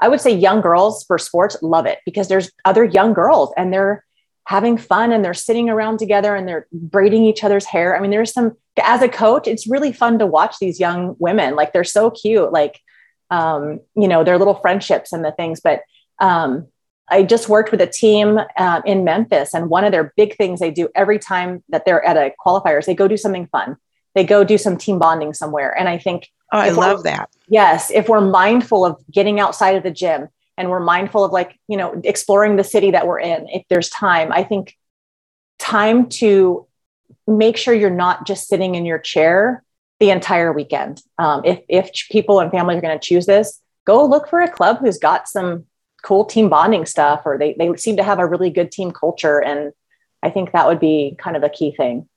I 0.00 0.08
would 0.08 0.20
say 0.20 0.34
young 0.34 0.60
girls 0.60 1.04
for 1.04 1.18
sports 1.18 1.56
love 1.62 1.86
it 1.86 2.00
because 2.04 2.28
there's 2.28 2.50
other 2.64 2.84
young 2.84 3.12
girls 3.12 3.52
and 3.56 3.72
they're 3.72 4.04
having 4.46 4.76
fun 4.78 5.12
and 5.12 5.24
they're 5.24 5.34
sitting 5.34 5.68
around 5.68 5.98
together 5.98 6.34
and 6.34 6.46
they're 6.46 6.66
braiding 6.72 7.24
each 7.24 7.42
other's 7.44 7.64
hair. 7.64 7.96
I 7.96 8.00
mean, 8.00 8.10
there's 8.10 8.32
some, 8.32 8.56
as 8.82 9.02
a 9.02 9.08
coach, 9.08 9.48
it's 9.48 9.66
really 9.66 9.92
fun 9.92 10.18
to 10.18 10.26
watch 10.26 10.56
these 10.60 10.78
young 10.78 11.16
women. 11.18 11.56
Like 11.56 11.72
they're 11.72 11.84
so 11.84 12.10
cute, 12.10 12.52
like, 12.52 12.80
um, 13.30 13.80
you 13.96 14.06
know, 14.06 14.22
their 14.22 14.38
little 14.38 14.54
friendships 14.54 15.12
and 15.12 15.24
the 15.24 15.32
things. 15.32 15.60
But 15.60 15.82
um, 16.20 16.68
I 17.08 17.22
just 17.22 17.48
worked 17.48 17.70
with 17.70 17.80
a 17.80 17.86
team 17.86 18.38
uh, 18.56 18.82
in 18.84 19.04
Memphis, 19.04 19.54
and 19.54 19.70
one 19.70 19.84
of 19.84 19.92
their 19.92 20.12
big 20.16 20.36
things 20.36 20.60
they 20.60 20.70
do 20.70 20.88
every 20.94 21.18
time 21.18 21.62
that 21.68 21.84
they're 21.84 22.04
at 22.04 22.16
a 22.16 22.32
qualifiers, 22.44 22.86
they 22.86 22.94
go 22.94 23.08
do 23.08 23.16
something 23.16 23.46
fun. 23.48 23.76
They 24.14 24.24
go 24.24 24.44
do 24.44 24.58
some 24.58 24.76
team 24.76 24.98
bonding 24.98 25.34
somewhere. 25.34 25.76
And 25.76 25.88
I 25.88 25.98
think 25.98 26.28
Oh, 26.52 26.58
I 26.58 26.70
love 26.70 27.04
that. 27.04 27.30
Yes. 27.48 27.90
If 27.90 28.08
we're 28.08 28.20
mindful 28.20 28.84
of 28.84 29.02
getting 29.10 29.40
outside 29.40 29.76
of 29.76 29.82
the 29.82 29.90
gym 29.90 30.28
and 30.56 30.70
we're 30.70 30.80
mindful 30.80 31.24
of 31.24 31.32
like, 31.32 31.58
you 31.68 31.76
know, 31.76 32.00
exploring 32.04 32.56
the 32.56 32.64
city 32.64 32.92
that 32.92 33.06
we're 33.06 33.20
in, 33.20 33.48
if 33.48 33.64
there's 33.68 33.88
time, 33.90 34.32
I 34.32 34.44
think 34.44 34.76
time 35.58 36.08
to 36.08 36.66
make 37.26 37.56
sure 37.56 37.74
you're 37.74 37.90
not 37.90 38.26
just 38.26 38.48
sitting 38.48 38.74
in 38.74 38.86
your 38.86 38.98
chair 38.98 39.64
the 39.98 40.10
entire 40.10 40.52
weekend. 40.52 41.02
Um, 41.18 41.42
if, 41.44 41.60
if 41.68 41.90
people 42.10 42.40
and 42.40 42.50
families 42.50 42.78
are 42.78 42.82
going 42.82 42.98
to 42.98 43.04
choose 43.04 43.26
this, 43.26 43.60
go 43.84 44.04
look 44.04 44.28
for 44.28 44.40
a 44.40 44.50
club 44.50 44.78
who's 44.78 44.98
got 44.98 45.28
some 45.28 45.64
cool 46.02 46.24
team 46.24 46.48
bonding 46.48 46.86
stuff 46.86 47.22
or 47.24 47.38
they, 47.38 47.54
they 47.58 47.74
seem 47.76 47.96
to 47.96 48.02
have 48.02 48.18
a 48.18 48.26
really 48.26 48.50
good 48.50 48.70
team 48.70 48.92
culture 48.92 49.42
and 49.42 49.72
i 50.22 50.30
think 50.30 50.52
that 50.52 50.66
would 50.66 50.78
be 50.78 51.16
kind 51.18 51.36
of 51.36 51.42
a 51.42 51.48
key 51.48 51.74
thing 51.74 52.08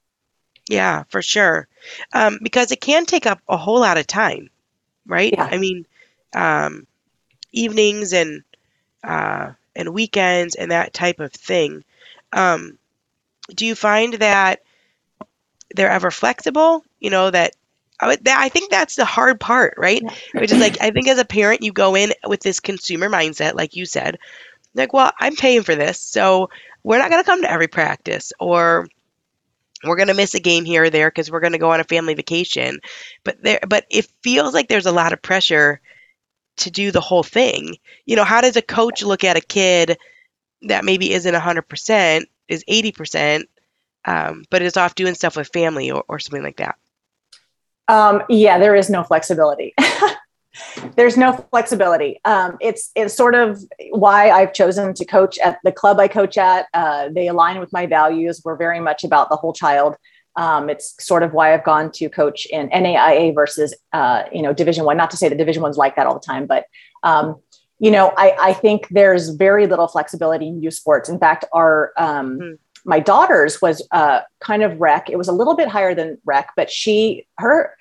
yeah 0.70 1.04
for 1.10 1.22
sure. 1.22 1.68
Um, 2.14 2.40
because 2.42 2.72
it 2.72 2.80
can 2.82 3.06
take 3.06 3.26
up 3.26 3.42
a 3.50 3.58
whole 3.58 3.82
lot 3.82 3.98
of 3.98 4.08
time 4.08 4.50
right? 5.10 5.34
Yeah. 5.34 5.44
i 5.52 5.58
mean 5.58 5.86
um, 6.34 6.88
evenings 7.52 8.14
and 8.14 8.44
uh, 9.04 9.52
and 9.76 9.94
weekends 9.94 10.56
and 10.56 10.72
that 10.72 10.94
type 10.94 11.20
of 11.20 11.34
thing. 11.34 11.84
Um, 12.32 12.78
do 13.54 13.66
you 13.66 13.76
find 13.76 14.14
that 14.16 14.62
they're 15.76 15.90
ever 15.90 16.12
flexible? 16.12 16.84
You 17.00 17.10
know 17.10 17.32
that 17.32 17.54
I, 18.00 18.16
that, 18.16 18.40
I 18.40 18.50
think 18.50 18.70
that's 18.70 18.96
the 18.96 19.06
hard 19.06 19.40
part 19.40 19.74
right? 19.78 20.04
Which 20.34 20.52
is 20.52 20.60
like 20.60 20.82
i 20.82 20.92
think 20.92 21.08
as 21.08 21.20
a 21.20 21.26
parent 21.26 21.64
you 21.64 21.74
go 21.74 21.96
in 21.96 22.14
with 22.28 22.42
this 22.42 22.60
consumer 22.60 23.10
mindset 23.10 23.56
like 23.56 23.76
you 23.76 23.86
said 23.86 24.20
like 24.76 24.94
well 24.94 25.12
i'm 25.20 25.36
paying 25.36 25.64
for 25.64 25.76
this 25.76 26.00
so 26.00 26.50
we're 26.84 27.00
not 27.00 27.10
going 27.10 27.22
to 27.22 27.26
come 27.26 27.42
to 27.42 27.52
every 27.52 27.68
practice 27.68 28.32
or 28.40 28.88
we're 29.84 29.96
going 29.96 30.08
to 30.10 30.14
miss 30.14 30.34
a 30.34 30.40
game 30.40 30.66
here 30.66 30.84
or 30.84 30.90
there 30.90 31.10
because 31.10 31.32
we're 31.32 31.40
going 31.40 31.54
to 31.54 31.60
go 31.60 31.72
on 31.72 31.80
a 31.80 31.86
family 31.86 32.14
vacation. 32.14 32.80
But 33.24 33.42
there 33.42 33.60
but 33.68 33.86
it 33.90 34.08
feels 34.24 34.54
like 34.54 34.68
there's 34.68 34.86
a 34.86 34.92
lot 34.92 35.14
of 35.14 35.22
pressure 35.22 35.82
to 36.58 36.72
do 36.72 36.92
the 36.92 37.02
whole 37.02 37.24
thing. 37.24 37.76
You 38.06 38.16
know 38.16 38.24
how 38.24 38.42
does 38.42 38.56
a 38.56 38.62
coach 38.62 39.04
look 39.04 39.24
at 39.24 39.38
a 39.38 39.42
kid 39.42 39.98
that 40.64 40.84
maybe 40.84 41.14
isn't 41.14 41.34
100% 41.34 42.26
is 42.50 42.66
80% 42.70 43.44
um, 44.06 44.44
but 44.50 44.62
is 44.62 44.78
off 44.78 44.96
doing 44.96 45.14
stuff 45.14 45.38
with 45.38 45.50
family 45.54 45.92
or, 45.92 46.04
or 46.08 46.20
something 46.20 46.44
like 46.44 46.58
that? 46.58 46.76
Um, 47.88 48.24
yeah, 48.30 48.60
there 48.60 48.76
is 48.76 48.90
no 48.90 49.04
flexibility. 49.04 49.74
There's 50.96 51.16
no 51.18 51.34
flexibility. 51.52 52.20
Um, 52.26 52.58
it's 52.60 52.92
it's 52.96 53.14
sort 53.14 53.36
of 53.36 53.64
why 53.92 54.30
I've 54.32 54.54
chosen 54.54 54.94
to 54.96 55.06
coach 55.06 55.38
at 55.40 55.60
the 55.64 55.72
club 55.72 56.00
I 56.00 56.08
coach 56.08 56.38
at. 56.38 56.68
Uh, 56.74 57.10
they 57.14 57.28
align 57.28 57.60
with 57.60 57.72
my 57.72 57.86
values. 57.86 58.42
We're 58.44 58.56
very 58.56 58.80
much 58.80 59.04
about 59.04 59.30
the 59.30 59.36
whole 59.36 59.54
child. 59.54 59.96
Um, 60.36 60.70
it's 60.70 60.96
sort 61.04 61.24
of 61.24 61.34
why 61.34 61.54
I've 61.54 61.64
gone 61.64 61.92
to 61.94 62.10
coach 62.10 62.46
in 62.48 62.70
NAIA 62.70 63.34
versus 63.36 63.76
uh, 63.94 64.24
you 64.32 64.42
know 64.42 64.54
Division 64.54 64.86
One. 64.86 64.98
Not 64.98 65.12
to 65.12 65.18
say 65.18 65.30
that 65.30 65.38
Division 65.38 65.62
One's 65.62 65.78
like 65.78 65.96
that 65.96 66.08
all 66.08 66.16
the 66.16 66.26
time, 66.26 66.48
but 66.48 66.66
um, 67.04 67.36
you 67.80 67.92
know 67.92 68.14
I, 68.18 68.36
I 68.40 68.54
think 68.54 68.88
there's 68.90 69.30
very 69.30 69.68
little 69.68 69.88
flexibility 69.88 70.48
in 70.48 70.62
youth 70.64 70.74
sports. 70.74 71.10
In 71.10 71.20
fact, 71.20 71.46
our 71.54 71.94
um, 71.98 72.40
Hmm. 72.40 72.54
my 72.86 73.00
daughter's 73.00 73.62
was 73.62 73.86
uh, 73.92 74.22
kind 74.40 74.64
of 74.64 74.80
rec. 74.80 75.10
It 75.10 75.18
was 75.18 75.28
a 75.28 75.34
little 75.34 75.56
bit 75.56 75.68
higher 75.68 75.94
than 75.94 76.18
rec, 76.26 76.50
but 76.56 76.72
she 76.72 77.28
her 77.38 77.76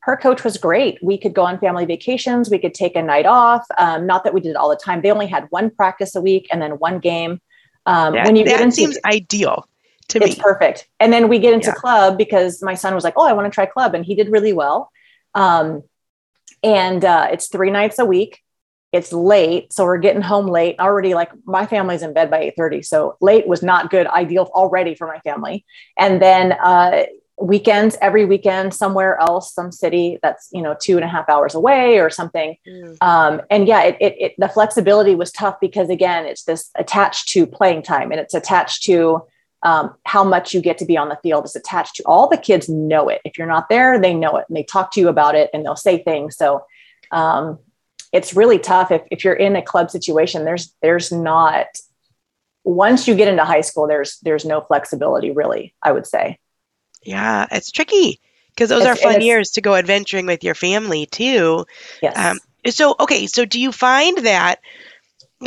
her 0.00 0.16
coach 0.16 0.44
was 0.44 0.56
great. 0.56 0.98
We 1.02 1.18
could 1.18 1.34
go 1.34 1.44
on 1.44 1.58
family 1.58 1.84
vacations. 1.84 2.50
We 2.50 2.58
could 2.58 2.74
take 2.74 2.96
a 2.96 3.02
night 3.02 3.26
off. 3.26 3.66
Um, 3.76 4.06
not 4.06 4.24
that 4.24 4.32
we 4.32 4.40
did 4.40 4.50
it 4.50 4.56
all 4.56 4.70
the 4.70 4.76
time. 4.76 5.02
They 5.02 5.10
only 5.10 5.26
had 5.26 5.46
one 5.50 5.70
practice 5.70 6.16
a 6.16 6.20
week 6.20 6.48
and 6.50 6.60
then 6.62 6.72
one 6.72 6.98
game. 7.00 7.40
Um, 7.86 8.14
that, 8.14 8.26
when 8.26 8.36
you 8.36 8.44
that 8.46 8.60
into 8.60 8.76
seems 8.76 8.98
ideal 9.04 9.66
to 10.08 10.18
it's 10.18 10.24
me 10.24 10.32
It's 10.32 10.40
perfect. 10.40 10.88
And 11.00 11.12
then 11.12 11.28
we 11.28 11.38
get 11.38 11.52
into 11.52 11.68
Yeah. 11.68 11.74
club 11.74 12.16
because 12.16 12.62
my 12.62 12.74
son 12.74 12.94
was 12.94 13.04
like, 13.04 13.14
"Oh, 13.16 13.26
I 13.26 13.32
want 13.32 13.46
to 13.46 13.50
try 13.50 13.66
club," 13.66 13.94
and 13.94 14.04
he 14.04 14.14
did 14.14 14.30
really 14.30 14.52
well. 14.52 14.90
Um, 15.34 15.82
and 16.62 17.04
uh, 17.04 17.28
it's 17.32 17.48
three 17.48 17.70
nights 17.70 17.98
a 17.98 18.04
week. 18.04 18.40
It's 18.92 19.12
late, 19.12 19.72
so 19.72 19.84
we're 19.84 19.98
getting 19.98 20.20
home 20.20 20.46
late. 20.46 20.80
Already, 20.80 21.14
like 21.14 21.30
my 21.44 21.64
family's 21.64 22.02
in 22.02 22.12
bed 22.12 22.28
by 22.30 22.40
eight 22.40 22.54
thirty, 22.56 22.82
so 22.82 23.16
late 23.20 23.46
was 23.46 23.62
not 23.62 23.90
good. 23.90 24.06
Ideal 24.08 24.50
already 24.52 24.94
for 24.94 25.06
my 25.06 25.20
family. 25.20 25.64
And 25.96 26.20
then 26.20 26.52
uh, 26.52 27.04
weekends, 27.40 27.96
every 28.02 28.24
weekend, 28.24 28.74
somewhere 28.74 29.18
else, 29.20 29.54
some 29.54 29.72
city 29.72 30.18
that's 30.22 30.48
you 30.52 30.62
know 30.62 30.76
two 30.80 30.96
and 30.96 31.04
a 31.04 31.08
half 31.08 31.28
hours 31.28 31.54
away 31.54 31.98
or 31.98 32.10
something. 32.10 32.56
Mm, 32.68 32.96
um, 33.00 33.40
and 33.50 33.66
yeah 33.66 33.82
it, 33.82 33.96
it, 34.00 34.14
it 34.18 34.34
the 34.38 34.48
flexibility 34.48 35.14
was 35.14 35.32
tough 35.32 35.56
because 35.60 35.88
again 35.88 36.26
it's 36.26 36.44
this 36.44 36.70
attached 36.76 37.28
to 37.30 37.46
playing 37.46 37.82
time 37.82 38.10
and 38.12 38.20
it's 38.20 38.34
attached 38.34 38.84
to 38.84 39.22
um, 39.62 39.94
how 40.06 40.24
much 40.24 40.54
you 40.54 40.60
get 40.60 40.78
to 40.78 40.86
be 40.86 40.96
on 40.96 41.08
the 41.08 41.18
field. 41.22 41.44
It's 41.44 41.56
attached 41.56 41.96
to 41.96 42.02
all 42.04 42.28
the 42.28 42.38
kids 42.38 42.68
know 42.68 43.08
it. 43.08 43.20
If 43.24 43.38
you're 43.38 43.46
not 43.46 43.68
there 43.68 43.98
they 43.98 44.14
know 44.14 44.36
it. 44.36 44.44
And 44.48 44.56
they 44.56 44.64
talk 44.64 44.92
to 44.92 45.00
you 45.00 45.08
about 45.08 45.34
it 45.34 45.50
and 45.52 45.64
they'll 45.64 45.76
say 45.76 46.02
things. 46.02 46.36
So 46.36 46.64
um, 47.10 47.58
it's 48.12 48.34
really 48.34 48.58
tough. 48.58 48.90
If, 48.90 49.02
if 49.10 49.24
you're 49.24 49.34
in 49.34 49.56
a 49.56 49.62
club 49.62 49.90
situation 49.90 50.44
there's 50.44 50.74
there's 50.82 51.10
not 51.10 51.66
once 52.62 53.08
you 53.08 53.14
get 53.14 53.28
into 53.28 53.44
high 53.44 53.62
school 53.62 53.86
there's 53.86 54.18
there's 54.20 54.44
no 54.44 54.60
flexibility 54.60 55.30
really 55.30 55.74
i 55.82 55.90
would 55.90 56.06
say 56.06 56.38
yeah 57.02 57.46
it's 57.50 57.70
tricky 57.70 58.20
because 58.54 58.68
those 58.68 58.82
It's- 58.82 58.98
are 58.98 59.12
fun 59.12 59.20
years 59.20 59.50
to 59.52 59.60
go 59.60 59.74
adventuring 59.74 60.26
with 60.26 60.44
your 60.44 60.54
family 60.54 61.06
too. 61.06 61.64
Yes. 62.02 62.18
Um, 62.18 62.38
so 62.68 62.94
okay 63.00 63.26
so 63.26 63.44
do 63.46 63.58
you 63.58 63.72
find 63.72 64.18
that 64.18 64.60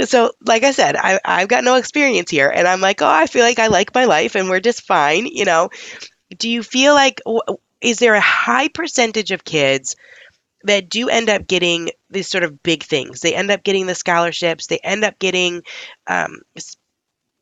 so 0.05 0.31
like 0.47 0.63
i 0.63 0.71
said 0.71 0.95
I, 0.95 1.19
i've 1.23 1.47
got 1.47 1.63
no 1.63 1.75
experience 1.75 2.31
here 2.31 2.49
and 2.49 2.67
i'm 2.67 2.81
like 2.81 3.03
oh 3.03 3.07
i 3.07 3.27
feel 3.27 3.43
like 3.43 3.59
i 3.59 3.67
like 3.67 3.93
my 3.93 4.05
life 4.05 4.35
and 4.35 4.49
we're 4.49 4.59
just 4.59 4.81
fine 4.81 5.27
you 5.27 5.45
know. 5.45 5.69
Do 6.35 6.49
you 6.49 6.63
feel 6.63 6.95
like 6.95 7.21
is 7.81 7.99
there 7.99 8.15
a 8.15 8.19
high 8.21 8.67
percentage 8.67 9.29
of 9.29 9.43
kids 9.43 9.95
that 10.63 10.89
do 10.89 11.09
end 11.09 11.29
up 11.29 11.45
getting 11.45 11.91
these 12.09 12.27
sort 12.27 12.43
of 12.43 12.63
big 12.63 12.81
things? 12.81 13.21
They 13.21 13.35
end 13.35 13.51
up 13.51 13.63
getting 13.63 13.85
the 13.85 13.93
scholarships 13.93 14.65
they 14.65 14.79
end 14.79 15.03
up 15.03 15.19
getting 15.19 15.61
um, 16.07 16.41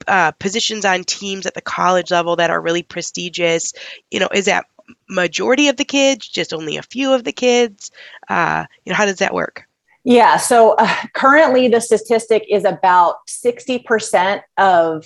uh, 0.08 0.32
positions 0.32 0.86
on 0.86 1.04
teams 1.04 1.46
at 1.46 1.54
the 1.54 1.62
college 1.62 2.12
level 2.12 2.36
that 2.36 2.50
are 2.50 2.62
really 2.62 2.84
prestigious 2.84 3.74
you 4.12 4.20
know 4.20 4.30
is 4.34 4.46
that 4.46 4.66
majority 5.10 5.68
of 5.68 5.78
the 5.78 5.86
kids 5.86 6.28
just 6.28 6.54
only 6.54 6.78
a 6.78 6.84
few 6.84 7.14
of 7.14 7.24
the 7.24 7.32
kids 7.32 7.92
uh, 8.30 8.66
you 8.86 8.92
know 8.92 8.96
how 8.98 9.06
does 9.06 9.20
that 9.20 9.34
work 9.34 9.66
Yeah. 10.04 10.38
So 10.38 10.74
uh, 10.80 10.96
currently, 11.14 11.68
the 11.68 11.80
statistic 11.80 12.46
is 12.50 12.66
about 12.66 13.18
60% 13.28 14.42
of 14.58 15.06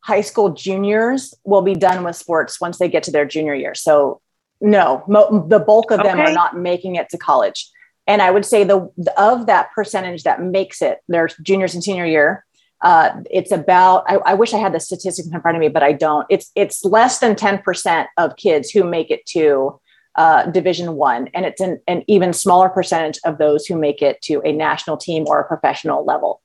high 0.00 0.22
school 0.22 0.50
juniors 0.50 1.34
will 1.44 1.62
be 1.62 1.74
done 1.74 2.02
with 2.04 2.16
sports 2.16 2.60
once 2.60 2.78
they 2.78 2.88
get 2.88 3.02
to 3.04 3.10
their 3.12 3.24
junior 3.24 3.54
year. 3.54 3.74
So, 3.74 4.20
no, 4.60 5.02
mo- 5.08 5.46
the 5.48 5.58
bulk 5.60 5.90
of 5.90 5.98
them 6.02 6.18
Okay. 6.18 6.30
are 6.30 6.34
not 6.34 6.56
making 6.56 6.96
it 6.96 7.08
to 7.10 7.18
college. 7.18 7.70
And 8.06 8.22
I 8.22 8.30
would 8.30 8.44
say 8.44 8.64
the 8.64 8.90
of 9.16 9.46
that 9.46 9.70
percentage 9.74 10.22
that 10.22 10.40
makes 10.40 10.80
it 10.80 11.00
their 11.08 11.28
juniors 11.42 11.74
and 11.74 11.82
senior 11.84 12.06
year, 12.06 12.45
uh, 12.86 13.20
it's 13.32 13.50
about. 13.50 14.04
I, 14.06 14.14
I 14.18 14.34
wish 14.34 14.54
I 14.54 14.58
had 14.58 14.72
the 14.72 14.78
statistics 14.78 15.26
in 15.26 15.40
front 15.40 15.56
of 15.56 15.60
me, 15.60 15.68
but 15.68 15.82
I 15.82 15.92
don't. 15.92 16.24
It's 16.30 16.52
it's 16.54 16.84
less 16.84 17.18
than 17.18 17.34
ten 17.34 17.58
percent 17.58 18.08
of 18.16 18.36
kids 18.36 18.70
who 18.70 18.84
make 18.84 19.10
it 19.10 19.26
to 19.30 19.80
uh, 20.14 20.46
Division 20.52 20.94
One, 20.94 21.28
and 21.34 21.44
it's 21.44 21.60
an, 21.60 21.80
an 21.88 22.04
even 22.06 22.32
smaller 22.32 22.68
percentage 22.68 23.18
of 23.24 23.38
those 23.38 23.66
who 23.66 23.76
make 23.76 24.02
it 24.02 24.22
to 24.22 24.40
a 24.44 24.52
national 24.52 24.98
team 24.98 25.24
or 25.26 25.40
a 25.40 25.48
professional 25.48 26.04
level. 26.04 26.42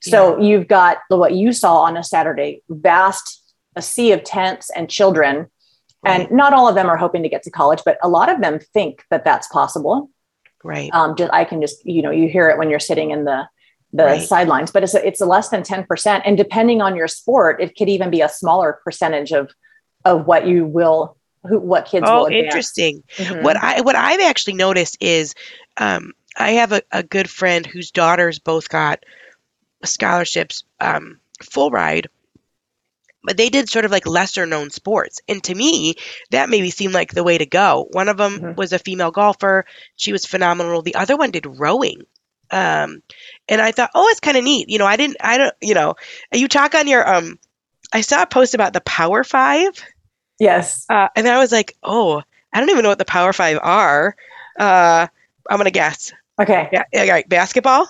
So 0.00 0.40
you've 0.40 0.66
got 0.66 0.98
what 1.10 1.34
you 1.34 1.52
saw 1.52 1.82
on 1.82 1.96
a 1.96 2.02
Saturday, 2.02 2.62
vast 2.68 3.40
a 3.76 3.82
sea 3.82 4.10
of 4.10 4.24
tents 4.24 4.70
and 4.74 4.90
children, 4.90 5.46
and 6.04 6.28
not 6.32 6.52
all 6.52 6.68
of 6.68 6.74
them 6.74 6.88
are 6.88 6.96
hoping 6.96 7.22
to 7.22 7.28
get 7.28 7.44
to 7.44 7.52
college, 7.52 7.82
but 7.84 7.98
a 8.02 8.08
lot 8.08 8.28
of 8.28 8.40
them 8.40 8.58
think 8.74 9.04
that 9.10 9.24
that's 9.24 9.46
possible. 9.46 10.10
right 10.64 10.90
Um, 10.92 11.14
just 11.14 11.32
I 11.32 11.44
can 11.44 11.60
just 11.60 11.86
you 11.86 12.02
know 12.02 12.10
you 12.10 12.28
hear 12.28 12.48
it 12.48 12.58
when 12.58 12.68
you're 12.68 12.80
sitting 12.80 13.12
in 13.12 13.24
the 13.24 13.46
the 13.92 14.04
Right. 14.04 14.22
sidelines, 14.22 14.70
but 14.70 14.82
it's 14.84 14.94
a, 14.94 15.06
it's 15.06 15.20
a 15.20 15.26
less 15.26 15.48
than 15.48 15.62
ten 15.62 15.84
percent, 15.84 16.24
and 16.26 16.36
depending 16.36 16.82
on 16.82 16.94
your 16.94 17.08
sport, 17.08 17.60
it 17.62 17.74
could 17.76 17.88
even 17.88 18.10
be 18.10 18.20
a 18.20 18.28
smaller 18.28 18.78
percentage 18.84 19.32
of 19.32 19.50
of 20.04 20.26
what 20.26 20.46
you 20.46 20.64
will 20.66 21.16
who 21.48 21.58
what 21.58 21.86
kids 21.86 22.04
will 22.04 22.26
oh 22.26 22.28
interesting. 22.30 23.02
Mhm. 23.16 23.42
what 23.42 23.56
i 23.56 23.80
what 23.80 23.94
i've 23.96 24.20
actually 24.20 24.54
noticed 24.54 24.96
is 25.00 25.34
um, 25.76 26.12
i 26.36 26.50
have 26.52 26.72
a, 26.72 26.82
a 26.92 27.02
good 27.02 27.30
friend 27.30 27.64
whose 27.64 27.90
daughters 27.92 28.38
both 28.40 28.68
got 28.68 29.04
scholarships 29.84 30.64
um, 30.80 31.18
full 31.42 31.70
ride 31.70 32.08
but 33.24 33.36
they 33.36 33.48
did 33.48 33.68
sort 33.68 33.84
of 33.84 33.90
like 33.90 34.06
lesser 34.06 34.46
known 34.46 34.70
sports. 34.70 35.20
And 35.28 35.42
to 35.44 35.54
me 35.54 35.94
that 36.30 36.48
maybe 36.48 36.70
seemed 36.70 36.94
like 36.94 37.12
the 37.12 37.24
way 37.24 37.36
to 37.36 37.44
go. 37.46 37.88
One 37.90 38.08
of 38.08 38.16
them 38.16 38.38
Mhm. 38.38 38.56
was 38.56 38.72
a 38.72 38.78
female 38.78 39.10
golfer. 39.10 39.66
She 39.96 40.12
was 40.12 40.24
phenomenal. 40.24 40.82
The 40.82 40.94
other 40.94 41.16
one 41.16 41.30
did 41.32 41.44
rowing 41.44 42.02
um, 42.50 43.02
and 43.48 43.60
i 43.60 43.70
thought 43.72 43.90
oh 43.94 44.06
it's 44.08 44.20
kind 44.20 44.36
of 44.36 44.44
neat 44.44 44.68
you 44.68 44.78
know 44.78 44.86
i 44.86 44.96
didn't 44.96 45.16
i 45.20 45.36
don't 45.38 45.54
you 45.60 45.74
know 45.74 45.94
you 46.32 46.48
talk 46.48 46.74
on 46.74 46.86
your 46.88 47.08
um 47.08 47.38
i 47.92 48.00
saw 48.00 48.22
a 48.22 48.26
post 48.26 48.54
about 48.54 48.72
the 48.72 48.80
power 48.82 49.24
five 49.24 49.72
Yes. 50.40 50.86
uh, 50.88 51.08
and 51.16 51.26
I 51.26 51.38
was 51.40 51.50
like, 51.50 51.76
oh, 51.82 52.22
I 52.52 52.60
don't 52.60 52.70
even 52.70 52.84
know 52.84 52.90
what 52.90 52.98
the 53.00 53.04
Power 53.04 53.32
Five 53.32 53.58
are. 53.60 54.14
Uh, 54.56 55.08
I'm 55.50 55.56
gonna 55.56 55.72
guess. 55.72 56.12
Okay. 56.40 56.68
Yeah, 56.72 56.84
yeah, 56.92 57.10
right. 57.10 57.28
Basketball. 57.28 57.88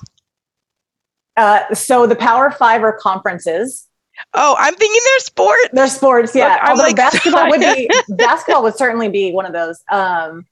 Uh, 1.36 1.74
so 1.74 2.06
the 2.06 2.16
Power 2.16 2.50
Five 2.50 2.82
are 2.82 2.94
conferences. 2.94 3.86
Oh, 4.32 4.56
I'm 4.58 4.74
thinking 4.74 4.98
they're 5.04 5.18
sports. 5.20 5.68
They're 5.74 5.88
sports, 5.88 6.34
yeah. 6.34 6.54
Look, 6.54 6.70
Although 6.70 6.82
like- 6.84 6.96
basketball 6.96 7.50
would 7.50 7.60
be 7.60 7.90
basketball 8.08 8.62
would 8.62 8.76
certainly 8.76 9.10
be 9.10 9.30
one 9.30 9.44
of 9.44 9.52
those. 9.52 9.82
Um, 9.90 10.46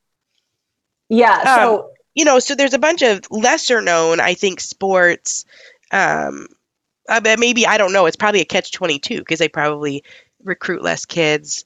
yeah. 1.09 1.57
So 1.57 1.93
You 2.17 2.25
know, 2.25 2.41
so 2.41 2.55
there's 2.55 2.75
a 2.75 2.79
bunch 2.79 3.03
of 3.03 3.21
lesser 3.31 3.81
known, 3.81 4.19
I 4.19 4.35
think, 4.35 4.59
sports. 4.61 5.45
Um, 5.93 6.49
uh, 7.09 7.21
maybe 7.39 7.67
I 7.67 7.79
don't 7.79 7.93
know. 7.93 8.07
It's 8.07 8.17
probably 8.17 8.41
a 8.41 8.45
catch 8.45 8.73
twenty 8.73 8.99
two 8.99 9.19
because 9.19 9.39
they 9.39 9.49
probably 9.49 10.03
recruit 10.43 10.83
less 10.83 11.05
kids. 11.05 11.65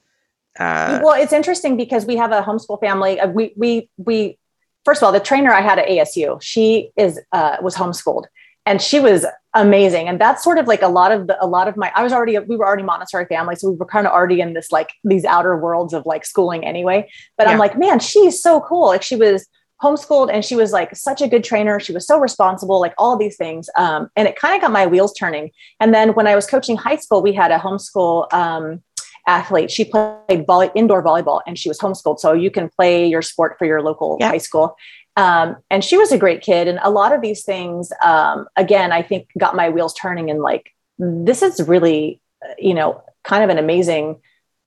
Uh, 0.59 0.99
well, 1.01 1.19
it's 1.19 1.33
interesting 1.33 1.77
because 1.77 2.05
we 2.05 2.17
have 2.17 2.31
a 2.31 2.41
homeschool 2.41 2.79
family. 2.79 3.19
Uh, 3.19 3.29
We 3.29 3.53
we 3.55 3.89
we 3.97 4.37
first 4.83 5.01
of 5.01 5.05
all, 5.05 5.11
the 5.11 5.19
trainer 5.19 5.51
I 5.51 5.61
had 5.61 5.79
at 5.79 5.87
ASU, 5.87 6.41
she 6.41 6.91
is 6.97 7.19
uh, 7.31 7.57
was 7.61 7.75
homeschooled, 7.75 8.25
and 8.65 8.81
she 8.81 8.99
was 8.99 9.25
amazing. 9.53 10.07
And 10.07 10.19
that's 10.19 10.43
sort 10.43 10.57
of 10.57 10.67
like 10.67 10.81
a 10.81 10.87
lot 10.87 11.11
of 11.11 11.27
the 11.27 11.43
a 11.43 11.47
lot 11.47 11.67
of 11.67 11.77
my 11.77 11.91
I 11.95 12.03
was 12.03 12.13
already 12.13 12.37
we 12.39 12.57
were 12.57 12.67
already 12.67 12.83
Montessori 12.83 13.25
family, 13.25 13.55
so 13.55 13.69
we 13.69 13.77
were 13.77 13.85
kind 13.85 14.05
of 14.05 14.13
already 14.13 14.41
in 14.41 14.53
this 14.53 14.71
like 14.71 14.91
these 15.03 15.25
outer 15.25 15.57
worlds 15.57 15.93
of 15.93 16.05
like 16.05 16.25
schooling 16.25 16.65
anyway. 16.65 17.09
But 17.37 17.47
yeah. 17.47 17.53
I'm 17.53 17.59
like, 17.59 17.79
man, 17.79 17.99
she's 17.99 18.41
so 18.41 18.61
cool. 18.61 18.87
Like 18.87 19.01
she 19.01 19.15
was 19.15 19.47
homeschooled 19.81 20.29
and 20.31 20.45
she 20.45 20.55
was 20.55 20.71
like 20.71 20.95
such 20.95 21.21
a 21.21 21.27
good 21.27 21.43
trainer. 21.43 21.79
She 21.79 21.93
was 21.93 22.05
so 22.05 22.19
responsible, 22.19 22.79
like 22.79 22.93
all 22.97 23.17
these 23.17 23.35
things. 23.35 23.69
Um, 23.75 24.09
and 24.15 24.27
it 24.27 24.35
kind 24.35 24.55
of 24.55 24.61
got 24.61 24.71
my 24.71 24.85
wheels 24.85 25.13
turning. 25.13 25.51
And 25.79 25.93
then 25.93 26.13
when 26.13 26.27
I 26.27 26.35
was 26.35 26.45
coaching 26.45 26.77
high 26.77 26.97
school, 26.97 27.21
we 27.21 27.33
had 27.33 27.51
a 27.51 27.57
homeschool 27.57 28.31
um, 28.31 28.83
athlete. 29.27 29.71
She 29.71 29.85
played 29.85 30.45
volley, 30.45 30.69
indoor 30.75 31.03
volleyball 31.03 31.41
and 31.47 31.57
she 31.57 31.69
was 31.69 31.79
homeschooled. 31.79 32.19
So 32.19 32.33
you 32.33 32.51
can 32.51 32.69
play 32.69 33.07
your 33.07 33.21
sport 33.21 33.57
for 33.57 33.65
your 33.65 33.81
local 33.81 34.17
yeah. 34.19 34.29
high 34.29 34.37
school. 34.37 34.75
Um, 35.17 35.57
and 35.69 35.83
she 35.83 35.97
was 35.97 36.11
a 36.11 36.17
great 36.17 36.41
kid. 36.41 36.67
And 36.67 36.79
a 36.83 36.91
lot 36.91 37.13
of 37.13 37.21
these 37.21 37.43
things, 37.43 37.91
um, 38.03 38.47
again, 38.55 38.91
I 38.91 39.01
think 39.01 39.27
got 39.37 39.55
my 39.55 39.69
wheels 39.69 39.93
turning 39.93 40.29
and 40.29 40.41
like, 40.41 40.71
this 40.97 41.41
is 41.41 41.67
really, 41.67 42.21
you 42.59 42.73
know, 42.73 43.03
kind 43.23 43.43
of 43.43 43.49
an 43.49 43.57
amazing 43.57 44.21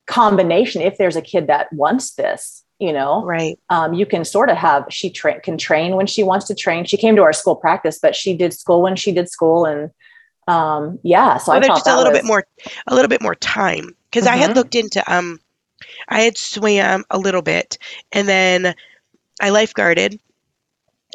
combination. 0.07 0.81
If 0.81 0.97
there's 0.97 1.15
a 1.15 1.21
kid 1.21 1.47
that 1.47 1.71
wants 1.71 2.15
this, 2.15 2.64
you 2.79 2.91
know, 2.93 3.23
right. 3.23 3.57
Um, 3.69 3.93
you 3.93 4.05
can 4.05 4.25
sort 4.25 4.49
of 4.49 4.57
have, 4.57 4.85
she 4.89 5.09
tra- 5.09 5.39
can 5.39 5.57
train 5.57 5.95
when 5.95 6.07
she 6.07 6.23
wants 6.23 6.47
to 6.47 6.55
train. 6.55 6.85
She 6.85 6.97
came 6.97 7.15
to 7.15 7.23
our 7.23 7.33
school 7.33 7.55
practice, 7.55 7.99
but 8.01 8.15
she 8.15 8.35
did 8.35 8.53
school 8.53 8.81
when 8.81 8.95
she 8.95 9.11
did 9.11 9.29
school. 9.29 9.65
And, 9.65 9.91
um, 10.47 10.99
yeah, 11.03 11.37
so 11.37 11.53
well, 11.53 11.63
I 11.63 11.67
just 11.67 11.87
a 11.87 11.95
little 11.95 12.11
was, 12.11 12.19
bit 12.19 12.27
more, 12.27 12.45
a 12.87 12.95
little 12.95 13.09
bit 13.09 13.21
more 13.21 13.35
time 13.35 13.95
because 14.09 14.25
mm-hmm. 14.25 14.33
I 14.33 14.37
had 14.37 14.49
mm-hmm. 14.49 14.57
looked 14.57 14.75
into 14.75 15.13
um 15.13 15.39
I 16.07 16.21
had 16.21 16.37
swam 16.37 17.03
a 17.09 17.17
little 17.17 17.41
bit 17.41 17.77
and 18.11 18.27
then 18.27 18.75
I 19.41 19.49
lifeguarded 19.49 20.19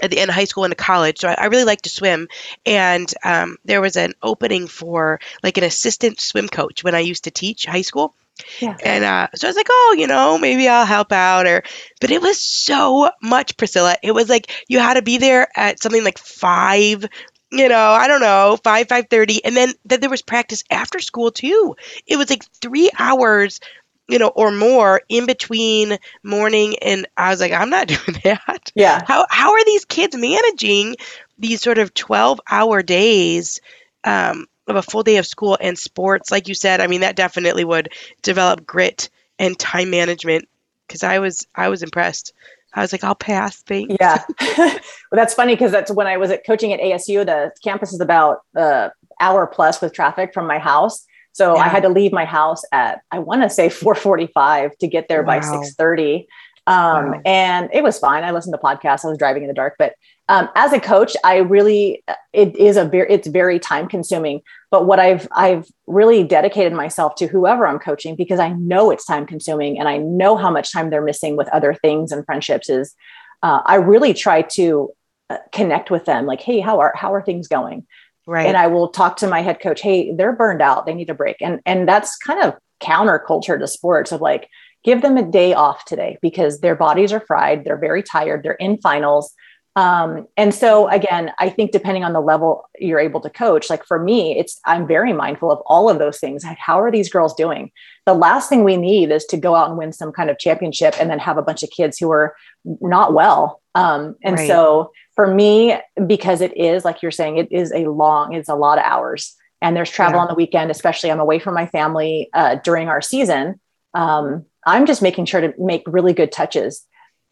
at 0.02 0.10
the 0.10 0.18
end 0.18 0.30
of 0.30 0.34
high 0.34 0.44
school 0.44 0.64
into 0.64 0.76
college. 0.76 1.18
So 1.18 1.28
I, 1.28 1.34
I 1.38 1.46
really 1.46 1.64
like 1.64 1.82
to 1.82 1.90
swim. 1.90 2.28
And 2.66 3.12
um, 3.24 3.56
there 3.64 3.80
was 3.80 3.96
an 3.96 4.14
opening 4.22 4.66
for 4.66 5.20
like 5.42 5.58
an 5.58 5.64
assistant 5.64 6.20
swim 6.20 6.48
coach 6.48 6.84
when 6.84 6.94
I 6.94 7.00
used 7.00 7.24
to 7.24 7.30
teach 7.30 7.66
high 7.66 7.82
school. 7.82 8.14
Yeah. 8.60 8.76
And 8.84 9.04
uh, 9.04 9.28
so 9.34 9.46
I 9.46 9.50
was 9.50 9.56
like, 9.56 9.68
oh, 9.70 9.96
you 9.98 10.06
know, 10.06 10.38
maybe 10.38 10.68
I'll 10.68 10.86
help 10.86 11.12
out. 11.12 11.46
Or, 11.46 11.62
but 12.00 12.10
it 12.10 12.20
was 12.20 12.40
so 12.40 13.10
much, 13.22 13.56
Priscilla. 13.56 13.96
It 14.02 14.12
was 14.12 14.28
like 14.28 14.50
you 14.68 14.78
had 14.78 14.94
to 14.94 15.02
be 15.02 15.18
there 15.18 15.48
at 15.56 15.82
something 15.82 16.04
like 16.04 16.18
five 16.18 17.06
you 17.52 17.68
know, 17.68 17.90
I 17.90 18.06
don't 18.06 18.20
know, 18.20 18.58
five, 18.62 18.88
five 18.88 19.08
thirty, 19.10 19.44
and 19.44 19.56
then 19.56 19.74
then 19.84 20.00
there 20.00 20.10
was 20.10 20.22
practice 20.22 20.62
after 20.70 21.00
school 21.00 21.30
too. 21.32 21.76
It 22.06 22.16
was 22.16 22.30
like 22.30 22.44
three 22.60 22.90
hours, 22.96 23.60
you 24.08 24.18
know, 24.18 24.28
or 24.28 24.52
more 24.52 25.02
in 25.08 25.26
between 25.26 25.98
morning 26.22 26.76
and 26.78 27.08
I 27.16 27.30
was 27.30 27.40
like, 27.40 27.52
I'm 27.52 27.70
not 27.70 27.88
doing 27.88 28.20
that. 28.24 28.70
Yeah. 28.74 29.02
How 29.06 29.26
how 29.28 29.52
are 29.52 29.64
these 29.64 29.84
kids 29.84 30.16
managing 30.16 30.96
these 31.38 31.60
sort 31.60 31.78
of 31.78 31.92
twelve 31.92 32.40
hour 32.48 32.82
days? 32.82 33.60
Um, 34.04 34.46
of 34.70 34.76
a 34.76 34.82
full 34.82 35.02
day 35.02 35.16
of 35.16 35.26
school 35.26 35.58
and 35.60 35.78
sports, 35.78 36.30
like 36.30 36.48
you 36.48 36.54
said, 36.54 36.80
I 36.80 36.86
mean 36.86 37.00
that 37.00 37.16
definitely 37.16 37.64
would 37.64 37.90
develop 38.22 38.66
grit 38.66 39.10
and 39.38 39.58
time 39.58 39.90
management 39.90 40.48
because 40.86 41.02
I 41.02 41.18
was 41.18 41.46
I 41.54 41.68
was 41.68 41.82
impressed. 41.82 42.32
I 42.74 42.82
was 42.82 42.92
like, 42.92 43.02
I'll 43.02 43.16
pass. 43.16 43.62
Thanks. 43.62 43.96
Yeah. 44.00 44.22
well, 44.58 44.78
that's 45.12 45.34
funny 45.34 45.54
because 45.54 45.72
that's 45.72 45.90
when 45.90 46.06
I 46.06 46.16
was 46.16 46.30
at 46.30 46.46
coaching 46.46 46.72
at 46.72 46.80
ASU. 46.80 47.26
The 47.26 47.50
campus 47.64 47.92
is 47.92 48.00
about 48.00 48.42
uh, 48.56 48.90
hour 49.20 49.46
plus 49.46 49.80
with 49.80 49.92
traffic 49.92 50.32
from 50.32 50.46
my 50.46 50.58
house. 50.58 51.04
So 51.32 51.56
yeah. 51.56 51.62
I 51.62 51.68
had 51.68 51.82
to 51.82 51.88
leave 51.88 52.12
my 52.12 52.24
house 52.24 52.62
at 52.72 53.02
I 53.10 53.18
want 53.18 53.42
to 53.42 53.50
say 53.50 53.68
4:45 53.68 54.78
to 54.78 54.88
get 54.88 55.08
there 55.08 55.22
wow. 55.22 55.40
by 55.40 55.46
6:30. 55.46 56.26
Um, 56.70 57.10
wow. 57.10 57.20
And 57.24 57.68
it 57.72 57.82
was 57.82 57.98
fine. 57.98 58.22
I 58.22 58.30
listened 58.30 58.54
to 58.54 58.58
podcasts. 58.58 59.04
I 59.04 59.08
was 59.08 59.18
driving 59.18 59.42
in 59.42 59.48
the 59.48 59.54
dark, 59.54 59.74
but 59.76 59.94
um, 60.28 60.48
as 60.54 60.72
a 60.72 60.78
coach, 60.78 61.16
I 61.24 61.38
really 61.38 62.04
it 62.32 62.54
is 62.54 62.76
a 62.76 62.84
very 62.84 63.10
it's 63.10 63.26
very 63.26 63.58
time 63.58 63.88
consuming. 63.88 64.40
But 64.70 64.86
what 64.86 65.00
I've 65.00 65.26
I've 65.32 65.66
really 65.88 66.22
dedicated 66.22 66.72
myself 66.72 67.16
to 67.16 67.26
whoever 67.26 67.66
I'm 67.66 67.80
coaching 67.80 68.14
because 68.14 68.38
I 68.38 68.50
know 68.50 68.92
it's 68.92 69.04
time 69.04 69.26
consuming 69.26 69.80
and 69.80 69.88
I 69.88 69.96
know 69.96 70.36
how 70.36 70.48
much 70.48 70.72
time 70.72 70.90
they're 70.90 71.02
missing 71.02 71.36
with 71.36 71.48
other 71.48 71.74
things 71.74 72.12
and 72.12 72.24
friendships. 72.24 72.70
Is 72.70 72.94
uh, 73.42 73.62
I 73.66 73.74
really 73.76 74.14
try 74.14 74.42
to 74.42 74.90
uh, 75.28 75.38
connect 75.50 75.90
with 75.90 76.04
them, 76.04 76.24
like, 76.24 76.40
hey, 76.40 76.60
how 76.60 76.78
are 76.78 76.92
how 76.94 77.12
are 77.12 77.22
things 77.22 77.48
going? 77.48 77.84
Right. 78.28 78.46
And 78.46 78.56
I 78.56 78.68
will 78.68 78.90
talk 78.90 79.16
to 79.16 79.26
my 79.26 79.42
head 79.42 79.58
coach. 79.60 79.80
Hey, 79.80 80.12
they're 80.14 80.36
burned 80.36 80.62
out. 80.62 80.86
They 80.86 80.94
need 80.94 81.10
a 81.10 81.14
break. 81.14 81.38
And 81.40 81.60
and 81.66 81.88
that's 81.88 82.16
kind 82.18 82.44
of 82.44 82.54
counterculture 82.80 83.58
to 83.58 83.66
sports 83.66 84.12
of 84.12 84.20
like 84.20 84.48
give 84.84 85.02
them 85.02 85.16
a 85.16 85.30
day 85.30 85.52
off 85.52 85.84
today 85.84 86.18
because 86.22 86.60
their 86.60 86.74
bodies 86.74 87.12
are 87.12 87.20
fried. 87.20 87.64
They're 87.64 87.78
very 87.78 88.02
tired. 88.02 88.42
They're 88.42 88.52
in 88.54 88.78
finals 88.78 89.34
um, 89.76 90.26
and 90.36 90.52
so 90.52 90.88
again, 90.88 91.30
I 91.38 91.48
think 91.48 91.70
depending 91.70 92.02
on 92.02 92.12
the 92.12 92.20
level 92.20 92.68
you're 92.78 92.98
able 92.98 93.20
to 93.20 93.30
coach, 93.30 93.70
like 93.70 93.84
for 93.86 94.02
me, 94.02 94.36
it's 94.36 94.60
I'm 94.66 94.86
very 94.86 95.12
mindful 95.12 95.52
of 95.52 95.60
all 95.66 95.88
of 95.88 95.98
those 95.98 96.18
things. 96.18 96.44
Like, 96.44 96.58
how 96.58 96.80
are 96.80 96.90
these 96.90 97.08
girls 97.08 97.34
doing? 97.34 97.70
The 98.04 98.14
last 98.14 98.48
thing 98.48 98.64
we 98.64 98.76
need 98.76 99.12
is 99.12 99.24
to 99.26 99.36
go 99.36 99.54
out 99.54 99.68
and 99.68 99.78
win 99.78 99.92
some 99.92 100.10
kind 100.10 100.28
of 100.28 100.38
championship 100.38 100.96
and 100.98 101.08
then 101.08 101.20
have 101.20 101.38
a 101.38 101.42
bunch 101.42 101.62
of 101.62 101.70
kids 101.70 101.98
who 101.98 102.10
are 102.10 102.34
not 102.64 103.14
well. 103.14 103.62
Um, 103.76 104.16
and 104.24 104.36
right. 104.36 104.48
so 104.48 104.90
for 105.14 105.32
me, 105.32 105.76
because 106.06 106.40
it 106.40 106.56
is 106.56 106.84
like 106.84 107.00
you're 107.00 107.12
saying, 107.12 107.38
it 107.38 107.50
is 107.52 107.72
a 107.72 107.86
long, 107.86 108.34
it's 108.34 108.48
a 108.48 108.56
lot 108.56 108.78
of 108.78 108.84
hours. 108.84 109.36
And 109.62 109.76
there's 109.76 109.90
travel 109.90 110.16
yeah. 110.16 110.22
on 110.22 110.28
the 110.28 110.34
weekend, 110.34 110.70
especially 110.70 111.10
I'm 111.10 111.20
away 111.20 111.38
from 111.38 111.54
my 111.54 111.66
family 111.66 112.30
uh, 112.32 112.56
during 112.56 112.88
our 112.88 113.02
season. 113.02 113.60
Um, 113.94 114.46
I'm 114.66 114.86
just 114.86 115.02
making 115.02 115.26
sure 115.26 115.40
to 115.40 115.54
make 115.58 115.82
really 115.86 116.12
good 116.12 116.32
touches 116.32 116.86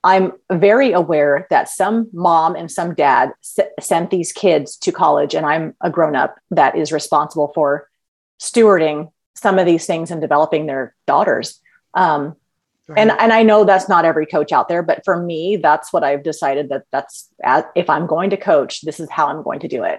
I'm 0.05 0.33
very 0.51 0.93
aware 0.93 1.47
that 1.51 1.68
some 1.68 2.09
mom 2.12 2.55
and 2.55 2.70
some 2.70 2.95
dad 2.95 3.33
s- 3.43 3.66
sent 3.81 4.11
these 4.11 4.33
kids 4.33 4.76
to 4.79 4.93
college, 4.93 5.35
and 5.35 5.45
I'm 5.45 5.74
a 5.81 5.91
grown 5.91 6.14
up 6.14 6.37
that 6.51 6.76
is 6.76 6.93
responsible 6.93 7.51
for 7.55 7.89
stewarding 8.41 9.11
some 9.35 9.59
of 9.59 9.66
these 9.66 9.87
things 9.87 10.11
and 10.11 10.20
developing 10.20 10.66
their 10.66 10.95
daughters. 11.07 11.61
Um, 11.95 12.37
right. 12.87 13.01
And 13.01 13.11
and 13.11 13.33
I 13.33 13.43
know 13.43 13.64
that's 13.64 13.89
not 13.89 14.05
every 14.05 14.26
coach 14.26 14.53
out 14.53 14.68
there, 14.68 14.83
but 14.83 15.05
for 15.05 15.20
me, 15.20 15.57
that's 15.57 15.93
what 15.93 16.05
I've 16.05 16.22
decided 16.22 16.68
that 16.68 16.85
that's 16.93 17.29
if 17.74 17.91
I'm 17.91 18.07
going 18.07 18.31
to 18.31 18.37
coach, 18.37 18.83
this 18.83 19.01
is 19.01 19.11
how 19.11 19.26
I'm 19.26 19.43
going 19.43 19.61
to 19.61 19.68
do 19.68 19.83
it. 19.83 19.99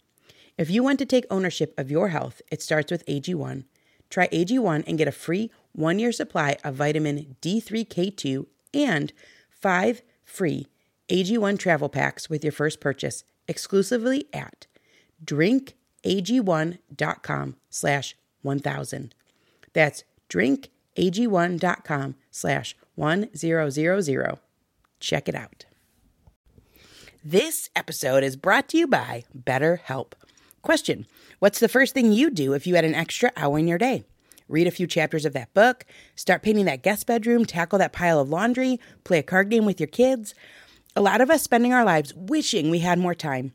If 0.61 0.69
you 0.69 0.83
want 0.83 0.99
to 0.99 1.07
take 1.07 1.25
ownership 1.31 1.73
of 1.79 1.89
your 1.89 2.09
health, 2.09 2.43
it 2.51 2.61
starts 2.61 2.91
with 2.91 3.03
AG1. 3.07 3.63
Try 4.11 4.27
AG1 4.27 4.83
and 4.85 4.95
get 4.95 5.07
a 5.07 5.11
free 5.11 5.49
one 5.71 5.97
year 5.97 6.11
supply 6.11 6.55
of 6.63 6.75
vitamin 6.75 7.35
D3K2 7.41 8.45
and 8.71 9.11
five 9.49 10.03
free 10.23 10.67
AG1 11.09 11.57
travel 11.57 11.89
packs 11.89 12.29
with 12.29 12.43
your 12.43 12.51
first 12.51 12.79
purchase 12.79 13.23
exclusively 13.47 14.27
at 14.33 14.67
drinkag1.com 15.25 17.55
slash 17.71 18.15
1000. 18.43 19.15
That's 19.73 20.03
drinkag1.com 20.29 22.15
slash 22.29 22.75
1000. 22.93 24.37
Check 24.99 25.27
it 25.27 25.33
out. 25.33 25.65
This 27.23 27.71
episode 27.75 28.23
is 28.23 28.35
brought 28.35 28.69
to 28.69 28.77
you 28.77 28.85
by 28.85 29.23
BetterHelp. 29.35 30.13
Question 30.61 31.07
What's 31.39 31.59
the 31.59 31.69
first 31.69 31.93
thing 31.93 32.11
you 32.11 32.29
do 32.29 32.53
if 32.53 32.67
you 32.67 32.75
had 32.75 32.85
an 32.85 32.95
extra 32.95 33.31
hour 33.35 33.57
in 33.57 33.67
your 33.67 33.77
day? 33.77 34.03
read 34.51 34.67
a 34.67 34.71
few 34.71 34.85
chapters 34.85 35.25
of 35.25 35.33
that 35.33 35.53
book, 35.53 35.85
start 36.15 36.43
painting 36.43 36.65
that 36.65 36.83
guest 36.83 37.07
bedroom, 37.07 37.45
tackle 37.45 37.79
that 37.79 37.93
pile 37.93 38.19
of 38.19 38.29
laundry, 38.29 38.79
play 39.03 39.19
a 39.19 39.23
card 39.23 39.49
game 39.49 39.65
with 39.65 39.79
your 39.79 39.87
kids. 39.87 40.35
A 40.95 41.01
lot 41.01 41.21
of 41.21 41.29
us 41.29 41.41
spending 41.41 41.73
our 41.73 41.85
lives 41.85 42.13
wishing 42.13 42.69
we 42.69 42.79
had 42.79 42.99
more 42.99 43.15
time. 43.15 43.53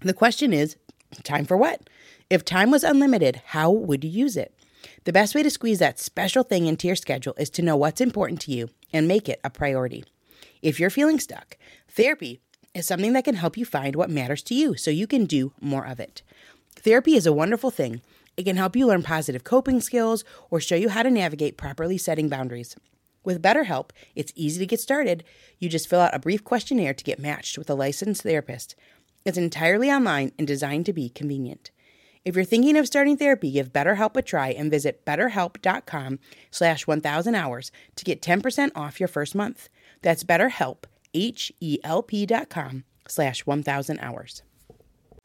The 0.00 0.14
question 0.14 0.52
is 0.52 0.76
time 1.22 1.44
for 1.44 1.56
what? 1.56 1.88
If 2.30 2.44
time 2.44 2.70
was 2.70 2.84
unlimited, 2.84 3.42
how 3.46 3.70
would 3.70 4.04
you 4.04 4.10
use 4.10 4.36
it? 4.36 4.54
The 5.04 5.12
best 5.12 5.34
way 5.34 5.42
to 5.42 5.50
squeeze 5.50 5.78
that 5.80 5.98
special 5.98 6.42
thing 6.42 6.66
into 6.66 6.86
your 6.86 6.96
schedule 6.96 7.34
is 7.36 7.50
to 7.50 7.62
know 7.62 7.76
what's 7.76 8.00
important 8.00 8.40
to 8.42 8.52
you 8.52 8.70
and 8.92 9.08
make 9.08 9.28
it 9.28 9.40
a 9.42 9.50
priority. 9.50 10.04
If 10.62 10.78
you're 10.78 10.90
feeling 10.90 11.18
stuck, 11.18 11.56
therapy 11.88 12.40
is 12.74 12.86
something 12.86 13.12
that 13.12 13.24
can 13.24 13.36
help 13.36 13.56
you 13.56 13.64
find 13.64 13.96
what 13.96 14.10
matters 14.10 14.42
to 14.42 14.54
you 14.54 14.76
so 14.76 14.90
you 14.90 15.06
can 15.06 15.24
do 15.24 15.52
more 15.60 15.86
of 15.86 16.00
it. 16.00 16.22
Therapy 16.74 17.14
is 17.16 17.26
a 17.26 17.32
wonderful 17.32 17.70
thing. 17.70 18.02
It 18.36 18.44
can 18.44 18.56
help 18.56 18.74
you 18.74 18.86
learn 18.86 19.02
positive 19.02 19.44
coping 19.44 19.80
skills 19.80 20.24
or 20.50 20.60
show 20.60 20.74
you 20.74 20.88
how 20.88 21.04
to 21.04 21.10
navigate 21.10 21.56
properly 21.56 21.96
setting 21.96 22.28
boundaries. 22.28 22.76
With 23.22 23.40
BetterHelp, 23.40 23.90
it's 24.14 24.32
easy 24.34 24.58
to 24.58 24.66
get 24.66 24.80
started. 24.80 25.24
You 25.58 25.68
just 25.68 25.88
fill 25.88 26.00
out 26.00 26.14
a 26.14 26.18
brief 26.18 26.44
questionnaire 26.44 26.94
to 26.94 27.04
get 27.04 27.18
matched 27.18 27.56
with 27.56 27.70
a 27.70 27.74
licensed 27.74 28.22
therapist. 28.22 28.74
It's 29.24 29.38
entirely 29.38 29.90
online 29.90 30.32
and 30.38 30.46
designed 30.46 30.84
to 30.86 30.92
be 30.92 31.08
convenient. 31.08 31.70
If 32.24 32.34
you're 32.34 32.44
thinking 32.44 32.76
of 32.76 32.86
starting 32.86 33.16
therapy, 33.16 33.50
give 33.50 33.72
BetterHelp 33.72 34.16
a 34.16 34.22
try 34.22 34.48
and 34.48 34.70
visit 34.70 35.04
betterhelp.com 35.04 36.18
slash 36.50 36.86
1000 36.86 37.34
hours 37.34 37.70
to 37.96 38.04
get 38.04 38.20
10% 38.20 38.70
off 38.74 38.98
your 38.98 39.08
first 39.08 39.34
month. 39.34 39.68
That's 40.02 40.24
betterhelp, 40.24 40.84
H-E-L-P 41.14 42.26
dot 42.26 42.48
com 42.48 42.84
slash 43.08 43.46
1000 43.46 43.98
hours. 44.00 44.42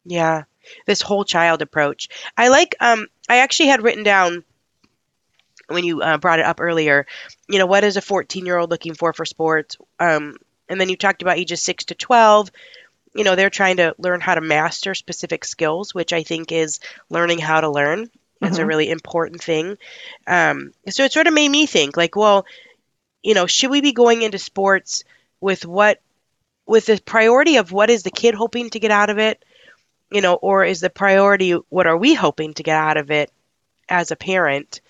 Yeah, 0.06 0.44
this 0.86 1.02
whole 1.02 1.26
child 1.26 1.62
approach. 1.62 2.10
I 2.38 2.48
like, 2.48 2.76
um, 2.80 3.08
I 3.28 3.38
actually 3.38 3.70
had 3.70 3.84
written 3.84 4.04
down 4.04 4.44
when 5.68 5.84
you 5.84 6.02
uh, 6.02 6.18
brought 6.18 6.40
it 6.40 6.46
up 6.46 6.62
earlier, 6.62 7.06
you 7.48 7.60
know, 7.60 7.68
what 7.68 7.84
is 7.84 7.98
a 7.98 8.02
14 8.02 8.46
year 8.46 8.58
old 8.58 8.72
looking 8.72 8.96
for 8.96 9.14
for 9.14 9.26
sports? 9.26 9.78
Um, 10.00 10.38
and 10.68 10.80
then 10.80 10.90
you 10.90 10.96
talked 10.96 11.22
about 11.22 11.38
ages 11.38 11.62
6 11.64 11.86
to 11.86 11.96
12 11.96 12.52
you 13.16 13.24
know 13.24 13.36
they're 13.36 13.50
trying 13.50 13.78
to 13.78 13.96
learn 13.98 14.22
how 14.22 14.36
to 14.36 14.42
master 14.42 14.94
specific 14.94 15.44
skills 15.44 15.94
which 15.94 16.14
i 16.14 16.24
think 16.24 16.52
is 16.52 16.80
learning 17.10 17.40
how 17.40 17.62
to 17.62 17.70
learn 17.70 18.10
It's 18.42 18.54
mm-hmm. 18.54 18.62
a 18.62 18.66
really 18.66 18.90
important 18.90 19.44
thing 19.44 19.78
um, 20.28 20.72
so 20.90 21.04
it 21.04 21.12
sort 21.12 21.28
of 21.28 21.34
made 21.34 21.50
me 21.50 21.66
think 21.66 21.98
like 21.98 22.16
well 22.16 22.46
you 23.24 23.34
know 23.34 23.48
should 23.48 23.72
we 23.72 23.82
be 23.82 23.94
going 23.94 24.22
into 24.22 24.38
sports 24.38 25.04
with 25.42 25.66
what 25.66 26.02
with 26.66 26.86
the 26.86 27.02
priority 27.04 27.58
of 27.58 27.72
what 27.72 27.90
is 27.90 28.04
the 28.04 28.12
kid 28.12 28.36
hoping 28.36 28.70
to 28.70 28.80
get 28.80 28.92
out 28.92 29.10
of 29.10 29.18
it 29.18 29.44
you 30.12 30.22
know 30.22 30.34
or 30.36 30.64
is 30.64 30.82
the 30.82 30.90
priority 30.90 31.52
what 31.70 31.88
are 31.88 31.98
we 31.98 32.14
hoping 32.14 32.54
to 32.54 32.64
get 32.64 32.76
out 32.76 32.98
of 32.98 33.12
it 33.12 33.32
as 33.88 34.12
a 34.12 34.16
parent 34.16 34.82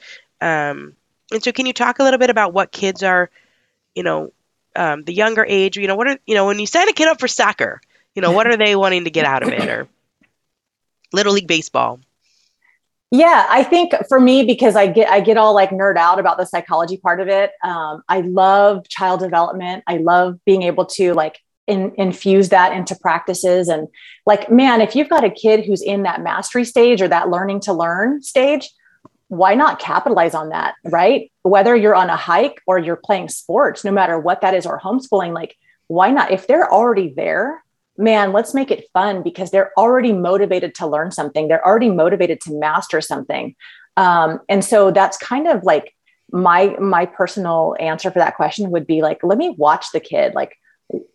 um, 0.41 0.95
and 1.31 1.43
so 1.43 1.51
can 1.51 1.65
you 1.65 1.73
talk 1.73 1.99
a 1.99 2.03
little 2.03 2.19
bit 2.19 2.29
about 2.29 2.53
what 2.53 2.71
kids 2.71 3.03
are 3.03 3.29
you 3.95 4.03
know 4.03 4.31
um, 4.75 5.03
the 5.03 5.13
younger 5.13 5.45
age 5.47 5.77
you 5.77 5.87
know 5.87 5.95
what 5.95 6.07
are 6.07 6.17
you 6.25 6.35
know 6.35 6.45
when 6.45 6.59
you 6.59 6.67
sign 6.67 6.89
a 6.89 6.93
kid 6.93 7.07
up 7.07 7.19
for 7.19 7.27
soccer 7.27 7.81
you 8.15 8.21
know, 8.21 8.31
what 8.31 8.47
are 8.51 8.57
they 8.57 8.75
wanting 8.75 9.05
to 9.05 9.11
get 9.11 9.25
out 9.25 9.43
of 9.43 9.49
it 9.49 9.67
or 9.67 9.87
Little 11.13 11.33
League 11.33 11.47
Baseball? 11.47 11.99
Yeah, 13.11 13.47
I 13.49 13.63
think 13.63 13.93
for 14.07 14.19
me, 14.19 14.43
because 14.43 14.75
I 14.75 14.85
get 14.87 15.09
I 15.09 15.19
get 15.19 15.37
all 15.37 15.55
like 15.55 15.71
nerd 15.71 15.97
out 15.97 16.19
about 16.19 16.37
the 16.37 16.45
psychology 16.45 16.97
part 16.97 17.19
of 17.19 17.27
it. 17.27 17.51
Um, 17.63 18.03
I 18.07 18.21
love 18.21 18.87
child 18.87 19.19
development. 19.19 19.83
I 19.87 19.97
love 19.97 20.39
being 20.45 20.61
able 20.61 20.85
to 20.85 21.13
like 21.13 21.39
in, 21.65 21.91
infuse 21.97 22.49
that 22.49 22.73
into 22.73 22.95
practices 22.95 23.67
and 23.67 23.87
like 24.27 24.51
man, 24.51 24.81
if 24.81 24.95
you've 24.95 25.09
got 25.09 25.23
a 25.23 25.31
kid 25.31 25.65
who's 25.65 25.81
in 25.81 26.03
that 26.03 26.21
mastery 26.21 26.65
stage 26.65 27.01
or 27.01 27.07
that 27.07 27.29
learning 27.29 27.61
to 27.61 27.73
learn 27.73 28.21
stage, 28.21 28.69
why 29.27 29.55
not 29.55 29.79
capitalize 29.79 30.35
on 30.35 30.49
that, 30.49 30.75
right? 30.83 31.31
Whether 31.41 31.75
you're 31.75 31.95
on 31.95 32.09
a 32.09 32.15
hike 32.15 32.61
or 32.67 32.77
you're 32.77 32.95
playing 32.95 33.29
sports, 33.29 33.83
no 33.83 33.91
matter 33.91 34.19
what 34.19 34.41
that 34.41 34.53
is, 34.53 34.67
or 34.67 34.79
homeschooling, 34.79 35.33
like 35.33 35.55
why 35.87 36.11
not? 36.11 36.31
If 36.31 36.45
they're 36.45 36.71
already 36.71 37.13
there, 37.15 37.63
man, 37.99 38.31
let's 38.31 38.53
make 38.53 38.71
it 38.71 38.85
fun 38.93 39.21
because 39.21 39.51
they're 39.51 39.71
already 39.77 40.13
motivated 40.13 40.73
to 40.75 40.87
learn 40.87 41.11
something. 41.11 41.47
They're 41.47 41.65
already 41.65 41.91
motivated 41.91 42.39
to 42.41 42.57
master 42.57 43.01
something. 43.01 43.55
Um, 43.97 44.39
and 44.47 44.63
so 44.63 44.89
that's 44.89 45.17
kind 45.17 45.47
of 45.47 45.63
like 45.63 45.93
my 46.31 46.77
my 46.79 47.05
personal 47.05 47.75
answer 47.79 48.09
for 48.09 48.19
that 48.19 48.37
question 48.37 48.71
would 48.71 48.87
be 48.87 49.01
like, 49.01 49.19
let 49.21 49.37
me 49.37 49.53
watch 49.57 49.87
the 49.91 49.99
kid. 49.99 50.33
Like, 50.33 50.55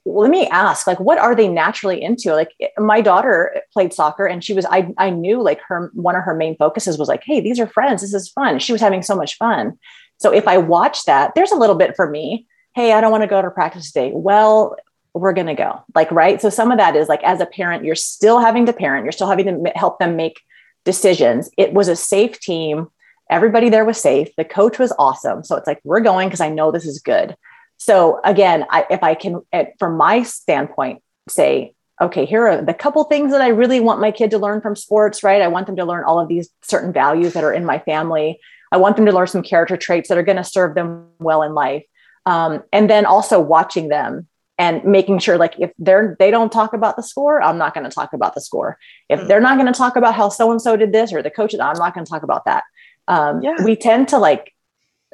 let 0.05 0.30
me 0.30 0.47
ask, 0.49 0.87
like, 0.87 1.01
what 1.01 1.18
are 1.18 1.35
they 1.35 1.49
naturally 1.49 2.03
into? 2.03 2.35
Like, 2.35 2.51
my 2.76 3.01
daughter 3.01 3.62
played 3.72 3.95
soccer, 3.95 4.26
and 4.26 4.45
she 4.45 4.53
was 4.53 4.66
I 4.66 4.93
I 4.99 5.09
knew 5.09 5.43
like 5.43 5.61
her 5.68 5.91
one 5.95 6.16
of 6.16 6.24
her 6.24 6.35
main 6.35 6.57
focuses 6.57 6.99
was 6.99 7.09
like, 7.09 7.22
hey, 7.24 7.41
these 7.41 7.59
are 7.59 7.66
friends. 7.66 8.03
This 8.03 8.12
is 8.12 8.28
fun. 8.28 8.59
She 8.59 8.72
was 8.72 8.82
having 8.82 9.03
so 9.03 9.16
much 9.16 9.37
fun. 9.39 9.78
So 10.18 10.32
if 10.32 10.47
I 10.47 10.59
watch 10.59 11.05
that, 11.07 11.32
there's 11.35 11.53
a 11.53 11.57
little 11.57 11.76
bit 11.76 11.97
for 11.97 12.09
me 12.09 12.47
hey, 12.74 12.93
I 12.93 13.01
don't 13.01 13.12
want 13.12 13.22
to 13.22 13.28
go 13.28 13.41
to 13.41 13.51
practice 13.51 13.93
today. 13.93 14.11
Well, 14.12 14.76
we're 15.15 15.33
going 15.33 15.47
to 15.47 15.55
go 15.55 15.83
like 15.95 16.11
right? 16.11 16.43
So 16.43 16.51
some 16.51 16.71
of 16.71 16.79
that 16.79 16.97
is 16.97 17.09
like 17.09 17.23
as 17.23 17.41
a 17.41 17.47
parent 17.47 17.85
you're 17.85 17.95
still 17.95 18.41
having 18.41 18.67
to 18.67 18.73
parent 18.73 19.05
you're 19.05 19.12
still 19.12 19.29
having 19.29 19.65
to 19.65 19.73
help 19.75 19.99
them 19.99 20.17
make 20.17 20.41
decisions. 20.85 21.49
It 21.57 21.73
was 21.73 21.89
a 21.89 21.97
safe 21.97 22.41
team. 22.41 22.89
Everybody 23.31 23.71
there 23.71 23.85
was 23.85 23.99
safe. 24.01 24.29
The 24.37 24.45
coach 24.45 24.79
was 24.79 24.93
awesome. 24.99 25.45
So 25.45 25.57
it's 25.57 25.67
like 25.67 25.81
we're 25.85 26.01
going 26.01 26.29
because 26.29 26.41
i 26.41 26.51
know 26.51 26.71
this 26.71 26.85
is 26.85 26.99
good. 26.99 27.37
So 27.77 28.21
again 28.25 28.67
I, 28.71 28.87
if 28.91 29.03
i 29.03 29.15
can 29.15 29.41
from 29.79 29.97
my 29.97 30.23
standpoint 30.25 31.03
say 31.29 31.75
okay 32.03 32.27
here 32.27 32.47
are 32.49 32.62
the 32.62 32.75
couple 32.75 33.05
things 33.05 33.31
that 33.31 33.41
i 33.41 33.49
really 33.49 33.81
want 33.81 34.01
my 34.01 34.11
kid 34.11 34.31
to 34.33 34.39
learn 34.39 34.61
from 34.61 34.75
sports 34.75 35.23
right? 35.23 35.41
I 35.41 35.49
want 35.49 35.67
them 35.67 35.77
to 35.77 35.85
learn 35.85 36.05
all 36.05 36.19
of 36.19 36.29
these 36.29 36.51
certain 36.62 36.93
values 36.93 37.35
that 37.35 37.45
are 37.45 37.53
in 37.53 37.65
my 37.65 37.79
family. 37.79 38.41
I 38.73 38.79
want 38.79 38.97
them 38.97 39.07
to 39.07 39.12
learn 39.12 39.29
some 39.29 39.45
character 39.45 39.77
traits 39.77 40.09
that 40.09 40.19
are 40.19 40.25
going 40.25 40.39
to 40.39 40.45
serve 40.45 40.75
them 40.75 41.07
well 41.21 41.43
in 41.43 41.55
life. 41.55 41.85
Um, 42.27 42.65
and 42.73 42.91
then 42.91 43.07
also 43.07 43.39
watching 43.39 43.89
them 43.89 44.27
and 44.59 44.85
making 44.85 45.19
sure 45.19 45.37
like 45.37 45.55
if 45.59 45.73
they're 45.79 46.17
they 46.19 46.31
don't 46.31 46.53
talk 46.53 46.73
about 46.73 46.97
the 46.97 47.03
score 47.03 47.43
i'm 47.43 47.59
not 47.59 47.75
going 47.75 47.85
to 47.85 47.91
talk 47.91 48.13
about 48.13 48.35
the 48.35 48.41
score. 48.41 48.79
If 49.09 49.21
mm. 49.21 49.29
they're 49.29 49.41
not 49.41 49.59
going 49.59 49.73
to 49.73 49.77
talk 49.77 49.97
about 49.97 50.15
how 50.15 50.29
so 50.29 50.51
and 50.51 50.63
so 50.63 50.77
did 50.77 50.93
this 50.93 51.13
or 51.13 51.23
the 51.23 51.31
coaches 51.31 51.61
i'm 51.61 51.79
not 51.79 51.95
going 51.95 52.05
to 52.05 52.11
talk 52.11 52.23
about 52.23 52.45
that. 52.45 52.65
Um, 53.07 53.43
yeah. 53.43 53.63
we 53.63 53.77
tend 53.77 54.09
to 54.09 54.19
like 54.19 54.55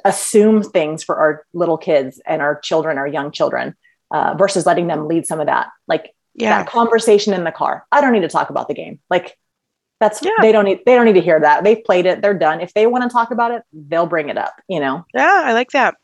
assume 0.05 0.63
things 0.63 1.03
for 1.03 1.17
our 1.17 1.45
little 1.53 1.77
kids 1.77 2.21
and 2.25 2.41
our 2.41 2.59
children 2.59 2.97
our 2.97 3.07
young 3.07 3.31
children 3.31 3.75
uh, 4.11 4.35
versus 4.37 4.65
letting 4.65 4.87
them 4.87 5.07
lead 5.07 5.25
some 5.25 5.39
of 5.39 5.47
that 5.47 5.69
like 5.87 6.13
yeah. 6.35 6.59
that 6.59 6.69
conversation 6.69 7.33
in 7.33 7.43
the 7.43 7.51
car. 7.51 7.85
I 7.91 8.01
don't 8.01 8.13
need 8.13 8.21
to 8.21 8.29
talk 8.29 8.49
about 8.49 8.67
the 8.67 8.73
game. 8.73 8.99
Like 9.09 9.37
that's 9.99 10.21
yeah. 10.23 10.31
they 10.41 10.51
don't 10.51 10.65
need 10.65 10.79
they 10.85 10.95
don't 10.95 11.05
need 11.05 11.13
to 11.13 11.21
hear 11.21 11.39
that. 11.39 11.63
They've 11.63 11.83
played 11.83 12.05
it. 12.05 12.21
They're 12.21 12.37
done. 12.37 12.61
If 12.61 12.73
they 12.73 12.87
want 12.87 13.03
to 13.03 13.09
talk 13.09 13.31
about 13.31 13.51
it 13.51 13.63
they'll 13.73 14.07
bring 14.07 14.29
it 14.29 14.37
up 14.37 14.53
you 14.67 14.79
know? 14.79 15.05
Yeah 15.13 15.41
i 15.45 15.53
like 15.53 15.71
that 15.71 15.95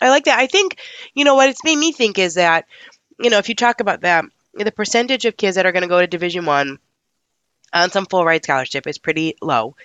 I 0.00 0.08
like 0.08 0.24
that. 0.24 0.38
I 0.38 0.46
think, 0.46 0.78
you 1.14 1.24
know, 1.24 1.34
what 1.34 1.48
it's 1.48 1.64
made 1.64 1.76
me 1.76 1.92
think 1.92 2.18
is 2.18 2.34
that, 2.34 2.66
you 3.18 3.30
know, 3.30 3.38
if 3.38 3.48
you 3.48 3.54
talk 3.54 3.80
about 3.80 4.00
that, 4.02 4.24
the 4.54 4.72
percentage 4.72 5.24
of 5.24 5.36
kids 5.36 5.56
that 5.56 5.66
are 5.66 5.72
going 5.72 5.82
to 5.82 5.88
go 5.88 6.00
to 6.00 6.06
Division 6.06 6.46
One 6.46 6.78
on 7.72 7.90
some 7.90 8.06
full 8.06 8.24
ride 8.24 8.44
scholarship 8.44 8.86
is 8.86 8.98
pretty 8.98 9.36
low. 9.40 9.76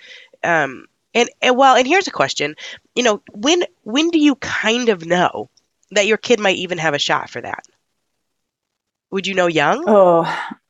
Um, 0.42 0.86
and, 1.14 1.30
and 1.40 1.56
well, 1.56 1.76
and 1.76 1.86
here's 1.86 2.08
a 2.08 2.12
question, 2.12 2.56
you 2.94 3.02
know, 3.02 3.22
when 3.32 3.62
when 3.82 4.10
do 4.10 4.18
you 4.18 4.34
kind 4.36 4.88
of 4.88 5.06
know 5.06 5.48
that 5.92 6.06
your 6.06 6.16
kid 6.16 6.40
might 6.40 6.56
even 6.56 6.78
have 6.78 6.94
a 6.94 6.98
shot 6.98 7.30
for 7.30 7.40
that? 7.40 7.64
Would 9.10 9.26
you 9.26 9.34
know 9.34 9.46
young? 9.46 9.84
Oh, 9.86 10.24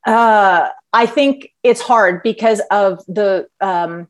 uh, 0.07 0.69
I 0.93 1.07
think 1.07 1.53
it's 1.63 1.81
hard 1.81 2.23
because 2.23 2.61
of 2.71 3.05
the 3.07 3.49
um, 3.61 4.09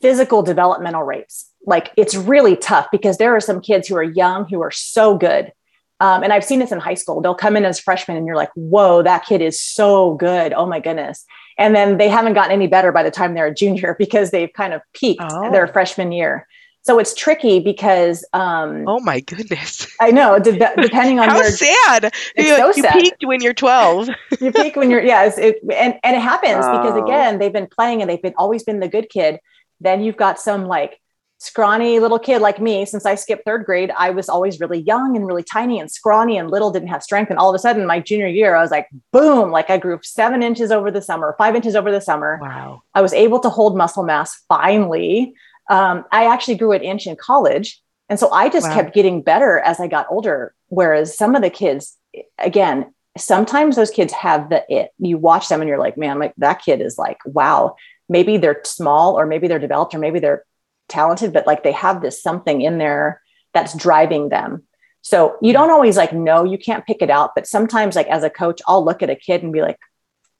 physical 0.00 0.42
developmental 0.42 1.02
rates 1.02 1.50
like 1.66 1.92
it's 1.96 2.14
really 2.14 2.56
tough 2.56 2.88
because 2.90 3.18
there 3.18 3.34
are 3.34 3.40
some 3.40 3.60
kids 3.60 3.88
who 3.88 3.96
are 3.96 4.02
young 4.02 4.48
who 4.48 4.60
are 4.62 4.70
so 4.70 5.16
good. 5.16 5.52
Um, 6.00 6.24
and 6.24 6.32
I've 6.32 6.44
seen 6.44 6.58
this 6.58 6.72
in 6.72 6.80
high 6.80 6.94
school. 6.94 7.20
They'll 7.20 7.34
come 7.34 7.56
in 7.56 7.64
as 7.64 7.78
freshmen 7.78 8.16
and 8.16 8.26
you're 8.26 8.36
like, 8.36 8.50
whoa, 8.56 9.02
that 9.02 9.24
kid 9.24 9.40
is 9.40 9.60
so 9.60 10.14
good. 10.14 10.52
Oh 10.52 10.66
my 10.66 10.80
goodness. 10.80 11.24
And 11.58 11.76
then 11.76 11.98
they 11.98 12.08
haven't 12.08 12.32
gotten 12.34 12.50
any 12.50 12.66
better 12.66 12.90
by 12.90 13.04
the 13.04 13.10
time 13.10 13.34
they're 13.34 13.46
a 13.46 13.54
junior 13.54 13.94
because 13.98 14.30
they've 14.30 14.52
kind 14.52 14.72
of 14.72 14.82
peaked 14.92 15.22
oh. 15.24 15.52
their 15.52 15.68
freshman 15.68 16.10
year. 16.12 16.46
So 16.84 16.98
it's 16.98 17.14
tricky 17.14 17.60
because. 17.60 18.26
Um, 18.32 18.84
oh 18.88 18.98
my 18.98 19.20
goodness! 19.20 19.86
I 20.00 20.10
know. 20.10 20.40
De- 20.40 20.58
depending 20.76 21.20
on 21.20 21.28
how 21.28 21.36
your, 21.36 21.50
sad. 21.50 22.12
You, 22.36 22.56
so 22.56 22.66
you 22.74 22.82
sad. 22.82 22.94
peaked 22.94 23.24
when 23.24 23.40
you're 23.40 23.54
12. 23.54 24.08
you 24.40 24.50
peak 24.50 24.74
when 24.74 24.90
you're 24.90 25.02
yes, 25.02 25.38
it, 25.38 25.60
and 25.72 25.94
and 26.02 26.16
it 26.16 26.20
happens 26.20 26.64
oh. 26.66 26.78
because 26.78 27.00
again 27.00 27.38
they've 27.38 27.52
been 27.52 27.68
playing 27.68 28.00
and 28.00 28.10
they've 28.10 28.20
been 28.20 28.34
always 28.36 28.64
been 28.64 28.80
the 28.80 28.88
good 28.88 29.08
kid. 29.10 29.38
Then 29.80 30.02
you've 30.02 30.16
got 30.16 30.40
some 30.40 30.66
like 30.66 31.00
scrawny 31.42 31.98
little 31.98 32.20
kid 32.20 32.40
like 32.40 32.60
me, 32.60 32.86
since 32.86 33.04
I 33.04 33.16
skipped 33.16 33.44
third 33.44 33.64
grade, 33.64 33.90
I 33.98 34.10
was 34.10 34.28
always 34.28 34.60
really 34.60 34.78
young 34.78 35.16
and 35.16 35.26
really 35.26 35.42
tiny 35.42 35.80
and 35.80 35.90
scrawny 35.90 36.38
and 36.38 36.50
little, 36.50 36.70
didn't 36.70 36.88
have 36.88 37.02
strength. 37.02 37.30
And 37.30 37.38
all 37.38 37.50
of 37.50 37.54
a 37.54 37.58
sudden, 37.58 37.84
my 37.84 37.98
junior 37.98 38.28
year, 38.28 38.54
I 38.54 38.62
was 38.62 38.70
like, 38.70 38.88
boom, 39.12 39.50
like 39.50 39.68
I 39.68 39.76
grew 39.76 39.98
seven 40.04 40.42
inches 40.42 40.70
over 40.70 40.92
the 40.92 41.02
summer, 41.02 41.34
five 41.38 41.56
inches 41.56 41.74
over 41.74 41.90
the 41.90 42.00
summer. 42.00 42.38
Wow. 42.40 42.82
I 42.94 43.02
was 43.02 43.12
able 43.12 43.40
to 43.40 43.50
hold 43.50 43.76
muscle 43.76 44.04
mass 44.04 44.40
finally. 44.48 45.34
Um, 45.68 46.04
I 46.12 46.26
actually 46.26 46.54
grew 46.54 46.72
an 46.72 46.82
inch 46.82 47.08
in 47.08 47.16
college. 47.16 47.82
And 48.08 48.20
so 48.20 48.30
I 48.30 48.48
just 48.48 48.68
wow. 48.68 48.74
kept 48.74 48.94
getting 48.94 49.20
better 49.20 49.58
as 49.58 49.80
I 49.80 49.88
got 49.88 50.06
older. 50.10 50.54
Whereas 50.68 51.16
some 51.16 51.34
of 51.34 51.42
the 51.42 51.50
kids, 51.50 51.96
again, 52.38 52.94
sometimes 53.18 53.74
those 53.74 53.90
kids 53.90 54.12
have 54.12 54.48
the 54.48 54.64
it. 54.68 54.92
You 54.98 55.18
watch 55.18 55.48
them 55.48 55.60
and 55.60 55.68
you're 55.68 55.78
like, 55.78 55.98
man, 55.98 56.20
like 56.20 56.34
that 56.38 56.62
kid 56.62 56.80
is 56.80 56.98
like, 56.98 57.18
wow, 57.24 57.74
maybe 58.08 58.36
they're 58.36 58.60
small 58.64 59.18
or 59.18 59.26
maybe 59.26 59.48
they're 59.48 59.58
developed 59.58 59.94
or 59.94 59.98
maybe 59.98 60.20
they're 60.20 60.44
talented, 60.92 61.32
but 61.32 61.46
like 61.46 61.62
they 61.62 61.72
have 61.72 62.02
this 62.02 62.22
something 62.22 62.60
in 62.60 62.78
there 62.78 63.20
that's 63.54 63.76
driving 63.76 64.28
them. 64.28 64.62
So 65.02 65.36
you 65.42 65.52
don't 65.52 65.70
always 65.70 65.96
like 65.96 66.12
know 66.12 66.44
you 66.44 66.58
can't 66.58 66.86
pick 66.86 67.02
it 67.02 67.10
out, 67.10 67.32
but 67.34 67.46
sometimes 67.46 67.96
like 67.96 68.06
as 68.06 68.22
a 68.22 68.30
coach, 68.30 68.60
I'll 68.68 68.84
look 68.84 69.02
at 69.02 69.10
a 69.10 69.16
kid 69.16 69.42
and 69.42 69.52
be 69.52 69.62
like, 69.62 69.78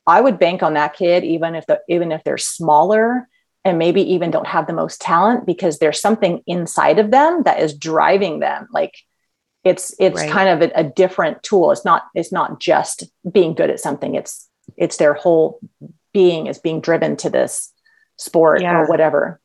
I 0.06 0.20
would 0.20 0.38
bank 0.38 0.62
on 0.62 0.74
that 0.74 0.94
kid, 0.94 1.24
even 1.24 1.54
if 1.54 1.66
the 1.66 1.80
even 1.88 2.12
if 2.12 2.22
they're 2.22 2.38
smaller 2.38 3.28
and 3.64 3.78
maybe 3.78 4.02
even 4.14 4.30
don't 4.30 4.46
have 4.46 4.66
the 4.66 4.72
most 4.72 5.00
talent, 5.00 5.46
because 5.46 5.78
there's 5.78 6.00
something 6.00 6.42
inside 6.46 6.98
of 6.98 7.10
them 7.10 7.42
that 7.44 7.60
is 7.60 7.76
driving 7.76 8.40
them. 8.40 8.68
Like 8.72 8.94
it's 9.64 9.94
it's 9.98 10.20
right. 10.20 10.30
kind 10.30 10.48
of 10.48 10.70
a, 10.70 10.80
a 10.80 10.84
different 10.84 11.42
tool. 11.42 11.72
It's 11.72 11.84
not 11.84 12.04
it's 12.14 12.32
not 12.32 12.60
just 12.60 13.04
being 13.30 13.54
good 13.54 13.70
at 13.70 13.80
something. 13.80 14.14
It's 14.14 14.48
it's 14.76 14.96
their 14.96 15.14
whole 15.14 15.60
being 16.12 16.46
is 16.46 16.58
being 16.58 16.80
driven 16.80 17.16
to 17.16 17.30
this 17.30 17.72
sport 18.16 18.62
yeah. 18.62 18.78
or 18.78 18.86
whatever. 18.86 19.40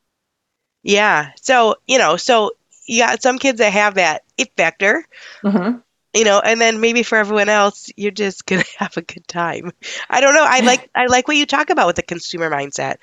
Yeah. 0.87 1.31
So, 1.41 1.75
you 1.85 1.99
know, 1.99 2.15
so 2.15 2.51
you 2.85 3.03
got 3.03 3.21
some 3.21 3.37
kids 3.39 3.59
that 3.59 3.73
have 3.73 3.95
that 3.95 4.23
it 4.37 4.55
factor. 4.55 5.05
Mm-hmm. 5.43 5.79
You 6.13 6.23
know, 6.23 6.39
and 6.39 6.59
then 6.59 6.79
maybe 6.79 7.03
for 7.03 7.17
everyone 7.17 7.49
else, 7.49 7.91
you're 7.97 8.11
just 8.11 8.45
gonna 8.47 8.63
have 8.77 8.97
a 8.97 9.01
good 9.01 9.27
time. 9.27 9.71
I 10.09 10.21
don't 10.21 10.33
know. 10.33 10.45
I 10.47 10.61
like 10.61 10.89
I 10.95 11.05
like 11.07 11.27
what 11.27 11.37
you 11.37 11.45
talk 11.45 11.69
about 11.69 11.87
with 11.87 11.97
the 11.97 12.03
consumer 12.03 12.49
mindset, 12.49 12.97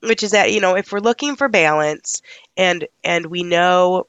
which 0.00 0.22
is 0.22 0.30
that 0.30 0.52
you 0.52 0.60
know 0.60 0.76
if 0.76 0.92
we're 0.92 1.00
looking 1.00 1.36
for 1.36 1.48
balance 1.48 2.22
and 2.56 2.86
and 3.02 3.26
we 3.26 3.42
know 3.42 4.06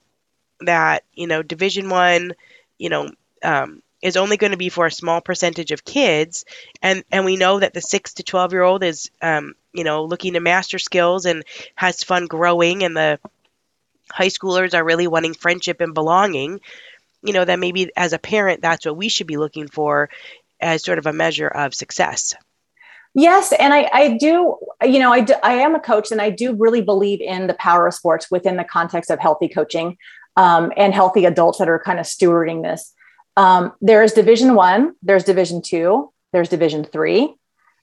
that 0.61 1.03
you 1.13 1.27
know 1.27 1.41
Division 1.41 1.89
One, 1.89 2.33
you 2.77 2.89
know, 2.89 3.09
um, 3.43 3.81
is 4.05 4.17
only 4.17 4.37
going 4.37 4.51
to 4.51 4.57
be 4.57 4.69
for 4.69 4.85
a 4.85 4.91
small 4.91 5.19
percentage 5.19 5.71
of 5.71 5.83
kids, 5.83 6.45
and 6.81 7.03
and 7.11 7.25
we 7.25 7.37
know 7.37 7.59
that 7.59 7.73
the 7.73 7.81
six 7.81 8.13
to 8.13 8.23
twelve 8.23 8.53
year 8.53 8.61
old 8.61 8.83
is 8.83 9.09
um, 9.21 9.55
you 9.73 9.83
know 9.83 10.05
looking 10.05 10.33
to 10.33 10.39
master 10.39 10.77
skills 10.77 11.25
and 11.25 11.43
has 11.73 12.03
fun 12.03 12.27
growing, 12.27 12.83
and 12.83 12.95
the 12.95 13.19
high 14.11 14.27
schoolers 14.27 14.75
are 14.75 14.83
really 14.83 15.07
wanting 15.07 15.33
friendship 15.33 15.81
and 15.81 15.95
belonging, 15.95 16.59
you 17.23 17.33
know, 17.33 17.43
that 17.43 17.59
maybe 17.59 17.91
as 17.97 18.13
a 18.13 18.19
parent, 18.19 18.61
that's 18.61 18.85
what 18.85 18.95
we 18.95 19.09
should 19.09 19.27
be 19.27 19.37
looking 19.37 19.67
for 19.67 20.09
as 20.61 20.83
sort 20.83 20.99
of 20.99 21.07
a 21.07 21.13
measure 21.13 21.47
of 21.47 21.73
success. 21.73 22.35
Yes, 23.15 23.53
and 23.53 23.73
I, 23.73 23.89
I 23.93 24.17
do, 24.17 24.57
you 24.83 24.99
know, 24.99 25.11
I, 25.11 25.21
do, 25.21 25.33
I 25.41 25.53
am 25.53 25.73
a 25.73 25.79
coach 25.79 26.11
and 26.11 26.21
I 26.21 26.29
do 26.29 26.53
really 26.53 26.81
believe 26.81 27.21
in 27.21 27.47
the 27.47 27.53
power 27.55 27.87
of 27.87 27.93
sports 27.93 28.29
within 28.29 28.57
the 28.57 28.63
context 28.63 29.09
of 29.09 29.19
healthy 29.19 29.47
coaching 29.47 29.97
um, 30.35 30.71
and 30.75 30.93
healthy 30.93 31.25
adults 31.25 31.57
that 31.59 31.69
are 31.69 31.79
kind 31.79 31.99
of 31.99 32.05
stewarding 32.05 32.61
this. 32.61 32.93
Um, 33.37 33.73
there's 33.81 34.13
Division 34.13 34.55
One, 34.55 34.93
there's 35.01 35.23
Division 35.23 35.61
Two, 35.61 36.11
there's 36.33 36.49
Division 36.49 36.85
Three, 36.85 37.33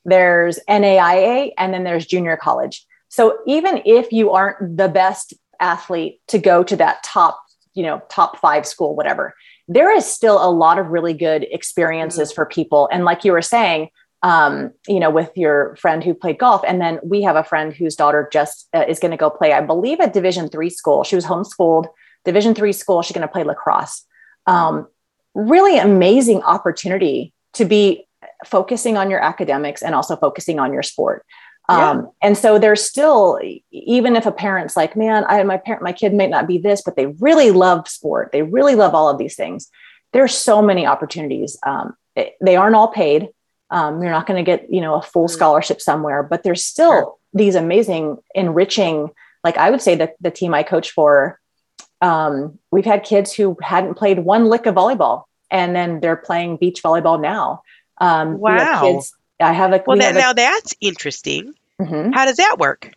there's 0.05 0.59
NAIA, 0.69 1.53
and 1.59 1.73
then 1.73 1.85
there's 1.85 2.07
junior 2.07 2.37
college. 2.37 2.87
So 3.09 3.39
even 3.47 3.83
if 3.85 4.13
you 4.13 4.31
aren't 4.31 4.77
the 4.77 4.89
best 4.89 5.35
athlete 5.61 6.21
to 6.29 6.39
go 6.39 6.63
to 6.65 6.77
that 6.77 7.03
top, 7.05 7.41
you 7.75 7.83
know, 7.83 8.03
top 8.11 8.39
five 8.39 8.67
school, 8.67 8.95
whatever. 8.95 9.35
There 9.69 9.95
is 9.95 10.05
still 10.05 10.45
a 10.45 10.51
lot 10.51 10.79
of 10.79 10.89
really 10.89 11.15
good 11.15 11.47
experiences 11.51 12.29
mm-hmm. 12.29 12.35
for 12.35 12.47
people. 12.47 12.89
And 12.93 13.05
like 13.05 13.25
you 13.25 13.33
were 13.33 13.43
saying, 13.43 13.89
um, 14.23 14.73
you 14.87 15.01
know, 15.01 15.11
with 15.11 15.31
your 15.37 15.77
friend 15.77 16.05
who 16.05 16.15
played 16.15 16.39
golf, 16.39 16.63
and 16.67 16.81
then 16.81 17.01
we 17.03 17.23
have 17.23 17.37
a 17.37 17.43
friend 17.43 17.73
whose 17.73 17.97
daughter 17.97 18.29
just 18.33 18.69
uh, 18.75 18.85
is 18.87 18.99
going 18.99 19.11
to 19.11 19.17
go 19.17 19.31
play, 19.31 19.53
I 19.53 19.61
believe, 19.61 20.01
at 20.01 20.13
Division 20.13 20.49
three 20.49 20.71
school. 20.71 21.03
She 21.03 21.17
was 21.17 21.25
homeschooled, 21.25 21.87
Division 22.25 22.55
three 22.55 22.73
school. 22.73 23.03
She's 23.03 23.17
going 23.17 23.27
to 23.27 23.33
play 23.33 23.43
lacrosse. 23.43 24.05
Um, 24.47 24.87
really 25.35 25.79
amazing 25.79 26.43
opportunity 26.43 27.33
to 27.55 27.65
be 27.65 28.07
focusing 28.45 28.97
on 28.97 29.11
your 29.11 29.21
academics 29.21 29.83
and 29.83 29.95
also 29.95 30.17
focusing 30.17 30.59
on 30.59 30.73
your 30.73 30.83
sport. 30.83 31.25
Um, 31.69 32.11
and 32.21 32.37
so 32.37 32.59
there's 32.59 32.85
still, 32.85 33.41
even 33.71 34.17
if 34.17 34.27
a 34.27 34.33
parent's 34.33 34.77
like, 34.77 34.95
man, 34.97 35.25
I, 35.27 35.43
my 35.45 35.57
parent, 35.57 35.83
my 35.83 35.93
kid 35.93 36.13
may 36.13 36.27
not 36.27 36.47
be 36.47 36.59
this, 36.59 36.83
but 36.83 36.97
they 36.97 37.07
really 37.07 37.51
love 37.51 37.89
sport. 37.89 38.31
They 38.31 38.43
really 38.43 38.75
love 38.75 38.95
all 38.95 39.09
of 39.09 39.17
these 39.17 39.37
things. 39.37 39.71
There's 40.13 40.35
so 40.37 40.61
many 40.61 40.87
opportunities. 40.87 41.59
Um, 41.65 41.95
it, 42.15 42.35
they 42.45 42.57
aren't 42.57 42.75
all 42.75 42.89
paid. 42.89 43.29
Um, 43.71 44.03
you're 44.03 44.11
not 44.11 44.27
going 44.27 44.45
to 44.45 44.51
get, 44.51 44.71
you 44.71 44.83
know, 44.83 44.97
a 44.97 45.03
full 45.03 45.27
mm-hmm. 45.27 45.35
scholarship 45.35 45.81
somewhere, 45.81 46.23
but 46.23 46.43
there's 46.43 46.65
still 46.65 46.93
sure. 46.93 47.15
these 47.33 47.55
amazing, 47.55 48.19
enriching, 48.35 49.09
like 49.43 49.57
I 49.57 49.71
would 49.71 49.81
say 49.81 49.95
that 49.95 50.17
the 50.21 50.31
team 50.31 50.53
I 50.53 50.65
coach 50.65 50.91
for, 50.91 51.41
um, 52.03 52.59
we've 52.71 52.85
had 52.85 53.05
kids 53.05 53.33
who 53.33 53.57
hadn't 53.63 53.95
played 53.95 54.19
one 54.19 54.47
lick 54.47 54.67
of 54.67 54.75
volleyball 54.75 55.25
and 55.51 55.75
then 55.75 56.01
they're 56.01 56.17
playing 56.17 56.59
beach 56.59 56.83
volleyball 56.83 57.21
now. 57.21 57.63
Um, 57.99 58.39
wow. 58.39 58.81
kids 58.83 59.15
I 59.43 59.53
have 59.53 59.73
a 59.73 59.83
well. 59.87 59.97
That, 59.99 60.17
a, 60.17 60.19
now 60.19 60.33
that's 60.33 60.75
interesting. 60.81 61.55
Mm-hmm. 61.81 62.13
How 62.13 62.25
does 62.25 62.37
that 62.37 62.57
work? 62.59 62.93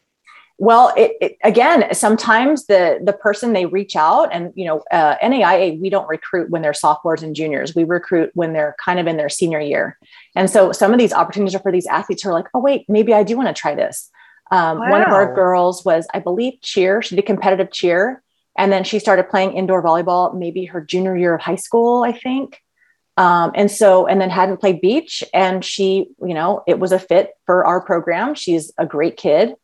Well, 0.57 0.93
it, 0.95 1.11
it, 1.19 1.37
again, 1.43 1.93
sometimes 1.93 2.67
the 2.67 2.99
the 3.03 3.13
person 3.13 3.53
they 3.53 3.65
reach 3.65 3.95
out, 3.95 4.29
and 4.31 4.53
you 4.55 4.65
know, 4.65 4.83
uh, 4.91 5.15
NAIA, 5.17 5.79
we 5.79 5.89
don't 5.89 6.07
recruit 6.07 6.49
when 6.49 6.61
they're 6.61 6.73
sophomores 6.73 7.23
and 7.23 7.35
juniors. 7.35 7.75
We 7.75 7.83
recruit 7.83 8.31
when 8.35 8.53
they're 8.53 8.75
kind 8.83 8.99
of 8.99 9.07
in 9.07 9.17
their 9.17 9.29
senior 9.29 9.59
year, 9.59 9.97
and 10.35 10.49
so 10.49 10.71
some 10.71 10.93
of 10.93 10.99
these 10.99 11.13
opportunities 11.13 11.55
are 11.55 11.59
for 11.59 11.71
these 11.71 11.87
athletes 11.87 12.23
who 12.23 12.29
are 12.29 12.33
like, 12.33 12.47
oh 12.53 12.59
wait, 12.59 12.85
maybe 12.87 13.13
I 13.13 13.23
do 13.23 13.35
want 13.35 13.49
to 13.49 13.59
try 13.59 13.75
this. 13.75 14.09
Um, 14.51 14.79
wow. 14.79 14.91
One 14.91 15.01
of 15.01 15.11
our 15.11 15.33
girls 15.33 15.83
was, 15.83 16.07
I 16.13 16.19
believe, 16.19 16.61
cheer. 16.61 17.01
She 17.01 17.15
did 17.15 17.25
competitive 17.25 17.71
cheer, 17.71 18.21
and 18.57 18.71
then 18.71 18.83
she 18.83 18.99
started 18.99 19.29
playing 19.29 19.53
indoor 19.53 19.83
volleyball 19.83 20.33
maybe 20.37 20.65
her 20.65 20.81
junior 20.81 21.15
year 21.15 21.35
of 21.35 21.41
high 21.41 21.55
school, 21.55 22.03
I 22.03 22.11
think. 22.11 22.61
Um, 23.17 23.51
and 23.55 23.71
so, 23.71 24.07
and 24.07 24.19
then 24.19 24.29
hadn't 24.29 24.57
played 24.59 24.81
beach. 24.81 25.23
And 25.33 25.63
she, 25.63 26.07
you 26.21 26.33
know, 26.33 26.63
it 26.67 26.79
was 26.79 26.91
a 26.91 26.99
fit 26.99 27.31
for 27.45 27.65
our 27.65 27.81
program. 27.81 28.35
She's 28.35 28.71
a 28.77 28.85
great 28.85 29.17
kid. 29.17 29.55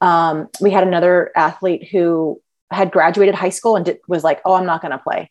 Um, 0.00 0.48
we 0.60 0.70
had 0.70 0.86
another 0.86 1.30
athlete 1.36 1.88
who 1.90 2.40
had 2.70 2.90
graduated 2.90 3.34
high 3.34 3.50
school 3.50 3.76
and 3.76 3.84
did, 3.84 3.98
was 4.08 4.24
like, 4.24 4.40
oh, 4.44 4.54
I'm 4.54 4.66
not 4.66 4.80
going 4.80 4.92
to 4.92 4.98
play. 4.98 5.30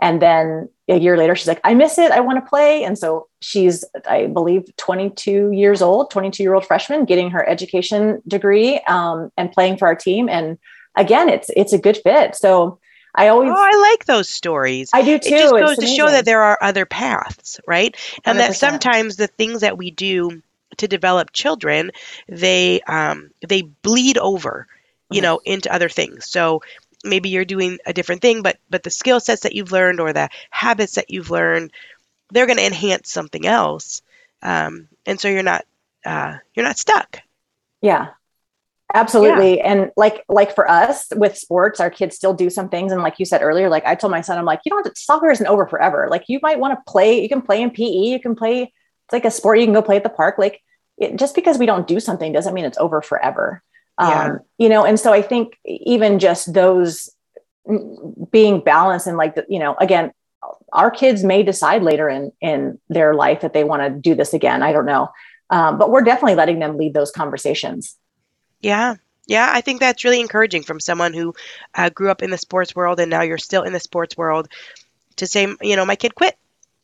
And 0.00 0.20
then 0.20 0.68
a 0.88 0.98
year 0.98 1.16
later, 1.16 1.34
she's 1.34 1.48
like, 1.48 1.60
I 1.64 1.74
miss 1.74 1.98
it. 1.98 2.12
I 2.12 2.20
want 2.20 2.42
to 2.42 2.48
play. 2.48 2.84
And 2.84 2.98
so 2.98 3.28
she's, 3.40 3.84
I 4.08 4.26
believe, 4.26 4.64
22 4.76 5.52
years 5.52 5.80
old, 5.80 6.10
22 6.10 6.42
year 6.42 6.54
old 6.54 6.66
freshman, 6.66 7.06
getting 7.06 7.30
her 7.30 7.46
education 7.48 8.22
degree 8.28 8.80
um, 8.80 9.30
and 9.38 9.52
playing 9.52 9.78
for 9.78 9.86
our 9.86 9.94
team. 9.94 10.28
And 10.28 10.58
again, 10.96 11.28
it's 11.28 11.50
it's 11.56 11.72
a 11.72 11.78
good 11.78 11.98
fit. 11.98 12.36
So 12.36 12.78
I 13.14 13.28
always. 13.28 13.50
Oh, 13.50 13.54
I 13.56 13.90
like 13.90 14.04
those 14.04 14.28
stories. 14.28 14.90
I 14.92 15.02
do 15.02 15.18
too. 15.18 15.34
It 15.34 15.38
just 15.38 15.52
goes 15.52 15.70
it's 15.70 15.80
to 15.80 15.86
amazing. 15.86 15.96
show 15.96 16.10
that 16.10 16.24
there 16.24 16.42
are 16.42 16.58
other 16.60 16.84
paths, 16.86 17.58
right? 17.66 17.96
And 18.24 18.38
100%. 18.38 18.40
that 18.40 18.56
sometimes 18.56 19.16
the 19.16 19.26
things 19.26 19.62
that 19.62 19.78
we 19.78 19.90
do 19.90 20.42
to 20.76 20.88
develop 20.88 21.32
children, 21.32 21.92
they 22.28 22.80
um, 22.82 23.30
they 23.46 23.62
bleed 23.62 24.18
over, 24.18 24.66
you 25.10 25.16
mm-hmm. 25.16 25.22
know, 25.24 25.40
into 25.44 25.72
other 25.72 25.88
things. 25.88 26.26
So 26.30 26.62
maybe 27.04 27.30
you're 27.30 27.44
doing 27.44 27.78
a 27.86 27.92
different 27.92 28.22
thing, 28.22 28.42
but 28.42 28.58
but 28.68 28.82
the 28.82 28.90
skill 28.90 29.20
sets 29.20 29.42
that 29.42 29.54
you've 29.54 29.72
learned 29.72 30.00
or 30.00 30.12
the 30.12 30.28
habits 30.50 30.96
that 30.96 31.10
you've 31.10 31.30
learned, 31.30 31.72
they're 32.30 32.46
going 32.46 32.58
to 32.58 32.66
enhance 32.66 33.10
something 33.10 33.46
else, 33.46 34.02
um, 34.42 34.88
and 35.06 35.18
so 35.18 35.28
you're 35.28 35.42
not 35.42 35.64
uh, 36.04 36.36
you're 36.54 36.66
not 36.66 36.78
stuck. 36.78 37.20
Yeah, 37.80 38.08
absolutely. 38.94 39.56
Yeah. 39.58 39.72
and 39.72 39.90
like 39.96 40.24
like 40.28 40.54
for 40.54 40.70
us 40.70 41.06
with 41.14 41.36
sports 41.36 41.80
our 41.80 41.90
kids 41.90 42.16
still 42.16 42.34
do 42.34 42.50
some 42.50 42.68
things. 42.68 42.92
And 42.92 43.02
like 43.02 43.18
you 43.18 43.24
said 43.24 43.42
earlier 43.42 43.68
like 43.68 43.84
i 43.84 43.94
told 43.94 44.10
my 44.10 44.20
son 44.20 44.38
i'm 44.38 44.44
like 44.44 44.60
you 44.64 44.70
don't 44.70 44.84
have 44.84 44.94
to, 44.94 45.00
soccer 45.00 45.30
isn't 45.30 45.46
over 45.46 45.66
forever. 45.66 46.08
Like 46.10 46.24
you 46.28 46.38
might 46.42 46.58
want 46.58 46.74
to 46.78 46.90
play 46.90 47.20
you 47.22 47.28
can 47.28 47.42
play 47.42 47.62
in 47.62 47.70
pe 47.70 47.84
you 47.84 48.20
can 48.20 48.34
play 48.34 48.62
it's 48.62 49.12
like 49.12 49.24
a 49.24 49.30
sport 49.30 49.58
you 49.58 49.66
can 49.66 49.74
go 49.74 49.82
play 49.82 49.96
at 49.96 50.02
the 50.02 50.08
park. 50.08 50.36
Like 50.38 50.60
it, 50.98 51.16
just 51.16 51.34
because 51.34 51.58
we 51.58 51.66
don't 51.66 51.86
do 51.86 52.00
something 52.00 52.32
doesn't 52.32 52.54
mean 52.54 52.64
it's 52.64 52.78
over 52.78 53.02
forever. 53.02 53.62
Yeah. 54.00 54.24
um 54.24 54.40
you 54.58 54.68
know 54.68 54.84
and 54.84 55.00
so 55.00 55.12
i 55.12 55.22
think 55.22 55.58
even 55.64 56.18
just 56.18 56.52
those 56.52 57.08
being 58.30 58.60
balanced 58.60 59.06
and 59.06 59.16
like 59.16 59.34
the, 59.34 59.46
you 59.48 59.58
know 59.58 59.74
again 59.80 60.12
our 60.72 60.90
kids 60.90 61.24
may 61.24 61.42
decide 61.42 61.82
later 61.82 62.08
in 62.08 62.32
in 62.40 62.78
their 62.88 63.14
life 63.14 63.40
that 63.40 63.52
they 63.52 63.64
want 63.64 63.82
to 63.82 63.90
do 63.90 64.14
this 64.14 64.34
again. 64.34 64.62
I 64.62 64.72
don't 64.72 64.86
know. 64.86 65.08
Um, 65.50 65.78
but 65.78 65.90
we're 65.90 66.02
definitely 66.02 66.34
letting 66.34 66.58
them 66.58 66.76
lead 66.76 66.94
those 66.94 67.10
conversations 67.10 67.96
yeah. 68.66 68.96
Yeah, 69.28 69.48
I 69.52 69.60
think 69.60 69.80
that's 69.80 70.04
really 70.04 70.20
encouraging 70.20 70.62
from 70.64 70.80
someone 70.80 71.12
who 71.12 71.34
uh, 71.74 71.88
grew 71.88 72.10
up 72.10 72.22
in 72.22 72.30
the 72.30 72.38
sports 72.38 72.74
world 72.74 73.00
and 73.00 73.10
now 73.10 73.22
you're 73.22 73.38
still 73.38 73.62
in 73.62 73.72
the 73.72 73.80
sports 73.80 74.16
world 74.16 74.48
to 75.16 75.26
say, 75.26 75.46
you 75.62 75.76
know, 75.76 75.84
my 75.84 75.96
kid 75.96 76.14
quit 76.14 76.36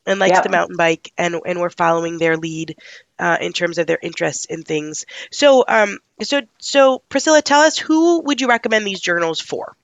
and 0.05 0.19
likes 0.19 0.35
yep. 0.35 0.43
the 0.43 0.49
mountain 0.49 0.75
bike 0.75 1.11
and 1.17 1.39
and 1.45 1.59
we're 1.59 1.69
following 1.69 2.17
their 2.17 2.35
lead 2.35 2.77
uh, 3.19 3.37
in 3.39 3.53
terms 3.53 3.77
of 3.77 3.87
their 3.87 3.99
interests 4.01 4.45
in 4.45 4.63
things. 4.63 5.05
So 5.31 5.63
um 5.67 5.99
so 6.21 6.41
so 6.59 6.99
Priscilla, 7.09 7.41
tell 7.41 7.61
us 7.61 7.77
who 7.77 8.21
would 8.21 8.41
you 8.41 8.47
recommend 8.47 8.85
these 8.85 9.01
journals 9.01 9.39
for? 9.39 9.75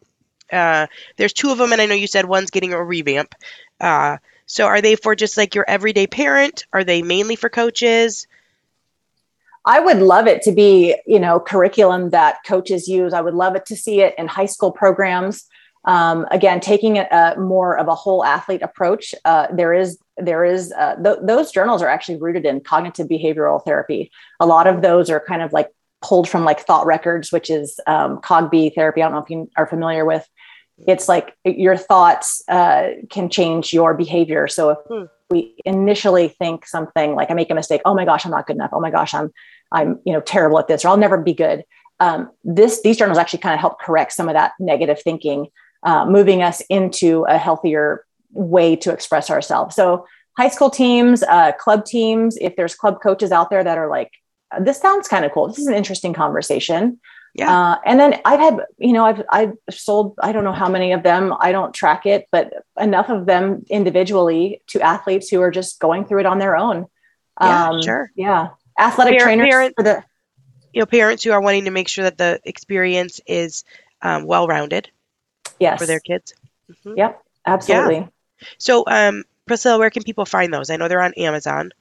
Uh, 0.51 0.87
there's 1.17 1.33
two 1.33 1.51
of 1.51 1.57
them, 1.57 1.71
and 1.71 1.81
I 1.81 1.85
know 1.85 1.95
you 1.95 2.07
said 2.07 2.25
one's 2.25 2.49
getting 2.49 2.73
a 2.73 2.83
revamp. 2.83 3.35
Uh, 3.79 4.17
so 4.47 4.65
are 4.65 4.81
they 4.81 4.95
for 4.95 5.15
just 5.15 5.37
like 5.37 5.53
your 5.53 5.65
everyday 5.67 6.07
parent? 6.07 6.65
Are 6.73 6.83
they 6.83 7.03
mainly 7.03 7.35
for 7.35 7.49
coaches? 7.49 8.25
I 9.65 9.79
would 9.79 9.99
love 9.99 10.27
it 10.27 10.41
to 10.43 10.51
be, 10.51 10.95
you 11.05 11.19
know, 11.19 11.39
curriculum 11.39 12.11
that 12.11 12.37
coaches 12.45 12.87
use. 12.87 13.13
I 13.13 13.21
would 13.21 13.33
love 13.33 13.55
it 13.55 13.65
to 13.67 13.75
see 13.75 14.01
it 14.01 14.15
in 14.17 14.27
high 14.27 14.45
school 14.45 14.71
programs. 14.71 15.45
Um, 15.85 16.27
again, 16.31 16.59
taking 16.59 16.97
a, 16.97 17.07
a, 17.11 17.39
more 17.39 17.77
of 17.77 17.87
a 17.87 17.95
whole 17.95 18.23
athlete 18.23 18.61
approach. 18.61 19.15
Uh, 19.25 19.47
there 19.51 19.73
is 19.73 19.97
there 20.17 20.43
is 20.43 20.73
uh, 20.73 20.95
th- 21.01 21.19
those 21.23 21.51
journals 21.51 21.81
are 21.81 21.87
actually 21.87 22.17
rooted 22.17 22.45
in 22.45 22.59
cognitive 22.59 23.07
behavioral 23.07 23.63
therapy. 23.63 24.11
A 24.39 24.45
lot 24.45 24.67
of 24.67 24.81
those 24.81 25.09
are 25.09 25.23
kind 25.25 25.41
of 25.41 25.53
like 25.53 25.69
pulled 26.01 26.27
from 26.27 26.43
like 26.43 26.59
thought 26.59 26.85
records, 26.85 27.31
which 27.31 27.49
is 27.49 27.79
um, 27.87 28.19
CogB 28.19 28.75
therapy. 28.75 29.01
I 29.01 29.05
don't 29.05 29.13
know 29.13 29.23
if 29.23 29.29
you 29.29 29.49
are 29.55 29.67
familiar 29.67 30.05
with 30.05 30.27
it's 30.87 31.09
like 31.09 31.35
your 31.43 31.77
thoughts 31.77 32.43
uh, 32.47 32.89
can 33.09 33.29
change 33.29 33.73
your 33.73 33.93
behavior. 33.93 34.47
So 34.47 34.69
if 34.69 34.77
hmm. 34.87 35.03
We 35.29 35.55
initially 35.65 36.29
think 36.29 36.65
something 36.65 37.15
like 37.15 37.29
I 37.29 37.33
make 37.33 37.51
a 37.51 37.55
mistake, 37.55 37.81
oh 37.85 37.93
my 37.93 38.05
gosh, 38.05 38.25
I'm 38.25 38.31
not 38.31 38.47
good 38.47 38.55
enough. 38.55 38.71
Oh 38.73 38.79
my 38.79 38.91
gosh, 38.91 39.13
I'm 39.13 39.31
I'm 39.71 39.99
you 40.05 40.13
know 40.13 40.21
terrible 40.21 40.59
at 40.59 40.67
this, 40.67 40.83
or 40.83 40.89
I'll 40.89 40.97
never 40.97 41.17
be 41.17 41.33
good. 41.33 41.63
Um, 41.99 42.31
this 42.43 42.81
these 42.81 42.97
journals 42.97 43.17
actually 43.17 43.39
kind 43.39 43.53
of 43.53 43.59
help 43.59 43.79
correct 43.79 44.13
some 44.13 44.29
of 44.29 44.33
that 44.33 44.53
negative 44.59 45.01
thinking, 45.01 45.47
uh, 45.83 46.05
moving 46.05 46.41
us 46.41 46.61
into 46.69 47.25
a 47.25 47.37
healthier 47.37 48.05
way 48.31 48.75
to 48.77 48.91
express 48.91 49.29
ourselves. 49.29 49.75
So 49.75 50.05
high 50.37 50.49
school 50.49 50.69
teams, 50.69 51.23
uh, 51.23 51.51
club 51.53 51.85
teams, 51.85 52.37
if 52.39 52.55
there's 52.55 52.75
club 52.75 52.99
coaches 53.01 53.31
out 53.31 53.49
there 53.49 53.63
that 53.63 53.77
are 53.77 53.89
like, 53.89 54.11
this 54.61 54.79
sounds 54.79 55.07
kind 55.07 55.25
of 55.25 55.31
cool. 55.31 55.47
This 55.47 55.59
is 55.59 55.67
an 55.67 55.73
interesting 55.73 56.13
conversation. 56.13 56.99
Yeah. 57.35 57.55
Uh, 57.55 57.77
and 57.85 57.99
then 57.99 58.19
I've 58.25 58.39
had, 58.39 58.59
you 58.77 58.93
know, 58.93 59.05
I've 59.05 59.23
I've 59.29 59.53
sold 59.69 60.15
I 60.21 60.31
don't 60.31 60.43
know 60.43 60.53
how 60.53 60.67
many 60.67 60.91
of 60.93 61.03
them. 61.03 61.33
I 61.39 61.51
don't 61.51 61.73
track 61.73 62.05
it, 62.05 62.27
but 62.31 62.51
enough 62.77 63.09
of 63.09 63.25
them 63.25 63.65
individually 63.69 64.61
to 64.67 64.81
athletes 64.81 65.29
who 65.29 65.41
are 65.41 65.51
just 65.51 65.79
going 65.79 66.05
through 66.05 66.21
it 66.21 66.25
on 66.25 66.39
their 66.39 66.57
own. 66.57 66.87
Yeah, 67.39 67.69
um, 67.69 67.81
sure. 67.81 68.11
Yeah, 68.15 68.49
athletic 68.79 69.19
trainers 69.19 69.47
parent, 69.47 69.75
for 69.77 69.83
the 69.83 70.03
you 70.73 70.81
know 70.81 70.85
parents 70.85 71.23
who 71.23 71.31
are 71.31 71.41
wanting 71.41 71.65
to 71.65 71.71
make 71.71 71.87
sure 71.87 72.03
that 72.03 72.17
the 72.17 72.39
experience 72.43 73.21
is 73.27 73.63
um, 74.01 74.25
well 74.25 74.47
rounded. 74.47 74.89
Yes. 75.59 75.79
For 75.79 75.85
their 75.85 75.99
kids. 75.99 76.33
Mm-hmm. 76.69 76.97
Yep. 76.97 77.21
Absolutely. 77.45 77.95
Yeah. 77.95 78.07
So, 78.57 78.83
um, 78.87 79.23
Priscilla, 79.45 79.77
where 79.77 79.89
can 79.89 80.03
people 80.03 80.25
find 80.25 80.53
those? 80.53 80.69
I 80.69 80.77
know 80.77 80.87
they're 80.87 81.01
on 81.01 81.13
Amazon. 81.15 81.71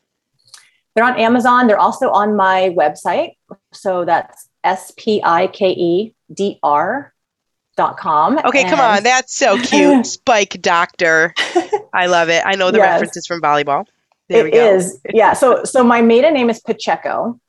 They're 0.94 1.04
on 1.04 1.18
Amazon. 1.18 1.66
They're 1.66 1.78
also 1.78 2.10
on 2.10 2.34
my 2.34 2.74
website. 2.76 3.36
So 3.72 4.04
that's 4.04 4.47
S 4.64 4.92
P 4.96 5.20
I 5.24 5.46
K 5.46 5.70
E 5.70 6.14
D 6.32 6.58
R 6.62 7.12
dot 7.76 7.96
com. 7.96 8.38
Okay, 8.44 8.62
and... 8.62 8.70
come 8.70 8.80
on. 8.80 9.02
That's 9.02 9.34
so 9.34 9.58
cute. 9.58 10.06
Spike 10.18 10.60
Doctor. 10.60 11.34
I 11.92 12.06
love 12.06 12.28
it. 12.28 12.42
I 12.44 12.56
know 12.56 12.70
the 12.70 12.78
yes. 12.78 13.00
references 13.00 13.26
from 13.26 13.40
volleyball. 13.40 13.86
There 14.28 14.44
we 14.44 14.50
go. 14.50 14.58
it 14.58 14.76
is. 14.76 15.00
Yeah. 15.12 15.32
So 15.32 15.64
so 15.64 15.82
my 15.82 16.02
maiden 16.02 16.34
name 16.34 16.50
is 16.50 16.60
Pacheco. 16.60 17.40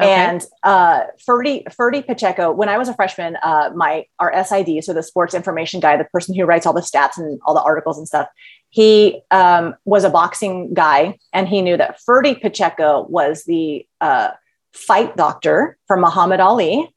Okay. 0.00 0.08
And 0.08 0.46
uh, 0.62 1.02
Ferdy, 1.26 1.66
Ferdy 1.70 2.00
Pacheco, 2.00 2.52
when 2.52 2.70
I 2.70 2.78
was 2.78 2.88
a 2.88 2.94
freshman, 2.94 3.36
uh, 3.42 3.70
my 3.74 4.06
our 4.18 4.32
SID, 4.44 4.82
so 4.82 4.94
the 4.94 5.02
sports 5.02 5.34
information 5.34 5.78
guy, 5.78 5.96
the 5.98 6.04
person 6.04 6.34
who 6.34 6.44
writes 6.44 6.64
all 6.64 6.72
the 6.72 6.80
stats 6.80 7.18
and 7.18 7.38
all 7.44 7.52
the 7.52 7.62
articles 7.62 7.98
and 7.98 8.08
stuff, 8.08 8.26
he 8.70 9.20
um, 9.30 9.74
was 9.84 10.04
a 10.04 10.10
boxing 10.10 10.72
guy, 10.72 11.18
and 11.34 11.48
he 11.48 11.60
knew 11.60 11.76
that 11.76 12.00
Ferdy 12.00 12.34
Pacheco 12.34 13.06
was 13.10 13.44
the 13.44 13.86
uh, 14.00 14.30
fight 14.72 15.16
doctor 15.16 15.76
for 15.86 15.96
Muhammad 15.96 16.40
Ali. 16.40 16.88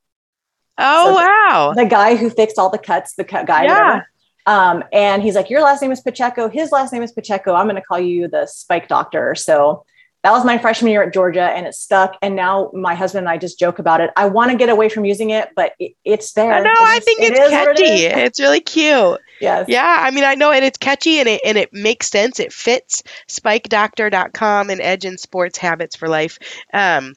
Oh 0.78 1.09
so 1.09 1.15
wow! 1.15 1.74
The, 1.76 1.84
the, 1.84 1.89
guy 1.89 2.15
who 2.15 2.30
fixed 2.30 2.57
all 2.57 2.69
the 2.69 2.78
cuts, 2.78 3.15
the 3.15 3.24
cut 3.24 3.45
guy. 3.45 3.65
Yeah. 3.65 4.01
Um, 4.45 4.84
and 4.91 5.21
he's 5.21 5.36
like, 5.36 5.49
"Your 5.49 5.61
last 5.61 5.82
name 5.82 5.91
is 5.91 6.01
Pacheco. 6.01 6.49
His 6.49 6.71
last 6.71 6.91
name 6.91 7.03
is 7.03 7.11
Pacheco. 7.11 7.53
I'm 7.53 7.65
going 7.65 7.76
to 7.76 7.82
call 7.82 7.99
you 7.99 8.28
the 8.28 8.47
Spike 8.47 8.88
Doctor." 8.88 9.36
So 9.36 9.86
that 10.24 10.32
was 10.32 10.45
my 10.45 10.57
freshman 10.57 10.89
year 10.89 11.03
at 11.03 11.13
Georgia 11.13 11.43
and 11.43 11.67
it 11.67 11.76
stuck. 11.76 12.17
And 12.21 12.34
now 12.34 12.71
my 12.74 12.95
husband 12.95 13.24
and 13.24 13.30
I 13.30 13.38
just 13.38 13.59
joke 13.59 13.78
about 13.78 13.99
it. 13.99 14.09
I 14.15 14.26
want 14.28 14.51
to 14.51 14.57
get 14.57 14.69
away 14.69 14.88
from 14.88 15.03
using 15.03 15.32
it, 15.32 15.49
but 15.53 15.74
it, 15.80 15.93
it's 16.05 16.32
there. 16.32 16.63
No, 16.63 16.71
I 16.74 16.99
think 16.99 17.19
it's 17.21 17.38
it 17.38 17.49
catchy. 17.49 18.05
It 18.05 18.17
it's 18.17 18.39
really 18.39 18.61
cute. 18.61 19.19
Yes. 19.41 19.65
Yeah. 19.67 19.97
I 19.99 20.11
mean, 20.11 20.24
I 20.24 20.36
know, 20.36 20.49
and 20.51 20.63
it's 20.63 20.78
catchy 20.78 21.19
and 21.19 21.28
it, 21.28 21.41
and 21.43 21.57
it 21.57 21.74
makes 21.74 22.09
sense. 22.09 22.39
It 22.39 22.53
fits 22.53 23.03
spikedoctor.com 23.28 24.69
and 24.69 24.80
edge 24.80 25.03
and 25.03 25.19
sports 25.19 25.57
habits 25.57 25.97
for 25.97 26.07
life. 26.07 26.39
Um, 26.74 27.15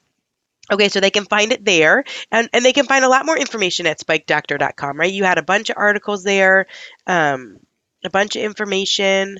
Okay, 0.70 0.88
so 0.88 1.00
they 1.00 1.10
can 1.10 1.24
find 1.24 1.52
it 1.52 1.64
there 1.64 2.04
and, 2.32 2.48
and 2.52 2.64
they 2.64 2.72
can 2.72 2.86
find 2.86 3.04
a 3.04 3.08
lot 3.08 3.24
more 3.24 3.38
information 3.38 3.86
at 3.86 4.00
spikedoctor.com, 4.00 4.98
right? 4.98 5.12
You 5.12 5.24
had 5.24 5.38
a 5.38 5.42
bunch 5.42 5.70
of 5.70 5.76
articles 5.78 6.24
there, 6.24 6.66
um, 7.06 7.58
a 8.04 8.10
bunch 8.10 8.36
of 8.36 8.42
information. 8.42 9.38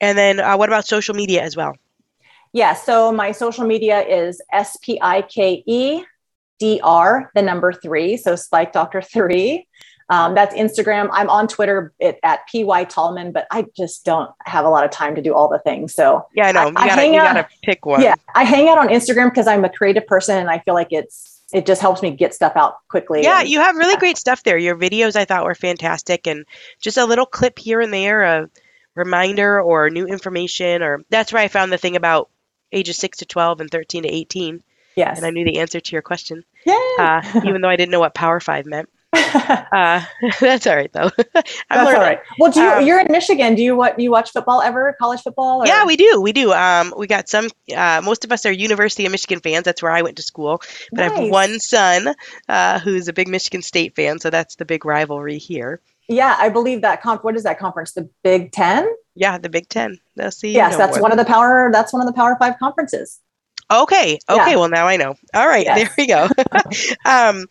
And 0.00 0.18
then 0.18 0.40
uh, 0.40 0.56
what 0.56 0.68
about 0.68 0.86
social 0.86 1.14
media 1.14 1.42
as 1.42 1.56
well? 1.56 1.76
Yeah. 2.52 2.74
So 2.74 3.12
my 3.12 3.32
social 3.32 3.66
media 3.66 4.00
is 4.00 4.40
S 4.52 4.76
P 4.82 4.98
I 5.00 5.22
K 5.22 5.62
E 5.66 6.04
D 6.58 6.80
R, 6.82 7.30
the 7.34 7.42
number 7.42 7.72
three. 7.72 8.16
So 8.16 8.36
Spike 8.36 8.72
Doctor 8.72 9.02
three. 9.02 9.66
Um, 10.10 10.34
that's 10.34 10.54
Instagram. 10.54 11.08
I'm 11.12 11.28
on 11.28 11.48
Twitter 11.48 11.92
at, 12.00 12.18
at 12.22 12.40
PY 12.50 12.84
Tallman, 12.84 13.32
but 13.32 13.46
I 13.50 13.66
just 13.76 14.04
don't 14.04 14.30
have 14.44 14.64
a 14.64 14.68
lot 14.70 14.84
of 14.84 14.90
time 14.90 15.14
to 15.14 15.22
do 15.22 15.34
all 15.34 15.48
the 15.48 15.58
things. 15.58 15.94
So 15.94 16.26
yeah, 16.34 16.46
I 16.46 16.52
know. 16.52 16.60
I, 16.60 16.66
you, 16.66 16.90
gotta, 16.90 17.06
you 17.06 17.18
out, 17.18 17.34
gotta 17.34 17.48
pick 17.62 17.84
one. 17.84 18.00
Yeah. 18.00 18.14
I 18.34 18.44
hang 18.44 18.68
out 18.68 18.78
on 18.78 18.88
Instagram 18.88 19.30
because 19.30 19.46
I'm 19.46 19.64
a 19.64 19.68
creative 19.68 20.06
person 20.06 20.38
and 20.38 20.48
I 20.48 20.60
feel 20.60 20.74
like 20.74 20.88
it's, 20.90 21.42
it 21.52 21.66
just 21.66 21.80
helps 21.80 22.02
me 22.02 22.10
get 22.10 22.34
stuff 22.34 22.54
out 22.56 22.76
quickly. 22.88 23.22
Yeah, 23.22 23.40
and, 23.40 23.48
you 23.48 23.60
have 23.60 23.76
really 23.76 23.92
yeah. 23.92 23.98
great 23.98 24.18
stuff 24.18 24.42
there. 24.42 24.58
Your 24.58 24.76
videos 24.76 25.16
I 25.16 25.24
thought 25.24 25.44
were 25.44 25.54
fantastic 25.54 26.26
and 26.26 26.46
just 26.80 26.96
a 26.96 27.04
little 27.04 27.26
clip 27.26 27.58
here 27.58 27.80
and 27.80 27.92
there, 27.92 28.22
a 28.22 28.50
reminder 28.94 29.60
or 29.60 29.90
new 29.90 30.06
information, 30.06 30.82
or 30.82 31.04
that's 31.10 31.32
where 31.32 31.42
I 31.42 31.48
found 31.48 31.70
the 31.70 31.78
thing 31.78 31.96
about 31.96 32.30
ages 32.72 32.96
6 32.98 33.18
to 33.18 33.26
12 33.26 33.60
and 33.60 33.70
13 33.70 34.02
to 34.04 34.08
18. 34.08 34.62
Yes. 34.96 35.18
And 35.18 35.26
I 35.26 35.30
knew 35.30 35.44
the 35.44 35.58
answer 35.58 35.80
to 35.80 35.92
your 35.92 36.02
question. 36.02 36.44
Yeah. 36.66 36.74
Uh, 36.98 37.40
even 37.44 37.60
though 37.60 37.68
I 37.68 37.76
didn't 37.76 37.92
know 37.92 38.00
what 38.00 38.14
Power 38.14 38.40
5 38.40 38.66
meant. 38.66 38.88
uh, 39.14 40.04
that's 40.40 40.66
all 40.66 40.76
right 40.76 40.92
though. 40.92 41.10
that's 41.34 41.56
all 41.70 41.92
right. 41.92 42.20
Well, 42.38 42.52
do 42.52 42.60
you, 42.60 42.68
um, 42.68 42.86
you're 42.86 43.00
in 43.00 43.10
Michigan. 43.10 43.54
Do 43.54 43.62
you 43.62 43.74
what? 43.74 43.98
You 43.98 44.10
watch 44.10 44.32
football 44.32 44.60
ever? 44.60 44.94
College 45.00 45.22
football? 45.22 45.62
Or? 45.62 45.66
Yeah, 45.66 45.86
we 45.86 45.96
do. 45.96 46.20
We 46.20 46.32
do. 46.32 46.52
Um, 46.52 46.92
we 46.96 47.06
got 47.06 47.28
some. 47.28 47.48
Uh, 47.74 48.02
most 48.04 48.24
of 48.24 48.32
us 48.32 48.44
are 48.44 48.52
University 48.52 49.06
of 49.06 49.12
Michigan 49.12 49.40
fans. 49.40 49.64
That's 49.64 49.82
where 49.82 49.92
I 49.92 50.02
went 50.02 50.16
to 50.16 50.22
school. 50.22 50.60
But 50.92 51.08
nice. 51.08 51.12
I 51.12 51.22
have 51.22 51.30
one 51.30 51.58
son 51.58 52.14
uh, 52.48 52.80
who's 52.80 53.08
a 53.08 53.12
big 53.14 53.28
Michigan 53.28 53.62
State 53.62 53.96
fan, 53.96 54.18
so 54.18 54.28
that's 54.28 54.56
the 54.56 54.66
big 54.66 54.84
rivalry 54.84 55.38
here. 55.38 55.80
Yeah, 56.08 56.36
I 56.38 56.48
believe 56.48 56.82
that 56.82 57.02
comp. 57.02 57.24
What 57.24 57.36
is 57.36 57.44
that 57.44 57.58
conference? 57.58 57.92
The 57.92 58.08
Big 58.22 58.52
Ten. 58.52 58.88
Yeah, 59.14 59.38
the 59.38 59.48
Big 59.48 59.68
Ten. 59.68 59.98
They'll 60.16 60.30
see. 60.30 60.52
Yes, 60.52 60.76
that's 60.76 61.00
one 61.00 61.12
of 61.12 61.18
the 61.18 61.24
power. 61.24 61.70
That's 61.72 61.92
one 61.92 62.00
of 62.00 62.06
the 62.06 62.14
Power 62.14 62.36
Five 62.38 62.58
conferences. 62.58 63.20
Okay. 63.70 64.18
Okay. 64.28 64.50
Yeah. 64.50 64.56
Well, 64.56 64.68
now 64.68 64.86
I 64.86 64.96
know. 64.96 65.14
All 65.34 65.46
right. 65.46 65.66
Yes. 65.66 65.78
There 65.78 65.94
we 65.98 66.06
go. 66.06 66.24
um, 67.04 67.46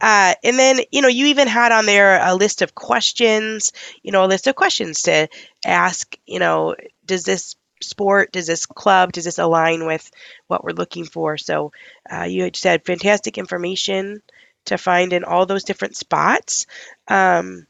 uh, 0.00 0.34
and 0.44 0.58
then, 0.58 0.80
you 0.92 1.02
know, 1.02 1.08
you 1.08 1.26
even 1.26 1.48
had 1.48 1.72
on 1.72 1.86
there 1.86 2.20
a 2.24 2.34
list 2.34 2.62
of 2.62 2.74
questions, 2.74 3.72
you 4.02 4.12
know, 4.12 4.24
a 4.24 4.26
list 4.26 4.46
of 4.46 4.54
questions 4.54 5.02
to 5.02 5.28
ask, 5.64 6.16
you 6.26 6.38
know, 6.38 6.76
does 7.04 7.24
this 7.24 7.56
sport, 7.82 8.32
does 8.32 8.46
this 8.46 8.66
club, 8.66 9.12
does 9.12 9.24
this 9.24 9.38
align 9.38 9.86
with 9.86 10.10
what 10.46 10.64
we're 10.64 10.70
looking 10.70 11.04
for? 11.04 11.36
So 11.36 11.72
uh, 12.10 12.24
you 12.24 12.48
just 12.50 12.64
had 12.64 12.86
fantastic 12.86 13.36
information 13.36 14.22
to 14.66 14.78
find 14.78 15.12
in 15.12 15.24
all 15.24 15.46
those 15.46 15.64
different 15.64 15.96
spots. 15.96 16.66
Um, 17.08 17.66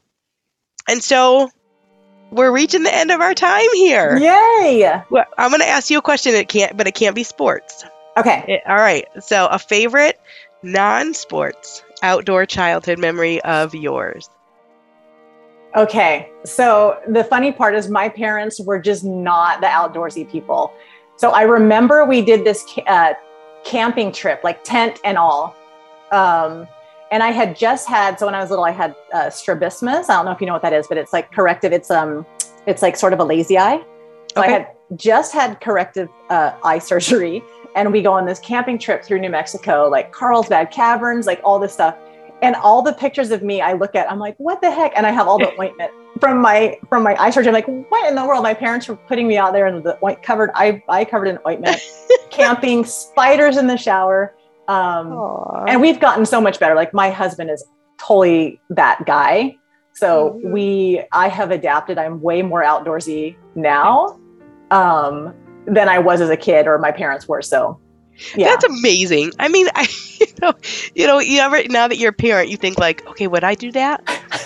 and 0.87 1.03
so 1.03 1.49
we're 2.31 2.51
reaching 2.51 2.83
the 2.83 2.93
end 2.93 3.11
of 3.11 3.21
our 3.21 3.33
time 3.33 3.67
here. 3.73 4.17
Yay! 4.17 5.01
Well, 5.09 5.25
I'm 5.37 5.49
going 5.49 5.61
to 5.61 5.67
ask 5.67 5.89
you 5.89 5.97
a 5.97 6.01
question. 6.01 6.33
It 6.33 6.49
can't, 6.49 6.75
but 6.75 6.87
it 6.87 6.93
can't 6.95 7.15
be 7.15 7.23
sports. 7.23 7.83
Okay. 8.17 8.43
It, 8.47 8.61
all 8.67 8.75
right. 8.77 9.05
So, 9.23 9.47
a 9.47 9.59
favorite 9.59 10.19
non-sports 10.63 11.83
outdoor 12.01 12.45
childhood 12.45 12.99
memory 12.99 13.41
of 13.43 13.73
yours. 13.73 14.29
Okay. 15.75 16.29
So 16.43 16.99
the 17.07 17.23
funny 17.23 17.51
part 17.51 17.75
is 17.75 17.89
my 17.89 18.09
parents 18.09 18.59
were 18.59 18.79
just 18.79 19.03
not 19.03 19.61
the 19.61 19.67
outdoorsy 19.67 20.29
people. 20.29 20.73
So 21.17 21.31
I 21.31 21.43
remember 21.43 22.05
we 22.05 22.21
did 22.21 22.45
this 22.45 22.65
uh, 22.87 23.13
camping 23.63 24.11
trip, 24.11 24.43
like 24.43 24.63
tent 24.63 24.99
and 25.03 25.17
all. 25.17 25.55
Um, 26.11 26.67
and 27.11 27.23
I 27.23 27.31
had 27.31 27.55
just 27.55 27.87
had 27.87 28.19
so 28.19 28.25
when 28.25 28.35
I 28.35 28.41
was 28.41 28.49
little, 28.49 28.65
I 28.65 28.71
had 28.71 28.95
uh, 29.13 29.29
strabismus. 29.29 30.09
I 30.09 30.15
don't 30.15 30.25
know 30.25 30.31
if 30.31 30.41
you 30.41 30.47
know 30.47 30.53
what 30.53 30.61
that 30.63 30.73
is, 30.73 30.87
but 30.87 30.97
it's 30.97 31.13
like 31.13 31.31
corrective. 31.31 31.71
It's 31.71 31.89
um, 31.89 32.25
it's 32.65 32.81
like 32.81 32.95
sort 32.95 33.13
of 33.13 33.19
a 33.19 33.23
lazy 33.23 33.57
eye. 33.57 33.83
So 34.35 34.41
okay. 34.41 34.49
I 34.49 34.51
had 34.51 34.67
just 34.95 35.33
had 35.33 35.61
corrective 35.61 36.09
uh, 36.29 36.53
eye 36.63 36.79
surgery, 36.91 37.41
and 37.75 37.91
we 37.91 38.01
go 38.01 38.11
on 38.11 38.25
this 38.25 38.39
camping 38.39 38.77
trip 38.77 39.03
through 39.03 39.19
New 39.19 39.29
Mexico, 39.29 39.87
like 39.89 40.11
Carlsbad 40.11 40.71
Caverns, 40.71 41.25
like 41.25 41.41
all 41.43 41.59
this 41.59 41.73
stuff. 41.73 41.95
And 42.39 42.55
all 42.55 42.83
the 42.83 42.93
pictures 42.93 43.31
of 43.31 43.41
me 43.41 43.61
I 43.61 43.73
look 43.73 43.95
at, 43.95 44.11
I'm 44.11 44.19
like, 44.19 44.35
what 44.37 44.61
the 44.61 44.69
heck? 44.69 44.93
And 44.95 45.07
I 45.07 45.11
have 45.11 45.27
all 45.27 45.39
the 45.39 45.51
ointment 45.59 45.91
from 46.19 46.39
my 46.39 46.77
from 46.89 47.03
my 47.03 47.15
eye 47.15 47.29
surgery. 47.29 47.49
I'm 47.49 47.53
like, 47.53 47.89
what 47.89 48.09
in 48.09 48.15
the 48.15 48.25
world? 48.25 48.43
My 48.43 48.53
parents 48.53 48.87
were 48.87 48.95
putting 48.95 49.27
me 49.27 49.37
out 49.37 49.53
there 49.53 49.67
in 49.67 49.81
the 49.81 49.97
oint 50.03 50.21
covered 50.23 50.51
eye 50.53 50.83
eye 50.89 51.05
covered 51.05 51.29
in 51.29 51.39
ointment, 51.47 51.79
camping, 52.29 52.83
spiders 52.83 53.57
in 53.57 53.67
the 53.67 53.77
shower. 53.77 54.35
Um, 54.67 55.65
and 55.67 55.81
we've 55.81 55.99
gotten 55.99 56.25
so 56.25 56.41
much 56.41 56.59
better. 56.59 56.75
Like 56.75 56.93
my 56.93 57.09
husband 57.09 57.49
is 57.49 57.63
totally 57.99 58.59
that 58.69 59.05
guy. 59.05 59.57
So 59.93 60.31
mm-hmm. 60.31 60.51
we, 60.51 61.03
I 61.11 61.27
have 61.29 61.51
adapted. 61.51 61.97
I'm 61.97 62.21
way 62.21 62.41
more 62.41 62.63
outdoorsy 62.63 63.35
now 63.55 64.19
um, 64.71 65.33
than 65.65 65.89
I 65.89 65.99
was 65.99 66.21
as 66.21 66.29
a 66.29 66.37
kid 66.37 66.67
or 66.67 66.77
my 66.77 66.91
parents 66.91 67.27
were. 67.27 67.41
So 67.41 67.79
yeah. 68.35 68.47
That's 68.47 68.65
amazing. 68.65 69.31
I 69.39 69.47
mean, 69.47 69.67
I, 69.75 69.87
you 70.19 70.27
know, 70.41 70.53
you 70.95 71.07
know, 71.07 71.19
you 71.19 71.39
ever 71.39 71.63
now 71.69 71.87
that 71.87 71.97
you're 71.97 72.09
a 72.09 72.13
parent, 72.13 72.49
you 72.49 72.57
think 72.57 72.77
like, 72.77 73.05
okay, 73.07 73.27
would 73.27 73.43
I 73.43 73.55
do 73.55 73.71
that? 73.71 74.03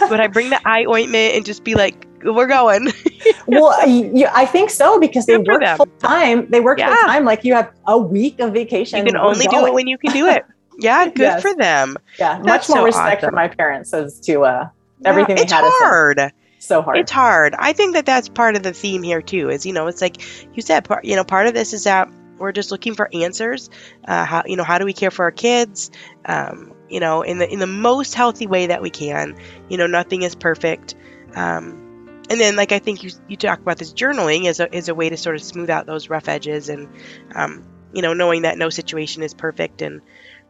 Would 0.09 0.19
I 0.19 0.27
bring 0.27 0.49
the 0.49 0.59
eye 0.65 0.86
ointment 0.86 1.36
and 1.36 1.45
just 1.45 1.63
be 1.63 1.75
like, 1.75 2.07
we're 2.23 2.47
going. 2.47 2.91
well, 3.47 3.75
I 3.79 4.45
think 4.45 4.69
so 4.69 4.99
because 4.99 5.25
they 5.25 5.38
work 5.38 5.63
full 5.77 5.86
time. 5.99 6.49
They 6.49 6.59
work 6.59 6.79
yeah. 6.79 6.93
full 6.93 7.07
time. 7.07 7.25
Like 7.25 7.43
you 7.43 7.53
have 7.53 7.71
a 7.88 7.97
week 7.97 8.39
of 8.39 8.53
vacation. 8.53 8.99
You 8.99 9.05
can 9.05 9.17
only 9.17 9.45
going. 9.45 9.65
do 9.65 9.67
it 9.67 9.73
when 9.73 9.88
you 9.88 9.97
can 9.97 10.13
do 10.13 10.27
it. 10.27 10.45
Yeah, 10.79 11.05
good 11.05 11.19
yes. 11.19 11.41
for 11.43 11.53
them. 11.53 11.97
Yeah, 12.17 12.41
That's 12.41 12.69
much 12.69 12.69
more 12.69 12.77
so 12.79 12.86
respect 12.86 13.17
awesome. 13.17 13.29
for 13.29 13.36
my 13.36 13.49
parents 13.49 13.93
as 13.93 14.19
to 14.21 14.45
uh, 14.45 14.69
everything 15.05 15.38
yeah, 15.38 15.43
it's 15.43 15.51
hard. 15.51 16.34
so 16.57 16.82
hard. 16.82 16.97
It's 16.97 17.11
hard. 17.11 17.53
I 17.59 17.73
think 17.73 17.93
that 17.93 18.07
that's 18.07 18.29
part 18.29 18.55
of 18.55 18.63
the 18.63 18.73
theme 18.73 19.03
here 19.03 19.21
too. 19.21 19.49
Is 19.49 19.63
you 19.63 19.73
know, 19.73 19.86
it's 19.86 20.01
like 20.01 20.23
you 20.55 20.63
said, 20.63 20.86
part 20.86 21.05
you 21.05 21.15
know, 21.15 21.23
part 21.23 21.45
of 21.45 21.53
this 21.53 21.73
is 21.73 21.84
that 21.84 22.09
we're 22.39 22.51
just 22.51 22.71
looking 22.71 22.95
for 22.95 23.09
answers. 23.13 23.69
Uh, 24.07 24.25
how 24.25 24.43
you 24.47 24.55
know, 24.55 24.63
how 24.63 24.79
do 24.79 24.86
we 24.86 24.93
care 24.93 25.11
for 25.11 25.25
our 25.25 25.32
kids? 25.32 25.91
Um, 26.25 26.73
you 26.91 26.99
know, 26.99 27.21
in 27.21 27.37
the 27.37 27.49
in 27.49 27.59
the 27.59 27.67
most 27.67 28.13
healthy 28.13 28.47
way 28.47 28.67
that 28.67 28.81
we 28.81 28.89
can. 28.89 29.35
You 29.69 29.77
know, 29.77 29.87
nothing 29.87 30.21
is 30.21 30.35
perfect. 30.35 30.95
Um, 31.35 32.19
and 32.29 32.39
then, 32.39 32.55
like 32.55 32.71
I 32.71 32.79
think 32.79 33.03
you 33.03 33.11
you 33.27 33.37
talk 33.37 33.59
about 33.59 33.77
this 33.77 33.93
journaling 33.93 34.45
is 34.45 34.59
a 34.59 34.73
is 34.75 34.89
a 34.89 34.95
way 34.95 35.09
to 35.09 35.17
sort 35.17 35.35
of 35.35 35.43
smooth 35.43 35.69
out 35.69 35.85
those 35.85 36.09
rough 36.09 36.27
edges, 36.29 36.69
and 36.69 36.87
um, 37.35 37.65
you 37.93 38.01
know, 38.01 38.13
knowing 38.13 38.43
that 38.43 38.57
no 38.57 38.69
situation 38.69 39.23
is 39.23 39.33
perfect, 39.33 39.81
and 39.81 40.01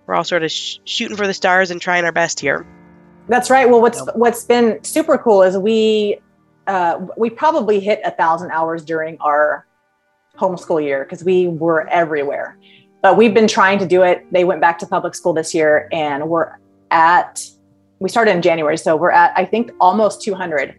we're 0.06 0.16
all 0.16 0.24
sort 0.24 0.44
of 0.44 0.52
sh- 0.52 0.78
shooting 0.84 1.18
for 1.18 1.28
the 1.28 1.34
stars 1.34 1.72
and 1.72 1.80
trying 1.82 2.06
our 2.06 2.12
best 2.12 2.40
here. 2.40 2.66
That's 3.28 3.50
right. 3.50 3.70
Well, 3.70 3.82
what's 3.82 4.02
what's 4.14 4.44
been 4.44 4.84
super 4.84 5.18
cool 5.18 5.44
is 5.44 5.58
we 5.58 6.20
uh, 6.68 7.06
we 7.18 7.30
probably 7.30 7.80
hit 7.80 8.02
a 8.04 8.12
thousand 8.12 8.52
hours 8.52 8.84
during 8.84 9.18
our 9.20 9.66
homeschool 10.38 10.84
year 10.84 11.04
because 11.04 11.24
we 11.24 11.48
were 11.48 11.88
everywhere. 11.88 12.58
But 13.02 13.18
we've 13.18 13.34
been 13.34 13.48
trying 13.48 13.80
to 13.80 13.88
do 13.88 14.04
it. 14.04 14.26
They 14.32 14.44
went 14.44 14.62
back 14.62 14.80
to 14.80 14.86
public 14.86 15.16
school 15.16 15.34
this 15.34 15.54
year, 15.54 15.88
and 15.92 16.30
we're 16.30 16.58
at 16.92 17.44
we 18.00 18.10
started 18.10 18.32
in 18.32 18.42
January, 18.42 18.78
so 18.78 18.96
we're 18.96 19.12
at 19.12 19.34
I 19.36 19.46
think 19.46 19.72
almost 19.80 20.22
200. 20.22 20.76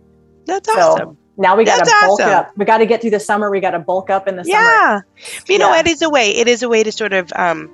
That's 0.47 0.69
awesome. 0.69 0.99
So 0.99 1.17
now 1.37 1.57
we 1.57 1.65
got 1.65 1.85
to 1.85 1.91
bulk 2.03 2.21
awesome. 2.21 2.33
up. 2.33 2.53
We 2.57 2.65
got 2.65 2.79
to 2.79 2.87
get 2.87 3.01
through 3.01 3.11
the 3.11 3.21
summer. 3.21 3.51
We 3.51 3.61
got 3.61 3.71
to 3.71 3.79
bulk 3.79 4.11
up 4.11 4.29
in 4.29 4.37
the 4.37 4.45
yeah. 4.45 5.01
summer. 5.01 5.07
Yeah, 5.17 5.53
you 5.53 5.59
know, 5.59 5.73
it 5.75 5.87
is 5.87 6.03
a 6.03 6.11
way. 6.11 6.31
It 6.31 6.49
is 6.49 6.63
a 6.63 6.69
way 6.69 6.83
to 6.83 6.93
sort 6.93 7.13
of, 7.13 7.33
um, 7.35 7.71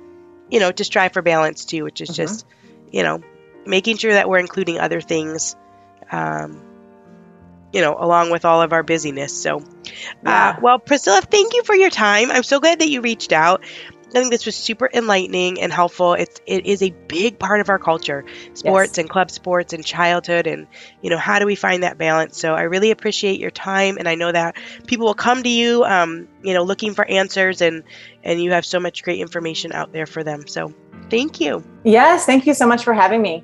you 0.49 0.59
know, 0.59 0.71
to 0.71 0.83
strive 0.83 1.13
for 1.13 1.21
balance 1.21 1.65
too, 1.65 1.83
which 1.83 2.01
is 2.01 2.09
mm-hmm. 2.09 2.15
just, 2.15 2.45
you 2.91 3.03
know, 3.03 3.21
making 3.65 3.97
sure 3.97 4.13
that 4.13 4.29
we're 4.29 4.39
including 4.39 4.79
other 4.79 5.01
things, 5.01 5.55
um, 6.11 6.63
you 7.73 7.81
know, 7.81 7.95
along 7.99 8.31
with 8.31 8.45
all 8.45 8.61
of 8.61 8.71
our 8.71 8.81
busyness. 8.81 9.39
So, 9.39 9.57
uh, 9.57 9.61
yeah. 10.23 10.49
uh, 10.49 10.59
well, 10.61 10.79
Priscilla, 10.79 11.21
thank 11.21 11.53
you 11.53 11.63
for 11.63 11.75
your 11.75 11.89
time. 11.89 12.31
I'm 12.31 12.43
so 12.43 12.59
glad 12.59 12.79
that 12.79 12.89
you 12.89 13.01
reached 13.01 13.33
out. 13.33 13.63
I 14.09 14.13
think 14.13 14.31
this 14.31 14.45
was 14.45 14.55
super 14.55 14.89
enlightening 14.91 15.61
and 15.61 15.71
helpful. 15.71 16.13
It's 16.13 16.41
it 16.47 16.65
is 16.65 16.81
a 16.81 16.89
big 17.07 17.37
part 17.37 17.61
of 17.61 17.69
our 17.69 17.77
culture, 17.77 18.25
sports 18.53 18.91
yes. 18.91 18.97
and 18.97 19.09
club 19.09 19.29
sports 19.29 19.73
and 19.73 19.85
childhood, 19.85 20.47
and 20.47 20.67
you 21.01 21.09
know 21.09 21.17
how 21.17 21.39
do 21.39 21.45
we 21.45 21.55
find 21.55 21.83
that 21.83 21.97
balance? 21.97 22.39
So 22.39 22.55
I 22.55 22.63
really 22.63 22.91
appreciate 22.91 23.39
your 23.39 23.51
time, 23.51 23.97
and 23.97 24.07
I 24.07 24.15
know 24.15 24.31
that 24.31 24.55
people 24.87 25.05
will 25.05 25.13
come 25.13 25.43
to 25.43 25.49
you, 25.49 25.83
um, 25.83 26.27
you 26.41 26.53
know, 26.53 26.63
looking 26.63 26.93
for 26.93 27.05
answers, 27.05 27.61
and 27.61 27.83
and 28.23 28.41
you 28.41 28.51
have 28.51 28.65
so 28.65 28.79
much 28.79 29.03
great 29.03 29.19
information 29.19 29.73
out 29.73 29.93
there 29.93 30.07
for 30.07 30.23
them. 30.23 30.47
So 30.47 30.73
thank 31.09 31.39
you. 31.39 31.63
Yes, 31.83 32.25
thank 32.25 32.47
you 32.47 32.53
so 32.53 32.65
much 32.67 32.83
for 32.83 32.93
having 32.93 33.21
me. 33.21 33.43